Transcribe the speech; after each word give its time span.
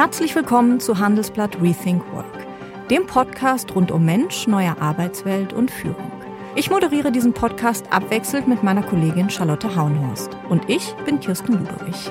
Herzlich 0.00 0.34
willkommen 0.34 0.80
zu 0.80 0.98
Handelsblatt 0.98 1.60
Rethink 1.60 2.02
Work, 2.14 2.46
dem 2.88 3.06
Podcast 3.06 3.74
rund 3.74 3.90
um 3.90 4.02
Mensch, 4.02 4.46
neue 4.46 4.80
Arbeitswelt 4.80 5.52
und 5.52 5.70
Führung. 5.70 6.10
Ich 6.54 6.70
moderiere 6.70 7.12
diesen 7.12 7.34
Podcast 7.34 7.84
abwechselnd 7.92 8.48
mit 8.48 8.62
meiner 8.62 8.82
Kollegin 8.82 9.28
Charlotte 9.28 9.76
Haunhorst. 9.76 10.30
Und 10.48 10.70
ich 10.70 10.94
bin 11.04 11.20
Kirsten 11.20 11.52
Ludwig. 11.52 12.10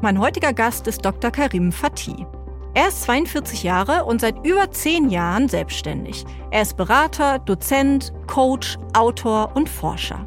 Mein 0.00 0.18
heutiger 0.18 0.52
Gast 0.52 0.88
ist 0.88 1.04
Dr. 1.04 1.30
Karim 1.30 1.70
Fatih. 1.70 2.26
Er 2.74 2.88
ist 2.88 3.02
42 3.04 3.62
Jahre 3.62 4.04
und 4.04 4.20
seit 4.20 4.44
über 4.44 4.68
10 4.68 5.10
Jahren 5.10 5.46
selbstständig. 5.46 6.24
Er 6.50 6.62
ist 6.62 6.76
Berater, 6.76 7.38
Dozent, 7.38 8.12
Coach, 8.26 8.78
Autor 8.94 9.52
und 9.54 9.68
Forscher. 9.68 10.26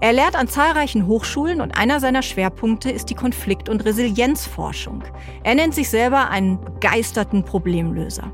Er 0.00 0.12
lehrt 0.12 0.36
an 0.36 0.46
zahlreichen 0.46 1.08
Hochschulen 1.08 1.60
und 1.60 1.76
einer 1.76 1.98
seiner 1.98 2.22
Schwerpunkte 2.22 2.90
ist 2.90 3.10
die 3.10 3.16
Konflikt- 3.16 3.68
und 3.68 3.84
Resilienzforschung. 3.84 5.02
Er 5.42 5.56
nennt 5.56 5.74
sich 5.74 5.90
selber 5.90 6.30
einen 6.30 6.60
begeisterten 6.60 7.44
Problemlöser. 7.44 8.30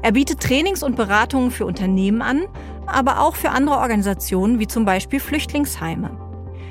Er 0.00 0.12
bietet 0.12 0.40
Trainings 0.40 0.82
und 0.82 0.96
Beratungen 0.96 1.50
für 1.50 1.66
Unternehmen 1.66 2.22
an, 2.22 2.44
aber 2.86 3.20
auch 3.20 3.36
für 3.36 3.50
andere 3.50 3.76
Organisationen 3.76 4.58
wie 4.58 4.66
zum 4.66 4.86
Beispiel 4.86 5.20
Flüchtlingsheime. 5.20 6.18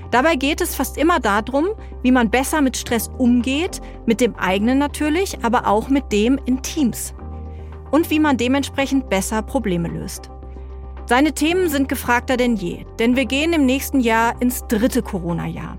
Dabei 0.10 0.36
geht 0.36 0.62
es 0.62 0.76
fast 0.76 0.98
immer 0.98 1.20
darum, 1.20 1.70
wie 2.02 2.12
man 2.12 2.30
besser 2.30 2.62
mit 2.62 2.77
Stress 2.77 3.10
umgeht, 3.18 3.82
mit 4.05 4.22
dem 4.22 4.36
eigenen 4.36 4.77
natürlich, 4.80 5.44
aber 5.44 5.68
auch 5.68 5.90
mit 5.90 6.12
dem 6.12 6.40
in 6.46 6.62
Teams. 6.62 7.13
Und 7.91 8.10
wie 8.10 8.20
man 8.20 8.38
dementsprechend 8.38 9.10
besser 9.10 9.44
Probleme 9.44 9.88
löst. 9.88 10.33
Seine 11.05 11.34
Themen 11.34 11.70
sind 11.70 11.89
gefragter 11.89 12.38
denn 12.38 12.55
je, 12.55 12.85
denn 12.98 13.16
wir 13.16 13.25
gehen 13.25 13.52
im 13.52 13.66
nächsten 13.66 13.99
Jahr 13.99 14.41
ins 14.41 14.66
dritte 14.67 15.02
Corona-Jahr. 15.02 15.77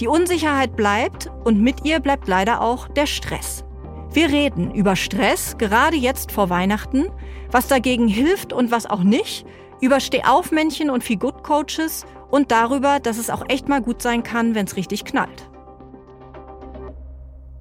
Die 0.00 0.08
Unsicherheit 0.08 0.76
bleibt 0.76 1.30
und 1.44 1.60
mit 1.60 1.84
ihr 1.84 2.00
bleibt 2.00 2.26
leider 2.26 2.62
auch 2.62 2.88
der 2.88 3.06
Stress. 3.06 3.64
Wir 4.12 4.28
reden 4.30 4.74
über 4.74 4.96
Stress, 4.96 5.56
gerade 5.58 5.96
jetzt 5.96 6.32
vor 6.32 6.50
Weihnachten, 6.50 7.06
was 7.50 7.68
dagegen 7.68 8.08
hilft 8.08 8.52
und 8.52 8.70
was 8.70 8.86
auch 8.86 9.02
nicht, 9.02 9.46
über 9.80 10.00
Stehaufmännchen 10.00 10.90
und 10.90 11.04
Feel-Good-Coaches 11.04 12.06
und 12.30 12.50
darüber, 12.50 12.98
dass 12.98 13.18
es 13.18 13.30
auch 13.30 13.44
echt 13.48 13.68
mal 13.68 13.82
gut 13.82 14.00
sein 14.00 14.22
kann, 14.22 14.54
wenn 14.54 14.66
es 14.66 14.76
richtig 14.76 15.04
knallt. 15.04 15.50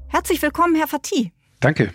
Herzlich 0.07 0.41
willkommen, 0.41 0.75
Herr 0.75 0.87
Fatih. 0.87 1.31
Danke. 1.59 1.93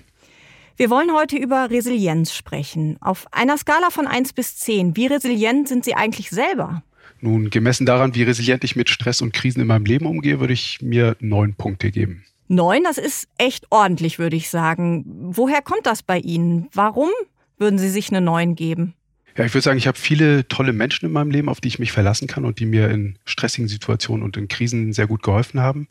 Wir 0.78 0.90
wollen 0.90 1.10
heute 1.14 1.38
über 1.38 1.70
Resilienz 1.70 2.34
sprechen. 2.34 2.98
Auf 3.00 3.26
einer 3.32 3.56
Skala 3.56 3.88
von 3.88 4.06
1 4.06 4.34
bis 4.34 4.56
10, 4.56 4.94
wie 4.94 5.06
resilient 5.06 5.68
sind 5.68 5.86
Sie 5.86 5.94
eigentlich 5.94 6.28
selber? 6.28 6.82
Nun, 7.22 7.48
gemessen 7.48 7.86
daran, 7.86 8.14
wie 8.14 8.24
resilient 8.24 8.62
ich 8.62 8.76
mit 8.76 8.90
Stress 8.90 9.22
und 9.22 9.32
Krisen 9.32 9.62
in 9.62 9.68
meinem 9.68 9.86
Leben 9.86 10.04
umgehe, 10.04 10.38
würde 10.38 10.52
ich 10.52 10.82
mir 10.82 11.16
neun 11.18 11.54
Punkte 11.54 11.90
geben. 11.90 12.26
Neun, 12.48 12.84
das 12.84 12.98
ist 12.98 13.26
echt 13.38 13.66
ordentlich, 13.70 14.18
würde 14.18 14.36
ich 14.36 14.50
sagen. 14.50 15.04
Woher 15.06 15.62
kommt 15.62 15.86
das 15.86 16.02
bei 16.02 16.18
Ihnen? 16.18 16.68
Warum 16.74 17.08
würden 17.56 17.78
Sie 17.78 17.88
sich 17.88 18.10
eine 18.10 18.20
neun 18.20 18.54
geben? 18.54 18.92
Ja, 19.36 19.46
ich 19.46 19.54
würde 19.54 19.62
sagen, 19.62 19.78
ich 19.78 19.86
habe 19.86 19.98
viele 19.98 20.46
tolle 20.48 20.74
Menschen 20.74 21.06
in 21.06 21.12
meinem 21.12 21.30
Leben, 21.30 21.48
auf 21.48 21.60
die 21.60 21.68
ich 21.68 21.78
mich 21.78 21.92
verlassen 21.92 22.26
kann 22.26 22.44
und 22.44 22.58
die 22.58 22.66
mir 22.66 22.90
in 22.90 23.18
stressigen 23.24 23.68
Situationen 23.68 24.22
und 24.22 24.36
in 24.36 24.48
Krisen 24.48 24.92
sehr 24.92 25.06
gut 25.06 25.22
geholfen 25.22 25.60
haben. 25.60 25.88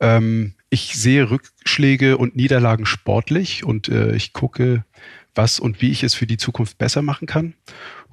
Ähm, 0.00 0.54
ich 0.74 0.96
sehe 0.96 1.30
Rückschläge 1.30 2.18
und 2.18 2.34
Niederlagen 2.34 2.84
sportlich 2.84 3.64
und 3.64 3.88
äh, 3.88 4.16
ich 4.16 4.32
gucke, 4.32 4.84
was 5.32 5.60
und 5.60 5.80
wie 5.80 5.92
ich 5.92 6.02
es 6.02 6.14
für 6.14 6.26
die 6.26 6.36
Zukunft 6.36 6.78
besser 6.78 7.00
machen 7.00 7.28
kann. 7.28 7.54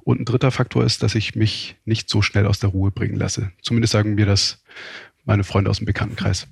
Und 0.04 0.20
ein 0.20 0.24
dritter 0.24 0.52
Faktor 0.52 0.84
ist, 0.84 1.02
dass 1.02 1.16
ich 1.16 1.34
mich 1.34 1.76
nicht 1.84 2.08
so 2.08 2.22
schnell 2.22 2.46
aus 2.46 2.60
der 2.60 2.70
Ruhe 2.70 2.92
bringen 2.92 3.16
lasse. 3.16 3.50
Zumindest 3.62 3.92
sagen 3.92 4.14
mir 4.14 4.26
das 4.26 4.62
meine 5.24 5.42
Freunde 5.42 5.70
aus 5.70 5.78
dem 5.78 5.86
Bekanntenkreis. 5.86 6.46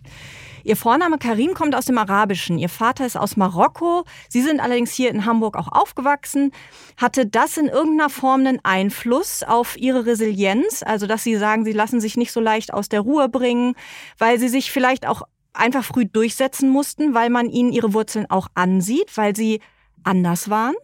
Ihr 0.64 0.76
Vorname 0.76 1.18
Karim 1.18 1.54
kommt 1.54 1.76
aus 1.76 1.84
dem 1.84 1.96
Arabischen. 1.96 2.58
Ihr 2.58 2.68
Vater 2.68 3.06
ist 3.06 3.16
aus 3.16 3.36
Marokko. 3.36 4.04
Sie 4.28 4.42
sind 4.42 4.60
allerdings 4.60 4.92
hier 4.92 5.10
in 5.10 5.24
Hamburg 5.24 5.56
auch 5.56 5.68
aufgewachsen. 5.68 6.50
Hatte 6.96 7.24
das 7.24 7.56
in 7.56 7.66
irgendeiner 7.66 8.10
Form 8.10 8.40
einen 8.40 8.60
Einfluss 8.64 9.44
auf 9.44 9.76
Ihre 9.78 10.06
Resilienz? 10.06 10.82
Also, 10.84 11.06
dass 11.06 11.22
Sie 11.22 11.36
sagen, 11.36 11.64
Sie 11.64 11.72
lassen 11.72 12.00
sich 12.00 12.16
nicht 12.16 12.32
so 12.32 12.40
leicht 12.40 12.74
aus 12.74 12.88
der 12.88 13.00
Ruhe 13.00 13.28
bringen, 13.28 13.74
weil 14.18 14.40
Sie 14.40 14.48
sich 14.48 14.70
vielleicht 14.72 15.06
auch 15.06 15.22
einfach 15.52 15.84
früh 15.84 16.06
durchsetzen 16.06 16.70
mussten, 16.70 17.14
weil 17.14 17.30
man 17.30 17.50
ihnen 17.50 17.72
ihre 17.72 17.92
Wurzeln 17.92 18.26
auch 18.28 18.48
ansieht, 18.54 19.16
weil 19.16 19.34
sie 19.36 19.60
anders 20.04 20.50
waren? 20.50 20.74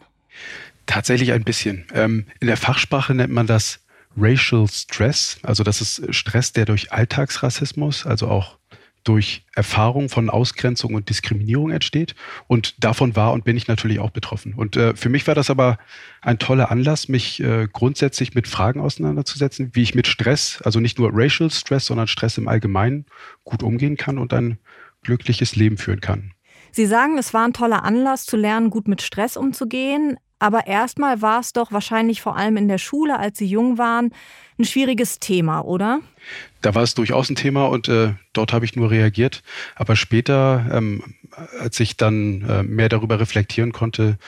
Tatsächlich 0.86 1.32
ein 1.32 1.44
bisschen. 1.44 1.86
Ähm, 1.92 2.26
in 2.40 2.46
der 2.46 2.56
Fachsprache 2.56 3.14
nennt 3.14 3.32
man 3.32 3.46
das 3.46 3.80
Racial 4.16 4.66
Stress. 4.68 5.38
Also 5.42 5.62
das 5.62 5.80
ist 5.80 6.14
Stress, 6.14 6.52
der 6.52 6.64
durch 6.64 6.92
Alltagsrassismus, 6.92 8.06
also 8.06 8.28
auch 8.28 8.58
durch 9.06 9.44
Erfahrung 9.54 10.08
von 10.08 10.28
Ausgrenzung 10.28 10.94
und 10.94 11.08
Diskriminierung 11.08 11.70
entsteht. 11.70 12.16
Und 12.48 12.82
davon 12.82 13.14
war 13.14 13.32
und 13.32 13.44
bin 13.44 13.56
ich 13.56 13.68
natürlich 13.68 14.00
auch 14.00 14.10
betroffen. 14.10 14.54
Und 14.54 14.76
äh, 14.76 14.96
für 14.96 15.08
mich 15.08 15.26
war 15.28 15.36
das 15.36 15.48
aber 15.48 15.78
ein 16.22 16.40
toller 16.40 16.72
Anlass, 16.72 17.08
mich 17.08 17.40
äh, 17.40 17.68
grundsätzlich 17.72 18.34
mit 18.34 18.48
Fragen 18.48 18.80
auseinanderzusetzen, 18.80 19.70
wie 19.74 19.82
ich 19.82 19.94
mit 19.94 20.08
Stress, 20.08 20.60
also 20.62 20.80
nicht 20.80 20.98
nur 20.98 21.10
Racial 21.12 21.50
Stress, 21.50 21.86
sondern 21.86 22.08
Stress 22.08 22.36
im 22.36 22.48
Allgemeinen 22.48 23.06
gut 23.44 23.62
umgehen 23.62 23.96
kann 23.96 24.18
und 24.18 24.34
ein 24.34 24.58
glückliches 25.02 25.54
Leben 25.54 25.78
führen 25.78 26.00
kann. 26.00 26.32
Sie 26.72 26.86
sagen, 26.86 27.16
es 27.16 27.32
war 27.32 27.46
ein 27.46 27.52
toller 27.52 27.84
Anlass 27.84 28.26
zu 28.26 28.36
lernen, 28.36 28.70
gut 28.70 28.88
mit 28.88 29.02
Stress 29.02 29.36
umzugehen. 29.36 30.18
Aber 30.38 30.66
erstmal 30.66 31.22
war 31.22 31.40
es 31.40 31.52
doch 31.52 31.72
wahrscheinlich 31.72 32.20
vor 32.20 32.36
allem 32.36 32.56
in 32.58 32.68
der 32.68 32.78
Schule, 32.78 33.18
als 33.18 33.38
Sie 33.38 33.46
jung 33.46 33.78
waren, 33.78 34.12
ein 34.58 34.64
schwieriges 34.64 35.18
Thema, 35.18 35.60
oder? 35.60 36.00
Da 36.66 36.74
war 36.74 36.82
es 36.82 36.94
durchaus 36.94 37.30
ein 37.30 37.36
Thema 37.36 37.66
und 37.66 37.88
äh, 37.88 38.14
dort 38.32 38.52
habe 38.52 38.64
ich 38.64 38.74
nur 38.74 38.90
reagiert. 38.90 39.44
Aber 39.76 39.94
später 39.94 40.66
ähm, 40.72 41.00
als 41.60 41.78
ich 41.80 41.96
dann 41.96 42.42
äh, 42.42 42.62
mehr 42.62 42.88
darüber 42.88 43.20
reflektieren 43.20 43.72
konnte, 43.72 44.18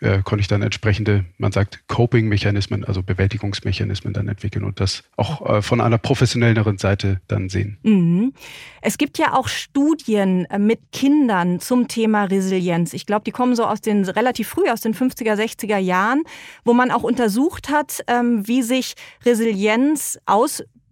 äh, 0.00 0.22
konnte 0.22 0.40
ich 0.40 0.48
dann 0.48 0.62
entsprechende, 0.62 1.24
man 1.38 1.52
sagt, 1.52 1.86
Coping-Mechanismen, 1.88 2.84
also 2.84 3.02
Bewältigungsmechanismen 3.02 4.12
dann 4.12 4.28
entwickeln 4.28 4.64
und 4.64 4.80
das 4.80 5.04
auch 5.16 5.48
äh, 5.48 5.62
von 5.62 5.80
einer 5.80 5.98
professionelleren 5.98 6.78
Seite 6.78 7.20
dann 7.28 7.48
sehen. 7.48 7.78
Mhm. 7.82 8.32
Es 8.80 8.98
gibt 8.98 9.18
ja 9.18 9.34
auch 9.34 9.48
Studien 9.48 10.44
äh, 10.46 10.58
mit 10.58 10.80
Kindern 10.92 11.60
zum 11.60 11.88
Thema 11.88 12.24
Resilienz. 12.24 12.94
Ich 12.94 13.06
glaube, 13.06 13.24
die 13.24 13.32
kommen 13.32 13.54
so 13.54 13.64
aus 13.64 13.80
den 13.80 14.04
relativ 14.04 14.48
früh, 14.48 14.68
aus 14.70 14.80
den 14.80 14.94
50er, 14.94 15.34
60er 15.34 15.78
Jahren, 15.78 16.22
wo 16.64 16.72
man 16.72 16.90
auch 16.90 17.02
untersucht 17.02 17.68
hat, 17.68 18.02
ähm, 18.06 18.46
wie 18.46 18.62
sich 18.62 18.94
Resilienz 19.24 20.18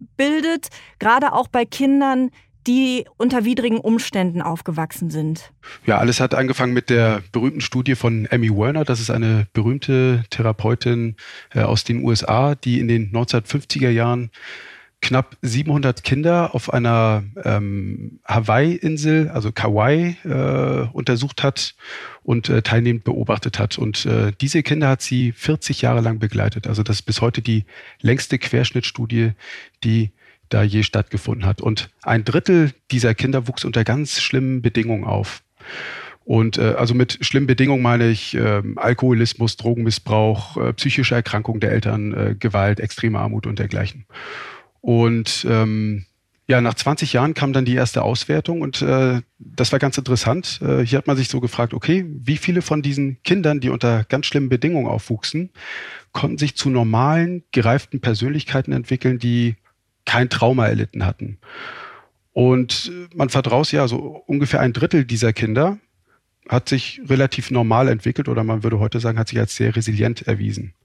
ausbildet, 0.05 0.69
gerade 0.99 1.33
auch 1.33 1.47
bei 1.47 1.65
Kindern, 1.65 2.31
die 2.67 3.05
unter 3.17 3.45
widrigen 3.45 3.77
Umständen 3.77 4.41
aufgewachsen 4.41 5.11
sind. 5.11 5.51
Ja, 5.85 5.99
alles 5.99 6.19
hat 6.19 6.33
angefangen 6.33 6.73
mit 6.73 6.89
der 6.89 7.21
berühmten 7.31 7.61
Studie 7.61 7.93
von 7.93 8.25
Emmy 8.25 8.49
Werner. 8.49 8.83
Das 8.85 8.99
ist 8.99 9.11
eine 9.11 9.45
berühmte 9.53 10.23
Therapeutin 10.31 11.15
äh, 11.53 11.61
aus 11.61 11.83
den 11.83 12.03
USA, 12.03 12.55
die 12.55 12.79
in 12.79 12.87
den 12.87 13.11
1950er 13.11 13.89
Jahren 13.89 14.31
knapp 15.05 15.37
700 15.43 16.03
Kinder 16.03 16.55
auf 16.55 16.73
einer 16.73 17.23
ähm, 17.43 18.19
Hawaii-Insel, 18.25 19.29
also 19.29 19.51
Kauai, 19.51 20.17
äh, 20.23 20.87
untersucht 20.93 21.43
hat 21.43 21.75
und 22.23 22.49
äh, 22.49 22.63
teilnehmend 22.63 23.03
beobachtet 23.03 23.59
hat. 23.59 23.77
Und 23.77 24.07
äh, 24.07 24.31
diese 24.41 24.63
Kinder 24.63 24.89
hat 24.89 25.03
sie 25.03 25.31
40 25.31 25.83
Jahre 25.83 26.01
lang 26.01 26.17
begleitet. 26.17 26.65
Also 26.65 26.81
das 26.81 26.97
ist 26.97 27.01
bis 27.03 27.21
heute 27.21 27.43
die 27.43 27.65
längste 28.01 28.39
Querschnittstudie, 28.39 29.33
die 29.83 30.09
da 30.49 30.63
je 30.63 30.81
stattgefunden 30.81 31.45
hat. 31.45 31.61
Und 31.61 31.91
ein 32.01 32.25
Drittel 32.25 32.71
dieser 32.89 33.13
Kinder 33.13 33.47
wuchs 33.47 33.63
unter 33.63 33.83
ganz 33.83 34.19
schlimmen 34.21 34.63
Bedingungen 34.63 35.03
auf. 35.03 35.43
Und 36.23 36.57
äh, 36.57 36.73
also 36.79 36.95
mit 36.95 37.19
schlimmen 37.21 37.45
Bedingungen 37.45 37.83
meine 37.83 38.09
ich 38.09 38.33
äh, 38.33 38.63
Alkoholismus, 38.75 39.57
Drogenmissbrauch, 39.57 40.57
äh, 40.57 40.73
psychische 40.73 41.13
Erkrankung 41.13 41.59
der 41.59 41.73
Eltern, 41.73 42.11
äh, 42.13 42.35
Gewalt, 42.39 42.79
extreme 42.79 43.19
Armut 43.19 43.45
und 43.45 43.59
dergleichen. 43.59 44.07
Und 44.85 45.47
ähm, 45.49 46.05
ja, 46.45 46.61
nach 46.61 46.75
20 46.75 47.11
Jahren 47.11 47.33
kam 47.33 47.53
dann 47.53 47.65
die 47.65 47.73
erste 47.73 48.03
Auswertung 48.03 48.61
und 48.61 48.83
äh, 48.83 49.21
das 49.39 49.71
war 49.71 49.79
ganz 49.79 49.97
interessant. 49.97 50.59
Äh, 50.61 50.85
hier 50.85 50.99
hat 50.99 51.07
man 51.07 51.17
sich 51.17 51.27
so 51.27 51.39
gefragt, 51.39 51.73
okay, 51.73 52.05
wie 52.07 52.37
viele 52.37 52.61
von 52.61 52.83
diesen 52.83 53.17
Kindern, 53.23 53.59
die 53.59 53.69
unter 53.69 54.03
ganz 54.03 54.27
schlimmen 54.27 54.47
Bedingungen 54.47 54.85
aufwuchsen, 54.85 55.49
konnten 56.11 56.37
sich 56.37 56.55
zu 56.55 56.69
normalen, 56.69 57.41
gereiften 57.51 57.99
Persönlichkeiten 57.99 58.73
entwickeln, 58.73 59.17
die 59.17 59.55
kein 60.05 60.29
Trauma 60.29 60.67
erlitten 60.67 61.03
hatten. 61.03 61.39
Und 62.33 62.91
man 63.15 63.29
vertraut 63.29 63.71
ja, 63.71 63.87
so 63.87 63.97
ungefähr 64.27 64.59
ein 64.59 64.71
Drittel 64.73 65.03
dieser 65.03 65.33
Kinder 65.33 65.79
hat 66.47 66.69
sich 66.69 67.01
relativ 67.09 67.49
normal 67.49 67.87
entwickelt 67.87 68.29
oder 68.29 68.43
man 68.43 68.61
würde 68.61 68.77
heute 68.77 68.99
sagen, 68.99 69.17
hat 69.17 69.29
sich 69.29 69.39
als 69.39 69.55
sehr 69.55 69.75
resilient 69.75 70.27
erwiesen. 70.27 70.75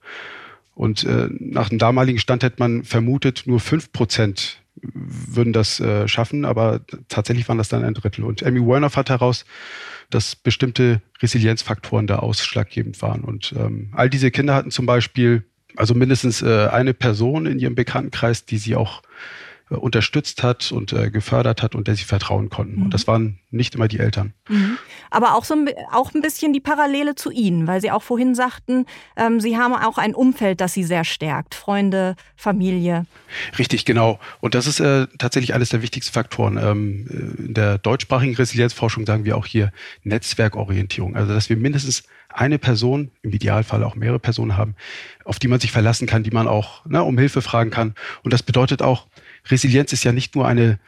Und 0.75 1.05
äh, 1.05 1.29
nach 1.31 1.69
dem 1.69 1.79
damaligen 1.79 2.19
Stand 2.19 2.43
hätte 2.43 2.57
man 2.59 2.85
vermutet, 2.85 3.43
nur 3.47 3.61
fünf 3.61 3.93
Prozent 3.93 4.63
würden 4.83 5.53
das 5.53 5.79
äh, 5.81 6.09
schaffen, 6.09 6.45
aber 6.45 6.81
tatsächlich 7.09 7.49
waren 7.49 7.59
das 7.59 7.69
dann 7.69 7.85
ein 7.85 7.95
Drittel. 7.95 8.25
Und 8.25 8.43
Amy 8.43 8.67
Werner 8.67 8.89
fand 8.89 9.11
heraus, 9.11 9.45
dass 10.09 10.37
bestimmte 10.37 11.03
Resilienzfaktoren 11.21 12.07
da 12.07 12.21
ausschlaggebend 12.21 13.01
waren. 13.03 13.23
Und 13.23 13.55
ähm, 13.59 13.91
all 13.93 14.09
diese 14.09 14.31
Kinder 14.31 14.55
hatten 14.55 14.71
zum 14.71 14.87
Beispiel 14.87 15.45
also 15.77 15.95
mindestens 15.95 16.43
äh, 16.43 16.69
eine 16.69 16.95
Person 16.95 17.47
in 17.47 17.59
ihrem 17.59 17.75
Bekanntenkreis, 17.75 18.45
die 18.45 18.59
sie 18.59 18.75
auch 18.75 19.03
unterstützt 19.77 20.43
hat 20.43 20.73
und 20.73 20.93
äh, 20.93 21.11
gefördert 21.11 21.63
hat 21.63 21.75
und 21.75 21.87
der 21.89 21.95
sie 21.95 22.05
vertrauen 22.05 22.51
konnten. 22.51 22.77
Mhm. 22.77 22.83
Und 22.85 22.95
das 22.95 23.07
waren 23.07 23.39
nicht 23.51 23.75
immer 23.75 23.89
die 23.89 23.99
Eltern. 23.99 24.35
Mhm. 24.49 24.79
Aber 25.11 25.35
auch 25.35 25.45
so 25.45 25.55
ein, 25.55 25.69
auch 25.93 26.15
ein 26.15 26.21
bisschen 26.21 26.53
die 26.53 26.61
Parallele 26.61 27.15
zu 27.15 27.31
Ihnen, 27.31 27.67
weil 27.67 27.81
Sie 27.81 27.91
auch 27.91 28.03
vorhin 28.03 28.35
sagten, 28.35 28.87
ähm, 29.17 29.41
Sie 29.41 29.57
haben 29.57 29.75
auch 29.75 29.99
ein 29.99 30.15
Umfeld, 30.15 30.61
das 30.61 30.73
Sie 30.73 30.85
sehr 30.85 31.05
stärkt. 31.05 31.55
Freunde, 31.55 32.17
Familie. 32.37 33.07
Richtig, 33.59 33.85
genau. 33.85 34.19
Und 34.41 34.55
das 34.55 34.67
ist 34.67 34.81
äh, 34.81 35.07
tatsächlich 35.19 35.55
eines 35.55 35.71
der 35.71 35.83
wichtigsten 35.83 36.13
Faktoren. 36.13 36.57
Ähm, 36.57 37.07
äh, 37.09 37.47
in 37.47 37.55
der 37.55 37.79
deutschsprachigen 37.79 38.35
Resilienzforschung 38.35 39.07
sagen 39.07 39.25
wir 39.25 39.37
auch 39.37 39.47
hier 39.47 39.73
Netzwerkorientierung. 40.03 41.17
Also 41.17 41.33
dass 41.33 41.49
wir 41.49 41.57
mindestens 41.57 42.05
eine 42.33 42.59
Person, 42.59 43.11
im 43.23 43.33
Idealfall 43.33 43.83
auch 43.85 43.95
mehrere 43.95 44.19
Personen 44.19 44.57
haben, 44.57 44.75
auf 45.25 45.39
die 45.39 45.49
man 45.49 45.61
sich 45.61 45.73
verlassen 45.73 46.07
kann, 46.07 46.23
die 46.23 46.31
man 46.31 46.49
auch 46.49 46.85
ne, 46.87 47.03
um 47.03 47.19
Hilfe 47.19 47.43
fragen 47.43 47.71
kann. 47.71 47.95
Und 48.23 48.33
das 48.33 48.43
bedeutet 48.43 48.83
auch, 48.83 49.07
Resilienz 49.49 49.93
ist 49.93 50.05
ja 50.05 50.13
nicht 50.13 50.35
nur 50.35 50.47
eine 50.47 50.79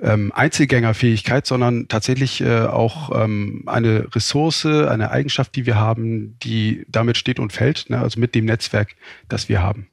ähm, 0.00 0.32
Einzelgängerfähigkeit, 0.34 1.46
sondern 1.46 1.88
tatsächlich 1.88 2.40
äh, 2.40 2.60
auch 2.66 3.10
ähm, 3.24 3.62
eine 3.66 4.14
Ressource, 4.14 4.66
eine 4.66 5.10
Eigenschaft, 5.10 5.56
die 5.56 5.66
wir 5.66 5.76
haben, 5.76 6.36
die 6.42 6.84
damit 6.88 7.16
steht 7.16 7.38
und 7.38 7.52
fällt, 7.52 7.88
ne, 7.88 7.98
also 7.98 8.20
mit 8.20 8.34
dem 8.34 8.44
Netzwerk, 8.44 8.94
das 9.28 9.48
wir 9.48 9.62
haben. 9.62 9.88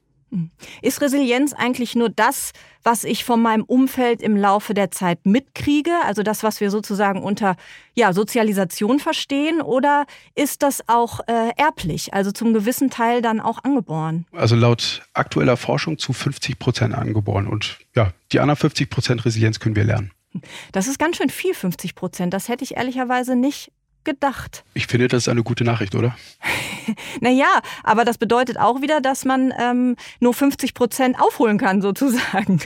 Ist 0.82 1.00
Resilienz 1.00 1.52
eigentlich 1.52 1.94
nur 1.94 2.08
das, 2.08 2.52
was 2.82 3.04
ich 3.04 3.24
von 3.24 3.40
meinem 3.40 3.64
Umfeld 3.64 4.22
im 4.22 4.36
Laufe 4.36 4.74
der 4.74 4.90
Zeit 4.90 5.24
mitkriege, 5.24 5.92
also 6.04 6.22
das, 6.22 6.42
was 6.42 6.60
wir 6.60 6.70
sozusagen 6.70 7.22
unter 7.22 7.56
ja, 7.94 8.12
Sozialisation 8.12 9.00
verstehen, 9.00 9.62
oder 9.62 10.06
ist 10.34 10.62
das 10.62 10.88
auch 10.88 11.20
äh, 11.26 11.50
erblich, 11.56 12.12
also 12.12 12.30
zum 12.30 12.52
gewissen 12.52 12.90
Teil 12.90 13.22
dann 13.22 13.40
auch 13.40 13.64
angeboren? 13.64 14.26
Also 14.32 14.56
laut 14.56 15.02
aktueller 15.14 15.56
Forschung 15.56 15.98
zu 15.98 16.12
50 16.12 16.58
Prozent 16.58 16.94
angeboren 16.94 17.46
und 17.46 17.78
ja, 17.94 18.12
die 18.32 18.40
anderen 18.40 18.58
50 18.58 18.90
Prozent 18.90 19.24
Resilienz 19.24 19.60
können 19.60 19.76
wir 19.76 19.84
lernen. 19.84 20.10
Das 20.72 20.88
ist 20.88 20.98
ganz 20.98 21.16
schön 21.16 21.30
viel, 21.30 21.54
50 21.54 21.94
Prozent. 21.94 22.34
Das 22.34 22.48
hätte 22.48 22.64
ich 22.64 22.76
ehrlicherweise 22.76 23.36
nicht 23.36 23.70
gedacht. 24.04 24.64
Ich 24.74 24.86
finde, 24.86 25.08
das 25.08 25.24
ist 25.24 25.28
eine 25.28 25.42
gute 25.42 25.64
Nachricht, 25.64 25.94
oder? 25.94 26.16
naja, 27.20 27.60
aber 27.82 28.04
das 28.04 28.18
bedeutet 28.18 28.58
auch 28.58 28.82
wieder, 28.82 29.00
dass 29.00 29.24
man 29.24 29.52
ähm, 29.58 29.96
nur 30.20 30.34
50 30.34 30.74
Prozent 30.74 31.20
aufholen 31.20 31.58
kann, 31.58 31.82
sozusagen. 31.82 32.60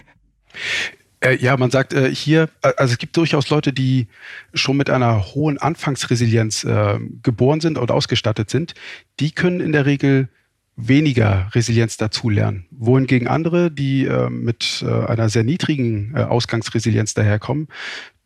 Äh, 1.20 1.36
ja, 1.36 1.56
man 1.56 1.70
sagt 1.70 1.92
äh, 1.94 2.14
hier, 2.14 2.48
äh, 2.62 2.72
also 2.76 2.92
es 2.92 2.98
gibt 2.98 3.16
durchaus 3.16 3.50
Leute, 3.50 3.72
die 3.72 4.06
schon 4.54 4.76
mit 4.76 4.88
einer 4.90 5.34
hohen 5.34 5.58
Anfangsresilienz 5.58 6.64
äh, 6.64 6.98
geboren 7.22 7.60
sind 7.60 7.78
und 7.78 7.90
ausgestattet 7.90 8.50
sind. 8.50 8.74
Die 9.18 9.32
können 9.32 9.60
in 9.60 9.72
der 9.72 9.86
Regel 9.86 10.28
weniger 10.76 11.48
Resilienz 11.54 11.96
dazulernen. 11.96 12.66
Wohingegen 12.70 13.26
andere, 13.26 13.70
die 13.70 14.04
äh, 14.04 14.30
mit 14.30 14.84
äh, 14.86 15.06
einer 15.06 15.28
sehr 15.28 15.42
niedrigen 15.42 16.14
äh, 16.14 16.20
Ausgangsresilienz 16.22 17.14
daherkommen, 17.14 17.66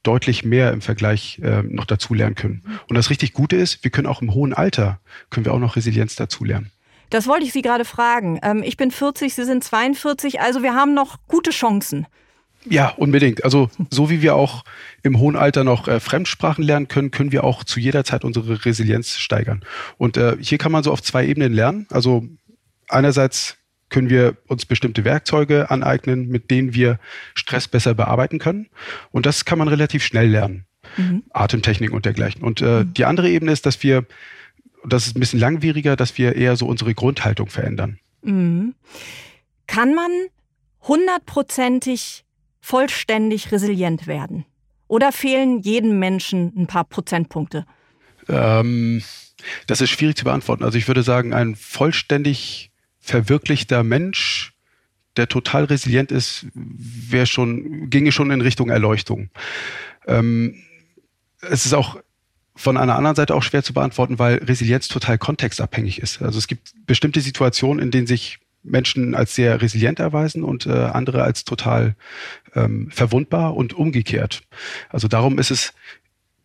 deutlich 0.03 0.45
mehr 0.45 0.73
im 0.73 0.81
Vergleich 0.81 1.41
äh, 1.43 1.63
noch 1.63 1.85
dazulernen 1.85 2.35
können. 2.35 2.65
Und 2.89 2.97
das 2.97 3.11
richtig 3.11 3.33
Gute 3.33 3.57
ist, 3.57 3.85
wir 3.85 3.91
können 3.91 4.07
auch 4.07 4.23
im 4.23 4.35
hohen 4.35 4.53
Alter, 4.53 5.01
können 5.31 5.47
wir 5.47 5.55
auch 5.55 5.59
noch 5.59 5.77
Resilienz 5.77 6.17
dazulernen. 6.17 6.71
Das 7.11 7.27
wollte 7.27 7.45
ich 7.45 7.53
Sie 7.53 7.63
gerade 7.63 7.85
fragen. 7.85 8.41
Ähm, 8.43 8.63
ich 8.65 8.77
bin 8.77 8.91
40, 8.91 9.35
Sie 9.35 9.45
sind 9.45 9.63
42, 9.63 10.41
also 10.41 10.63
wir 10.63 10.75
haben 10.75 10.95
noch 10.95 11.19
gute 11.29 11.51
Chancen. 11.51 12.07
Ja, 12.65 12.91
unbedingt. 12.91 13.45
Also 13.45 13.71
so 13.91 14.09
wie 14.09 14.23
wir 14.23 14.37
auch 14.37 14.65
im 15.03 15.19
hohen 15.19 15.37
Alter 15.37 15.65
noch 15.65 15.89
äh, 15.89 16.01
Fremdsprachen 16.01 16.65
lernen 16.65 16.89
können, 16.89 17.11
können 17.11 17.33
wir 17.33 17.45
auch 17.45 17.65
zu 17.65 17.81
jeder 17.81 18.05
Zeit 18.05 18.25
unsere 18.25 18.65
Resilienz 18.65 19.19
steigern. 19.19 19.65
Und 19.99 20.17
äh, 20.17 20.37
hier 20.41 20.59
kann 20.59 20.73
man 20.73 20.85
so 20.85 20.93
auf 20.93 21.03
zwei 21.03 21.27
Ebenen 21.27 21.53
lernen. 21.53 21.87
Also 21.91 22.25
einerseits 22.89 23.57
können 23.93 24.11
wir 24.11 24.37
uns 24.49 24.67
bestimmte 24.67 25.05
Werkzeuge 25.05 25.71
aneignen, 25.71 26.27
mit 26.27 26.51
denen 26.51 26.75
wir 26.75 26.99
Stress 27.35 27.69
besser 27.69 27.95
bearbeiten 27.95 28.41
können. 28.41 28.69
Und 29.13 29.27
das 29.27 29.45
kann 29.45 29.59
man 29.59 29.69
relativ 29.69 30.03
schnell 30.03 30.29
lernen. 30.29 30.67
Mhm. 30.97 31.23
Atemtechnik 31.31 31.93
und 31.93 32.05
dergleichen. 32.05 32.43
Und 32.43 32.61
äh, 32.61 32.83
mhm. 32.83 32.95
die 32.95 33.05
andere 33.05 33.31
Ebene 33.31 33.53
ist, 33.53 33.67
dass 33.67 33.83
wir, 33.85 34.05
das 34.85 35.07
ist 35.07 35.17
ein 35.17 35.21
bisschen 35.21 35.39
langwieriger, 35.39 35.95
dass 35.95 36.19
wir 36.19 36.35
eher 36.35 36.57
so 36.57 36.67
unsere 36.67 36.95
Grundhaltung 36.95 37.49
verändern. 37.49 37.99
Mhm. 38.23 38.75
Kann 39.69 39.95
man 39.95 40.11
hundertprozentig 40.83 42.25
vollständig 42.61 43.53
resilient 43.53 44.07
werden? 44.07 44.45
Oder 44.89 45.13
fehlen 45.13 45.61
jedem 45.61 45.99
Menschen 45.99 46.53
ein 46.57 46.67
paar 46.67 46.85
Prozentpunkte? 46.85 47.65
Ähm, 48.29 49.03
das 49.67 49.81
ist 49.81 49.91
schwierig 49.91 50.17
zu 50.17 50.25
beantworten. 50.25 50.65
Also 50.65 50.79
ich 50.79 50.89
würde 50.89 51.03
sagen, 51.03 51.33
ein 51.33 51.57
vollständig 51.57 52.72
verwirklichter 53.03 53.83
Mensch, 53.83 54.55
der 55.17 55.29
total 55.29 55.65
resilient 55.65 56.11
ist, 56.11 56.47
wäre 56.55 57.27
schon, 57.27 57.91
ginge 57.91 58.13
schon 58.13 58.31
in 58.31 58.41
Richtung 58.41 58.71
Erleuchtung. 58.71 59.29
Ähm, 60.07 60.55
es 61.43 61.67
ist 61.67 61.75
auch 61.75 61.99
von 62.55 62.77
einer 62.77 62.97
anderen 62.97 63.17
Seite 63.17 63.35
auch 63.35 63.43
schwer 63.43 63.63
zu 63.63 63.75
beantworten, 63.75 64.19
weil 64.19 64.37
Resilienz 64.37 64.89
total 64.89 65.19
kontextabhängig 65.19 66.01
ist. 66.01 66.23
Also 66.23 66.39
es 66.39 66.47
gibt 66.47 66.73
bestimmte 66.87 67.21
Situationen, 67.21 67.83
in 67.83 67.91
denen 67.91 68.07
sich 68.07 68.39
Menschen 68.63 69.15
als 69.15 69.35
sehr 69.35 69.61
resilient 69.61 69.99
erweisen 69.99 70.45
und 70.45 70.67
äh, 70.67 70.71
andere 70.71 71.25
als 71.25 71.45
total 71.45 71.97
ähm, 72.55 72.91
verwundbar 72.93 73.57
und 73.57 73.75
umgekehrt. 73.75 74.43
Also 74.89 75.09
darum 75.09 75.39
ist 75.39 75.51
es 75.51 75.75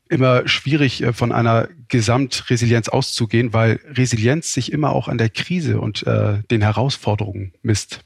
immer 0.09 0.47
schwierig, 0.47 1.03
äh, 1.03 1.13
von 1.13 1.31
einer 1.31 1.67
Gesamtresilienz 1.87 2.89
auszugehen, 2.89 3.53
weil 3.53 3.79
Resilienz 3.85 4.53
sich 4.53 4.71
immer 4.71 4.91
auch 4.91 5.07
an 5.07 5.17
der 5.17 5.29
Krise 5.29 5.79
und 5.79 6.05
äh, 6.05 6.43
den 6.49 6.61
Herausforderungen 6.61 7.53
misst. 7.61 8.01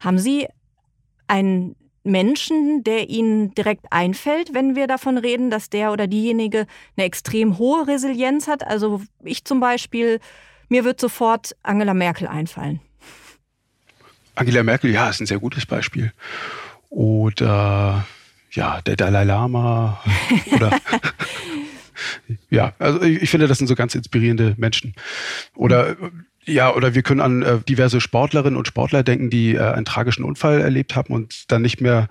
Haben 0.00 0.18
Sie 0.18 0.46
einen 1.28 1.76
Menschen, 2.04 2.82
der 2.84 3.08
Ihnen 3.08 3.54
direkt 3.54 3.86
einfällt, 3.90 4.54
wenn 4.54 4.74
wir 4.74 4.86
davon 4.86 5.18
reden, 5.18 5.50
dass 5.50 5.70
der 5.70 5.92
oder 5.92 6.06
diejenige 6.06 6.66
eine 6.96 7.06
extrem 7.06 7.58
hohe 7.58 7.86
Resilienz 7.86 8.48
hat? 8.48 8.66
Also 8.66 9.02
ich 9.22 9.44
zum 9.44 9.60
Beispiel, 9.60 10.20
mir 10.68 10.84
wird 10.84 11.00
sofort 11.00 11.54
Angela 11.62 11.94
Merkel 11.94 12.26
einfallen. 12.26 12.80
Angela 14.34 14.62
Merkel, 14.62 14.90
ja, 14.90 15.10
ist 15.10 15.20
ein 15.20 15.26
sehr 15.26 15.38
gutes 15.38 15.66
Beispiel. 15.66 16.12
Oder 16.88 18.06
ja, 18.52 18.80
der 18.82 18.96
Dalai 18.96 19.24
Lama 19.24 20.02
oder 20.52 20.78
ja, 22.50 22.74
also 22.78 23.02
ich, 23.02 23.22
ich, 23.22 23.30
finde, 23.30 23.48
das 23.48 23.58
sind 23.58 23.66
so 23.66 23.74
ganz 23.74 23.94
inspirierende 23.94 24.54
Menschen. 24.56 24.94
Oder 25.54 25.96
ja, 26.44 26.74
oder 26.74 26.94
wir 26.94 27.02
können 27.02 27.20
an 27.20 27.42
äh, 27.42 27.58
diverse 27.60 28.00
Sportlerinnen 28.00 28.56
und 28.56 28.66
Sportler 28.66 29.04
denken, 29.04 29.30
die 29.30 29.54
äh, 29.54 29.60
einen 29.60 29.84
tragischen 29.84 30.24
Unfall 30.24 30.60
erlebt 30.60 30.96
haben 30.96 31.14
und 31.14 31.50
dann 31.52 31.62
nicht 31.62 31.80
mehr 31.80 32.08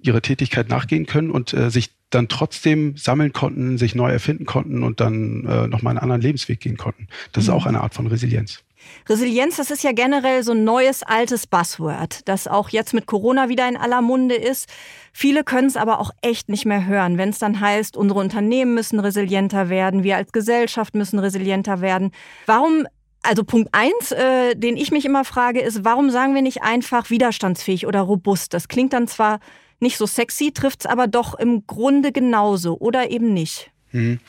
ihrer 0.00 0.22
Tätigkeit 0.22 0.70
nachgehen 0.70 1.04
können 1.06 1.30
und 1.30 1.52
äh, 1.52 1.70
sich 1.70 1.90
dann 2.08 2.28
trotzdem 2.28 2.96
sammeln 2.96 3.32
konnten, 3.32 3.76
sich 3.76 3.94
neu 3.94 4.10
erfinden 4.10 4.46
konnten 4.46 4.82
und 4.82 5.00
dann 5.00 5.44
äh, 5.44 5.66
nochmal 5.66 5.90
einen 5.90 5.98
anderen 5.98 6.22
Lebensweg 6.22 6.60
gehen 6.60 6.78
konnten. 6.78 7.08
Das 7.32 7.44
mhm. 7.44 7.48
ist 7.48 7.54
auch 7.54 7.66
eine 7.66 7.82
Art 7.82 7.94
von 7.94 8.06
Resilienz. 8.06 8.62
Resilienz, 9.08 9.56
das 9.56 9.70
ist 9.70 9.84
ja 9.84 9.92
generell 9.92 10.42
so 10.42 10.52
ein 10.52 10.64
neues, 10.64 11.02
altes 11.02 11.46
Buzzword, 11.46 12.26
das 12.28 12.48
auch 12.48 12.68
jetzt 12.70 12.94
mit 12.94 13.06
Corona 13.06 13.48
wieder 13.48 13.68
in 13.68 13.76
aller 13.76 14.02
Munde 14.02 14.34
ist. 14.34 14.68
Viele 15.12 15.44
können 15.44 15.68
es 15.68 15.76
aber 15.76 16.00
auch 16.00 16.10
echt 16.22 16.48
nicht 16.48 16.66
mehr 16.66 16.86
hören, 16.86 17.18
wenn 17.18 17.30
es 17.30 17.38
dann 17.38 17.60
heißt, 17.60 17.96
unsere 17.96 18.20
Unternehmen 18.20 18.74
müssen 18.74 19.00
resilienter 19.00 19.68
werden, 19.68 20.02
wir 20.02 20.16
als 20.16 20.32
Gesellschaft 20.32 20.94
müssen 20.94 21.18
resilienter 21.18 21.80
werden. 21.80 22.12
Warum 22.46 22.86
also 23.22 23.42
Punkt 23.44 23.70
eins, 23.72 24.12
äh, 24.12 24.54
den 24.54 24.76
ich 24.76 24.92
mich 24.92 25.04
immer 25.04 25.24
frage, 25.24 25.60
ist, 25.60 25.84
warum 25.84 26.10
sagen 26.10 26.34
wir 26.34 26.42
nicht 26.42 26.62
einfach 26.62 27.10
widerstandsfähig 27.10 27.86
oder 27.86 28.00
robust? 28.00 28.54
Das 28.54 28.68
klingt 28.68 28.92
dann 28.92 29.08
zwar 29.08 29.40
nicht 29.80 29.98
so 29.98 30.06
sexy, 30.06 30.52
trifft 30.52 30.80
es 30.80 30.86
aber 30.86 31.06
doch 31.06 31.34
im 31.34 31.66
Grunde 31.66 32.12
genauso 32.12 32.78
oder 32.78 33.10
eben 33.10 33.34
nicht. 33.34 33.70
Hm. 33.90 34.20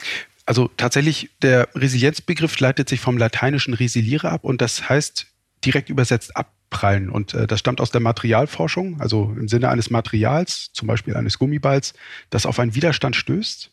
Also 0.47 0.69
tatsächlich, 0.77 1.29
der 1.41 1.67
Resilienzbegriff 1.75 2.57
leitet 2.59 2.87
sich 2.87 3.01
vom 3.01 3.17
lateinischen 3.17 3.73
resiliere 3.73 4.31
ab 4.31 4.45
und 4.45 4.61
das 4.61 4.87
heißt 4.87 5.27
direkt 5.65 5.89
übersetzt 5.89 6.37
abprallen. 6.37 7.09
Und 7.09 7.33
äh, 7.33 7.47
das 7.47 7.59
stammt 7.59 7.81
aus 7.81 7.91
der 7.91 7.99
Materialforschung, 7.99 9.01
also 9.01 9.35
im 9.37 9.49
Sinne 9.49 9.67
eines 9.67 9.89
Materials, 9.89 10.69
zum 10.71 10.87
Beispiel 10.87 11.17
eines 11.17 11.37
Gummiballs, 11.37 11.93
das 12.29 12.45
auf 12.45 12.59
einen 12.59 12.75
Widerstand 12.75 13.17
stößt, 13.17 13.71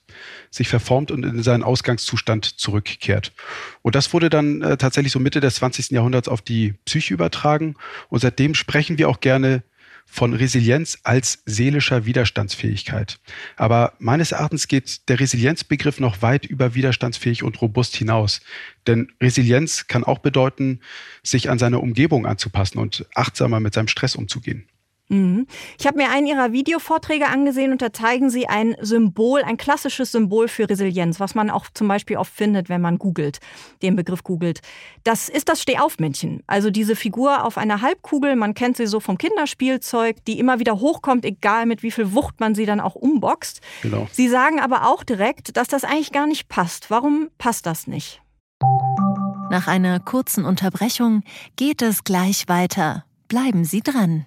sich 0.51 0.67
verformt 0.67 1.13
und 1.13 1.25
in 1.25 1.45
seinen 1.45 1.63
Ausgangszustand 1.63 2.45
zurückkehrt. 2.45 3.33
Und 3.83 3.95
das 3.95 4.13
wurde 4.13 4.29
dann 4.29 4.61
äh, 4.63 4.77
tatsächlich 4.77 5.13
so 5.13 5.21
Mitte 5.21 5.39
des 5.39 5.55
20. 5.55 5.93
Jahrhunderts 5.93 6.27
auf 6.27 6.43
die 6.43 6.75
Psyche 6.87 7.15
übertragen. 7.15 7.77
Und 8.09 8.19
seitdem 8.19 8.57
sprechen 8.57 8.99
wir 8.99 9.09
auch 9.09 9.21
gerne 9.21 9.63
von 10.07 10.35
Resilienz 10.35 10.99
als 11.03 11.43
seelischer 11.45 12.07
Widerstandsfähigkeit. 12.07 13.19
Aber 13.57 13.95
meines 13.99 14.33
Erachtens 14.33 14.69
geht 14.69 15.09
der 15.09 15.19
Resilienzbegriff 15.19 16.01
noch 16.01 16.23
weit 16.23 16.47
über 16.47 16.75
widerstandsfähig 16.75 17.43
und 17.43 17.61
robust 17.61 17.97
hinaus. 17.97 18.41
Denn 18.87 19.13
Resilienz 19.21 19.87
kann 19.87 20.05
auch 20.05 20.19
bedeuten, 20.19 20.81
sich 21.23 21.51
an 21.51 21.59
seine 21.59 21.81
Umgebung 21.81 22.27
anzupassen 22.27 22.79
und 22.79 23.07
achtsamer 23.15 23.61
mit 23.61 23.75
seinem 23.75 23.89
Stress 23.89 24.15
umzugehen. 24.15 24.69
Mhm. 25.09 25.47
Ich 25.79 25.87
habe 25.87 25.99
mir 25.99 26.11
einen 26.11 26.27
Ihrer 26.27 26.53
Videovorträge 26.53 27.27
angesehen 27.27 27.73
und 27.73 27.83
da 27.83 27.93
zeigen 27.93 28.31
Sie 28.31 28.49
ein 28.49 28.75
Symbol, 28.81 29.43
ein 29.43 29.57
klassisches 29.57 30.13
Symbol 30.13 30.49
für 30.49 30.69
Resilienz, 30.69 31.21
was 31.21 31.35
man 31.35 31.51
auch 31.51 31.67
zum 31.75 31.89
Beispiel 31.89 32.17
oft 32.17 32.33
findet, 32.33 32.69
wenn 32.69 32.81
man 32.81 32.99
googelt, 32.99 33.39
den 33.83 33.97
Begriff 33.97 34.23
googelt. 34.23 34.61
Das 35.03 35.29
ist 35.29 35.49
das 35.49 35.61
Stehaufmännchen. 35.61 36.43
Also 36.47 36.71
diese 36.71 36.97
Figur 36.97 37.45
auf 37.45 37.59
einer 37.59 37.83
Halbkugel, 37.83 38.35
man 38.35 38.55
kennt 38.55 38.79
sie 38.79 38.87
so 38.87 38.99
vom 38.99 39.19
Kinderspielzeug, 39.19 40.25
die 40.25 40.39
immer 40.39 40.59
wieder 40.59 40.81
hochkommt, 40.81 41.25
egal 41.25 41.67
mit 41.67 41.83
wie 41.83 41.91
viel 41.91 42.13
Wucht 42.15 42.41
man 42.41 42.55
sie 42.55 42.65
dann 42.65 42.81
auch 42.81 42.95
umboxt. 42.95 43.61
Genau. 43.83 44.09
Sie 44.11 44.29
sagen 44.29 44.59
aber 44.59 44.89
auch 44.89 45.05
direkt, 45.05 45.57
dass 45.57 45.69
das 45.69 45.85
eigentlich 45.85 46.13
gar 46.13 46.27
nicht 46.27 46.49
passt. 46.49 46.91
Warum 46.91 47.29
passt 47.37 47.67
das 47.67 47.87
nicht? 47.87 48.23
Nach 49.51 49.69
einer 49.69 50.01
kurzen 50.01 50.47
Unterbrechung 50.47 51.23
geht 51.57 51.83
es 51.83 52.05
gleich 52.05 52.49
weiter. 52.49 53.05
Bleiben 53.29 53.65
Sie 53.65 53.83
dran. 53.83 54.27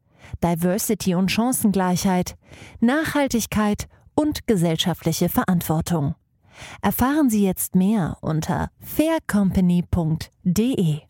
Diversity 0.43 1.15
und 1.15 1.31
Chancengleichheit, 1.31 2.35
Nachhaltigkeit 2.79 3.87
und 4.15 4.47
gesellschaftliche 4.47 5.29
Verantwortung. 5.29 6.15
Erfahren 6.81 7.29
Sie 7.29 7.45
jetzt 7.45 7.75
mehr 7.75 8.17
unter 8.21 8.71
faircompany.de. 8.79 11.01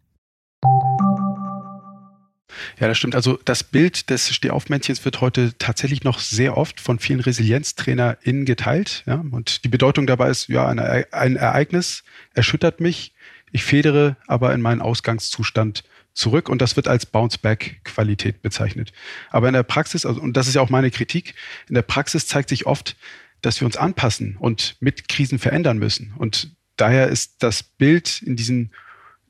Ja, 2.79 2.87
das 2.87 2.97
stimmt. 2.97 3.15
Also 3.15 3.39
das 3.45 3.63
Bild 3.63 4.09
des 4.09 4.33
Stehaufmännchens 4.33 5.03
wird 5.05 5.21
heute 5.21 5.57
tatsächlich 5.57 6.03
noch 6.03 6.19
sehr 6.19 6.57
oft 6.57 6.79
von 6.79 6.99
vielen 6.99 7.19
ResilienztrainerInnen 7.19 8.45
geteilt. 8.45 9.03
Ja? 9.05 9.23
Und 9.31 9.63
die 9.63 9.69
Bedeutung 9.69 10.07
dabei 10.07 10.29
ist, 10.29 10.49
ja, 10.49 10.67
ein, 10.67 10.79
ein 10.79 11.35
Ereignis 11.35 12.03
erschüttert 12.33 12.79
mich, 12.79 13.13
ich 13.51 13.63
federe 13.63 14.15
aber 14.27 14.53
in 14.53 14.61
meinen 14.61 14.81
Ausgangszustand 14.81 15.83
zurück 16.13 16.49
und 16.49 16.61
das 16.61 16.75
wird 16.75 16.87
als 16.87 17.05
Bounce-Back-Qualität 17.05 18.41
bezeichnet. 18.41 18.91
Aber 19.29 19.47
in 19.47 19.53
der 19.53 19.63
Praxis, 19.63 20.05
also, 20.05 20.21
und 20.21 20.35
das 20.35 20.47
ist 20.47 20.55
ja 20.55 20.61
auch 20.61 20.69
meine 20.69 20.91
Kritik, 20.91 21.35
in 21.69 21.75
der 21.75 21.81
Praxis 21.81 22.27
zeigt 22.27 22.49
sich 22.49 22.65
oft, 22.65 22.95
dass 23.41 23.59
wir 23.59 23.65
uns 23.65 23.77
anpassen 23.77 24.37
und 24.37 24.75
mit 24.79 25.07
Krisen 25.07 25.39
verändern 25.39 25.77
müssen. 25.77 26.13
Und 26.17 26.55
daher 26.75 27.07
ist 27.07 27.43
das 27.43 27.63
Bild 27.63 28.21
in 28.21 28.35
diesen, 28.35 28.71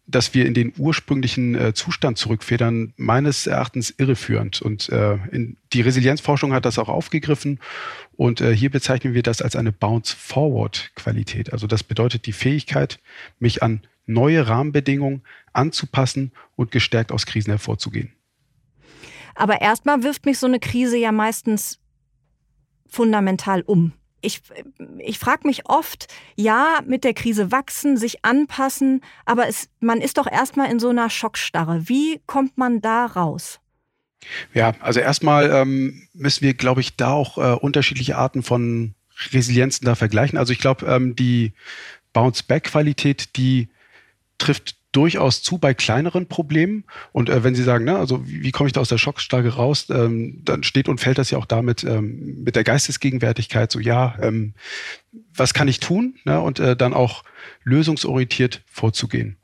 dass 0.07 0.33
wir 0.33 0.45
in 0.45 0.53
den 0.53 0.73
ursprünglichen 0.77 1.55
äh, 1.55 1.73
Zustand 1.73 2.17
zurückfedern, 2.17 2.93
meines 2.97 3.47
Erachtens 3.47 3.93
irreführend. 3.97 4.61
Und 4.61 4.89
äh, 4.89 5.17
in, 5.31 5.57
die 5.71 5.81
Resilienzforschung 5.81 6.51
hat 6.51 6.65
das 6.65 6.79
auch 6.79 6.89
aufgegriffen. 6.89 7.59
Und 8.17 8.41
äh, 8.41 8.55
hier 8.55 8.69
bezeichnen 8.69 9.13
wir 9.13 9.23
das 9.23 9.41
als 9.41 9.55
eine 9.55 9.71
Bounce-Forward-Qualität. 9.71 11.53
Also 11.53 11.67
das 11.67 11.83
bedeutet 11.83 12.25
die 12.25 12.33
Fähigkeit, 12.33 13.00
mich 13.39 13.63
an 13.63 13.81
neue 14.05 14.48
Rahmenbedingungen 14.48 15.24
anzupassen 15.53 16.31
und 16.55 16.72
gestärkt 16.72 17.12
aus 17.12 17.25
Krisen 17.25 17.51
hervorzugehen. 17.51 18.13
Aber 19.36 19.62
erstmal 19.62 20.03
wirft 20.03 20.25
mich 20.25 20.39
so 20.39 20.48
eine 20.48 20.60
Krise 20.60 20.98
ja 20.98 21.12
meistens 21.12 21.79
fundamental 22.88 23.62
um. 23.62 23.93
Ich, 24.24 24.41
ich 25.00 25.17
frage 25.17 25.48
mich 25.48 25.67
oft, 25.67 26.08
ja, 26.36 26.81
mit 26.86 27.03
der 27.03 27.15
Krise 27.15 27.51
wachsen, 27.51 27.98
sich 27.98 28.24
anpassen, 28.24 29.01
aber 29.25 29.48
es, 29.48 29.70
man 29.79 30.00
ist 30.00 30.17
doch 30.17 30.27
erstmal 30.27 30.70
in 30.70 30.79
so 30.79 30.89
einer 30.89 31.10
Schockstarre. 31.10 31.89
Wie 31.89 32.22
kommt 32.27 32.58
man 32.58 32.81
da 32.81 33.08
raus? 33.08 33.60
Ja, 34.53 34.75
also 34.79 35.00
erstmal 35.00 35.50
ähm, 35.50 36.08
müssen 36.13 36.43
wir, 36.43 36.53
glaube 36.53 36.81
ich, 36.81 36.96
da 36.96 37.13
auch 37.13 37.39
äh, 37.39 37.55
unterschiedliche 37.55 38.17
Arten 38.17 38.43
von 38.43 38.93
Resilienzen 39.31 39.86
da 39.86 39.96
vergleichen. 39.96 40.38
Also 40.38 40.53
ich 40.53 40.60
glaube, 40.60 40.86
ähm, 40.86 41.15
die 41.15 41.53
Bounce-Back-Qualität, 42.13 43.36
die 43.36 43.70
trifft 44.41 44.75
durchaus 44.91 45.41
zu 45.41 45.57
bei 45.57 45.74
kleineren 45.74 46.27
Problemen. 46.27 46.83
Und 47.13 47.29
äh, 47.29 47.43
wenn 47.43 47.55
Sie 47.55 47.63
sagen, 47.63 47.86
ne, 47.86 47.98
also 47.98 48.27
wie, 48.27 48.43
wie 48.43 48.51
komme 48.51 48.67
ich 48.67 48.74
da 48.74 48.81
aus 48.81 48.89
der 48.89 48.98
Schockstarre 48.98 49.50
raus, 49.50 49.88
ähm, 49.89 50.41
dann 50.43 50.63
steht 50.63 50.89
und 50.89 51.00
fällt 51.00 51.17
das 51.17 51.31
ja 51.31 51.38
auch 51.38 51.45
damit 51.45 51.83
ähm, 51.83 52.43
mit 52.43 52.55
der 52.55 52.63
Geistesgegenwärtigkeit, 52.63 53.71
so 53.71 53.79
ja, 53.79 54.15
ähm, 54.21 54.53
was 55.33 55.53
kann 55.53 55.67
ich 55.67 55.79
tun? 55.79 56.15
Ne, 56.25 56.41
und 56.41 56.60
äh, 56.60 56.75
dann 56.75 56.93
auch 56.93 57.24
lösungsorientiert 57.63 58.63
vorzugehen. 58.65 59.38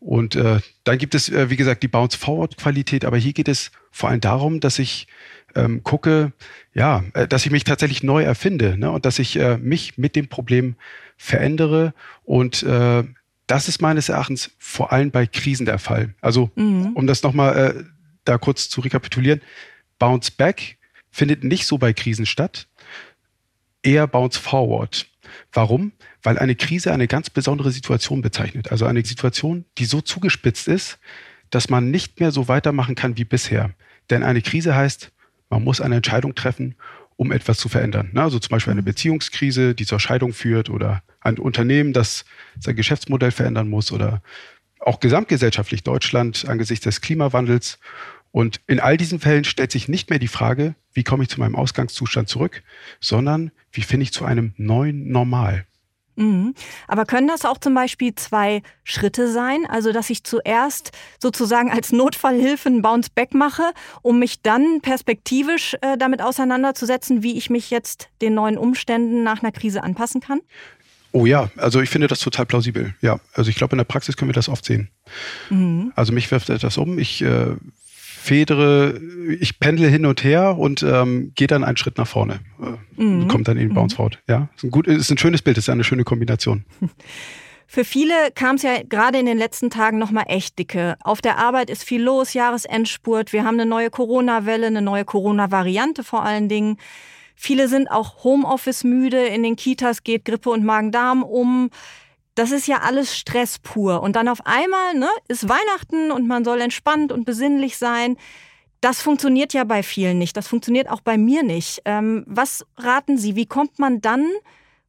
Und 0.00 0.36
äh, 0.36 0.60
dann 0.84 0.98
gibt 0.98 1.14
es, 1.14 1.28
äh, 1.30 1.48
wie 1.48 1.56
gesagt, 1.56 1.82
die 1.82 1.88
Bounce-Forward-Qualität, 1.88 3.04
aber 3.04 3.16
hier 3.16 3.32
geht 3.32 3.48
es 3.48 3.70
vor 3.90 4.10
allem 4.10 4.20
darum, 4.20 4.60
dass 4.60 4.78
ich 4.78 5.06
ähm, 5.54 5.82
gucke, 5.82 6.32
ja, 6.74 7.04
äh, 7.14 7.26
dass 7.26 7.46
ich 7.46 7.52
mich 7.52 7.64
tatsächlich 7.64 8.02
neu 8.02 8.22
erfinde 8.22 8.76
ne, 8.76 8.90
und 8.90 9.06
dass 9.06 9.18
ich 9.18 9.38
äh, 9.38 9.56
mich 9.56 9.96
mit 9.96 10.14
dem 10.14 10.28
Problem 10.28 10.76
verändere 11.16 11.94
und 12.24 12.62
äh, 12.62 13.04
das 13.50 13.66
ist 13.66 13.82
meines 13.82 14.08
Erachtens 14.08 14.52
vor 14.58 14.92
allem 14.92 15.10
bei 15.10 15.26
Krisen 15.26 15.66
der 15.66 15.80
Fall. 15.80 16.14
Also, 16.20 16.52
mhm. 16.54 16.92
um 16.94 17.08
das 17.08 17.24
nochmal 17.24 17.56
äh, 17.56 17.84
da 18.24 18.38
kurz 18.38 18.68
zu 18.68 18.80
rekapitulieren, 18.80 19.40
Bounce 19.98 20.30
Back 20.30 20.78
findet 21.10 21.42
nicht 21.42 21.66
so 21.66 21.76
bei 21.76 21.92
Krisen 21.92 22.26
statt, 22.26 22.68
eher 23.82 24.06
Bounce 24.06 24.38
Forward. 24.38 25.06
Warum? 25.52 25.90
Weil 26.22 26.38
eine 26.38 26.54
Krise 26.54 26.92
eine 26.92 27.08
ganz 27.08 27.28
besondere 27.28 27.72
Situation 27.72 28.22
bezeichnet. 28.22 28.70
Also 28.70 28.86
eine 28.86 29.04
Situation, 29.04 29.64
die 29.78 29.84
so 29.84 30.00
zugespitzt 30.00 30.68
ist, 30.68 31.00
dass 31.50 31.68
man 31.68 31.90
nicht 31.90 32.20
mehr 32.20 32.30
so 32.30 32.46
weitermachen 32.46 32.94
kann 32.94 33.16
wie 33.16 33.24
bisher. 33.24 33.74
Denn 34.10 34.22
eine 34.22 34.42
Krise 34.42 34.76
heißt, 34.76 35.10
man 35.48 35.64
muss 35.64 35.80
eine 35.80 35.96
Entscheidung 35.96 36.36
treffen 36.36 36.76
um 37.20 37.32
etwas 37.32 37.58
zu 37.58 37.68
verändern. 37.68 38.12
Also 38.14 38.38
zum 38.38 38.48
Beispiel 38.48 38.70
eine. 38.70 38.82
Beziehungskrise, 38.82 39.74
die 39.74 39.84
zur 39.84 40.00
Scheidung 40.00 40.32
führt 40.32 40.70
oder 40.70 41.02
ein 41.20 41.38
Unternehmen, 41.38 41.92
das 41.92 42.24
sein 42.58 42.76
Geschäftsmodell 42.76 43.30
verändern 43.30 43.68
muss 43.68 43.92
oder 43.92 44.22
auch 44.78 45.00
gesamtgesellschaftlich 45.00 45.82
Deutschland 45.82 46.48
angesichts 46.48 46.84
des 46.84 47.02
Klimawandels. 47.02 47.78
Und 48.32 48.62
in 48.66 48.80
all 48.80 48.96
diesen 48.96 49.20
Fällen 49.20 49.44
stellt 49.44 49.70
sich 49.70 49.86
nicht 49.86 50.08
mehr 50.08 50.18
die 50.18 50.28
Frage, 50.28 50.74
wie 50.94 51.04
komme 51.04 51.24
ich 51.24 51.28
zu 51.28 51.40
meinem 51.40 51.56
Ausgangszustand 51.56 52.30
zurück, 52.30 52.62
sondern 53.00 53.50
wie 53.70 53.82
finde 53.82 54.04
ich 54.04 54.14
zu 54.14 54.24
einem 54.24 54.54
neuen 54.56 55.12
Normal. 55.12 55.66
Mhm. 56.20 56.54
Aber 56.86 57.06
können 57.06 57.28
das 57.28 57.46
auch 57.46 57.56
zum 57.56 57.74
Beispiel 57.74 58.14
zwei 58.14 58.62
Schritte 58.84 59.32
sein? 59.32 59.64
Also, 59.66 59.90
dass 59.90 60.10
ich 60.10 60.22
zuerst 60.22 60.92
sozusagen 61.18 61.70
als 61.70 61.92
Notfallhilfe 61.92 62.68
einen 62.68 62.82
Bounce-Back 62.82 63.32
mache, 63.32 63.72
um 64.02 64.18
mich 64.18 64.42
dann 64.42 64.82
perspektivisch 64.82 65.76
äh, 65.80 65.96
damit 65.96 66.20
auseinanderzusetzen, 66.20 67.22
wie 67.22 67.38
ich 67.38 67.48
mich 67.48 67.70
jetzt 67.70 68.10
den 68.20 68.34
neuen 68.34 68.58
Umständen 68.58 69.22
nach 69.22 69.42
einer 69.42 69.50
Krise 69.50 69.82
anpassen 69.82 70.20
kann? 70.20 70.40
Oh 71.12 71.24
ja, 71.24 71.50
also 71.56 71.80
ich 71.80 71.88
finde 71.88 72.06
das 72.06 72.20
total 72.20 72.46
plausibel. 72.46 72.94
Ja, 73.00 73.18
also 73.32 73.48
ich 73.50 73.56
glaube, 73.56 73.72
in 73.72 73.78
der 73.78 73.84
Praxis 73.84 74.16
können 74.16 74.28
wir 74.28 74.34
das 74.34 74.48
oft 74.48 74.64
sehen. 74.64 74.90
Mhm. 75.48 75.92
Also 75.96 76.12
mich 76.12 76.30
wirft 76.30 76.50
etwas 76.50 76.76
um. 76.76 76.98
Ich 76.98 77.22
äh, 77.22 77.56
federe, 78.20 79.00
ich 79.40 79.58
pendle 79.58 79.88
hin 79.88 80.04
und 80.04 80.22
her 80.22 80.58
und 80.58 80.82
ähm, 80.82 81.32
gehe 81.34 81.46
dann 81.46 81.64
einen 81.64 81.78
Schritt 81.78 81.96
nach 81.96 82.06
vorne. 82.06 82.40
Äh, 82.60 83.02
mhm. 83.02 83.28
Kommt 83.28 83.48
dann 83.48 83.56
in 83.56 83.68
den 83.68 83.74
Bounce 83.74 83.96
Forward. 83.96 84.18
Ja, 84.28 84.48
ist 84.54 84.64
ein, 84.64 84.70
gut, 84.70 84.86
ist 84.86 85.10
ein 85.10 85.18
schönes 85.18 85.40
Bild, 85.40 85.56
ist 85.56 85.70
eine 85.70 85.84
schöne 85.84 86.04
Kombination. 86.04 86.64
Für 87.66 87.84
viele 87.84 88.12
kam 88.34 88.56
es 88.56 88.62
ja 88.62 88.82
gerade 88.82 89.18
in 89.18 89.26
den 89.26 89.38
letzten 89.38 89.70
Tagen 89.70 89.98
nochmal 89.98 90.24
echt 90.26 90.58
dicke. 90.58 90.96
Auf 91.02 91.22
der 91.22 91.38
Arbeit 91.38 91.70
ist 91.70 91.84
viel 91.84 92.02
los, 92.02 92.34
Jahresendspurt. 92.34 93.32
Wir 93.32 93.44
haben 93.44 93.54
eine 93.54 93.64
neue 93.66 93.90
Corona-Welle, 93.90 94.66
eine 94.66 94.82
neue 94.82 95.04
Corona-Variante 95.04 96.02
vor 96.02 96.24
allen 96.24 96.48
Dingen. 96.48 96.78
Viele 97.36 97.68
sind 97.68 97.88
auch 97.90 98.24
Homeoffice 98.24 98.84
müde. 98.84 99.24
In 99.24 99.44
den 99.44 99.56
Kitas 99.56 100.02
geht 100.02 100.24
Grippe 100.24 100.50
und 100.50 100.64
Magen-Darm 100.64 101.22
um 101.22 101.70
das 102.40 102.52
ist 102.52 102.66
ja 102.66 102.78
alles 102.78 103.14
Stress 103.14 103.58
pur. 103.58 104.02
Und 104.02 104.16
dann 104.16 104.26
auf 104.26 104.46
einmal 104.46 104.94
ne, 104.94 105.10
ist 105.28 105.46
Weihnachten 105.46 106.10
und 106.10 106.26
man 106.26 106.42
soll 106.42 106.62
entspannt 106.62 107.12
und 107.12 107.26
besinnlich 107.26 107.76
sein. 107.76 108.16
Das 108.80 109.02
funktioniert 109.02 109.52
ja 109.52 109.64
bei 109.64 109.82
vielen 109.82 110.16
nicht. 110.16 110.38
Das 110.38 110.48
funktioniert 110.48 110.88
auch 110.88 111.02
bei 111.02 111.18
mir 111.18 111.42
nicht. 111.42 111.82
Ähm, 111.84 112.24
was 112.26 112.64
raten 112.78 113.18
Sie? 113.18 113.36
Wie 113.36 113.44
kommt 113.44 113.78
man 113.78 114.00
dann 114.00 114.26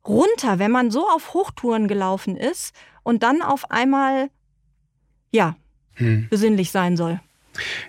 runter, 0.07 0.59
wenn 0.59 0.71
man 0.71 0.91
so 0.91 1.05
auf 1.09 1.33
Hochtouren 1.33 1.89
gelaufen 1.89 2.37
ist 2.37 2.73
und 3.03 3.21
dann 3.21 3.41
auf 3.41 3.69
einmal, 3.69 4.29
ja, 5.33 5.57
hm. 5.95 6.27
besinnlich 6.29 6.71
sein 6.71 6.95
soll? 6.95 7.19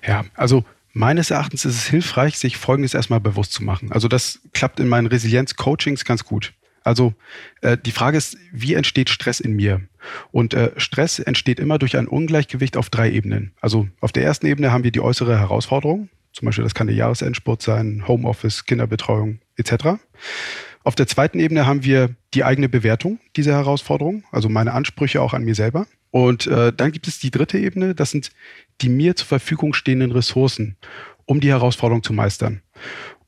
Ja, 0.05 0.25
also 0.35 0.65
meines 0.93 1.31
Erachtens 1.31 1.65
ist 1.65 1.77
es 1.77 1.87
hilfreich, 1.87 2.37
sich 2.37 2.57
Folgendes 2.57 2.95
erstmal 2.95 3.21
bewusst 3.21 3.53
zu 3.53 3.63
machen. 3.63 3.93
Also 3.93 4.09
das 4.09 4.41
klappt 4.53 4.81
in 4.81 4.89
meinen 4.89 5.07
Resilienz-Coachings 5.07 6.05
ganz 6.05 6.25
gut. 6.25 6.53
Also 6.85 7.15
äh, 7.61 7.77
die 7.77 7.93
Frage 7.93 8.19
ist, 8.19 8.37
wie 8.53 8.75
entsteht 8.75 9.11
Stress 9.11 9.41
in 9.41 9.55
mir? 9.55 9.83
Und 10.31 10.55
äh, 10.55 10.73
Stress 10.77 11.19
entsteht 11.19 11.61
immer 11.61 11.79
durch 11.79 11.97
ein 11.97 12.09
Ungleichgewicht 12.09 12.77
auf 12.77 12.91
drei 12.91 13.11
Ebenen. 13.11 13.53
Also 13.61 13.89
auf 14.01 14.13
der 14.13 14.25
ersten 14.25 14.47
Ebene 14.47 14.73
haben 14.73 14.85
wir 14.85 14.91
die 14.91 15.01
äußere 15.01 15.39
Herausforderung. 15.39 16.09
Zum 16.33 16.47
Beispiel, 16.47 16.65
das 16.65 16.75
kann 16.75 16.87
der 16.87 16.97
Jahresendspurt 16.97 17.63
sein, 17.63 18.09
Homeoffice, 18.09 18.65
Kinderbetreuung 18.65 19.41
etc. 19.57 19.99
Auf 20.85 20.95
der 20.95 21.07
zweiten 21.07 21.39
Ebene 21.39 21.67
haben 21.67 21.85
wir 21.85 22.17
die 22.35 22.45
eigene 22.45 22.69
Bewertung 22.69 23.21
dieser 23.37 23.53
Herausforderung, 23.53 24.25
also 24.33 24.49
meine 24.49 24.73
Ansprüche 24.73 25.21
auch 25.21 25.35
an 25.35 25.45
mir 25.45 25.55
selber. 25.55 25.87
Und 26.11 26.47
äh, 26.47 26.73
dann 26.73 26.93
gibt 26.93 27.07
es 27.07 27.19
die 27.19 27.31
dritte 27.31 27.59
Ebene, 27.59 27.95
das 27.95 28.11
sind 28.11 28.31
die 28.81 28.89
mir 28.89 29.15
zur 29.15 29.27
Verfügung 29.27 29.75
stehenden 29.75 30.13
Ressourcen, 30.13 30.77
um 31.25 31.41
die 31.41 31.49
Herausforderung 31.49 32.03
zu 32.03 32.13
meistern. 32.13 32.63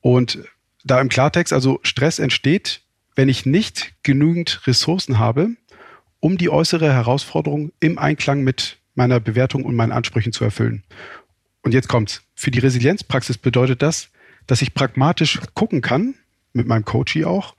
Und 0.01 0.39
da 0.85 1.01
im 1.01 1.09
Klartext, 1.09 1.53
also 1.53 1.81
Stress 1.83 2.19
entsteht, 2.19 2.83
wenn 3.17 3.29
ich 3.29 3.47
nicht 3.47 3.95
genügend 4.03 4.67
Ressourcen 4.67 5.19
habe, 5.19 5.51
um 6.21 6.39
die 6.39 6.51
äußere 6.51 6.93
Herausforderung 6.93 7.73
im 7.81 7.99
Einklang 7.99 8.43
mit 8.43 8.79
meiner 8.95 9.21
Bewertung 9.21 9.65
und 9.65 9.75
meinen 9.75 9.93
Ansprüchen 9.93 10.33
zu 10.33 10.45
erfüllen. 10.45 10.85
Und 11.63 11.75
jetzt 11.75 11.89
kommt's. 11.89 12.23
Für 12.35 12.51
die 12.51 12.59
Resilienzpraxis 12.59 13.39
bedeutet 13.39 13.83
das, 13.83 14.11
dass 14.47 14.63
ich 14.63 14.75
pragmatisch 14.75 15.41
gucken 15.55 15.81
kann, 15.81 16.15
mit 16.53 16.67
meinem 16.67 16.85
Coachie 16.85 17.25
auch, 17.25 17.57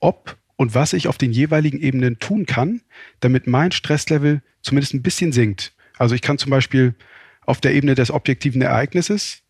ob 0.00 0.36
und 0.56 0.74
was 0.74 0.92
ich 0.92 1.08
auf 1.08 1.18
den 1.18 1.32
jeweiligen 1.32 1.80
Ebenen 1.80 2.18
tun 2.18 2.46
kann, 2.46 2.82
damit 3.20 3.46
mein 3.46 3.72
Stresslevel 3.72 4.42
zumindest 4.60 4.94
ein 4.94 5.02
bisschen 5.02 5.32
sinkt. 5.32 5.72
Also 5.96 6.14
ich 6.14 6.22
kann 6.22 6.38
zum 6.38 6.50
Beispiel 6.50 6.94
auf 7.42 7.60
der 7.60 7.74
Ebene 7.74 7.94
des 7.94 8.10
objektiven 8.10 8.60
Ereignisses 8.60 9.42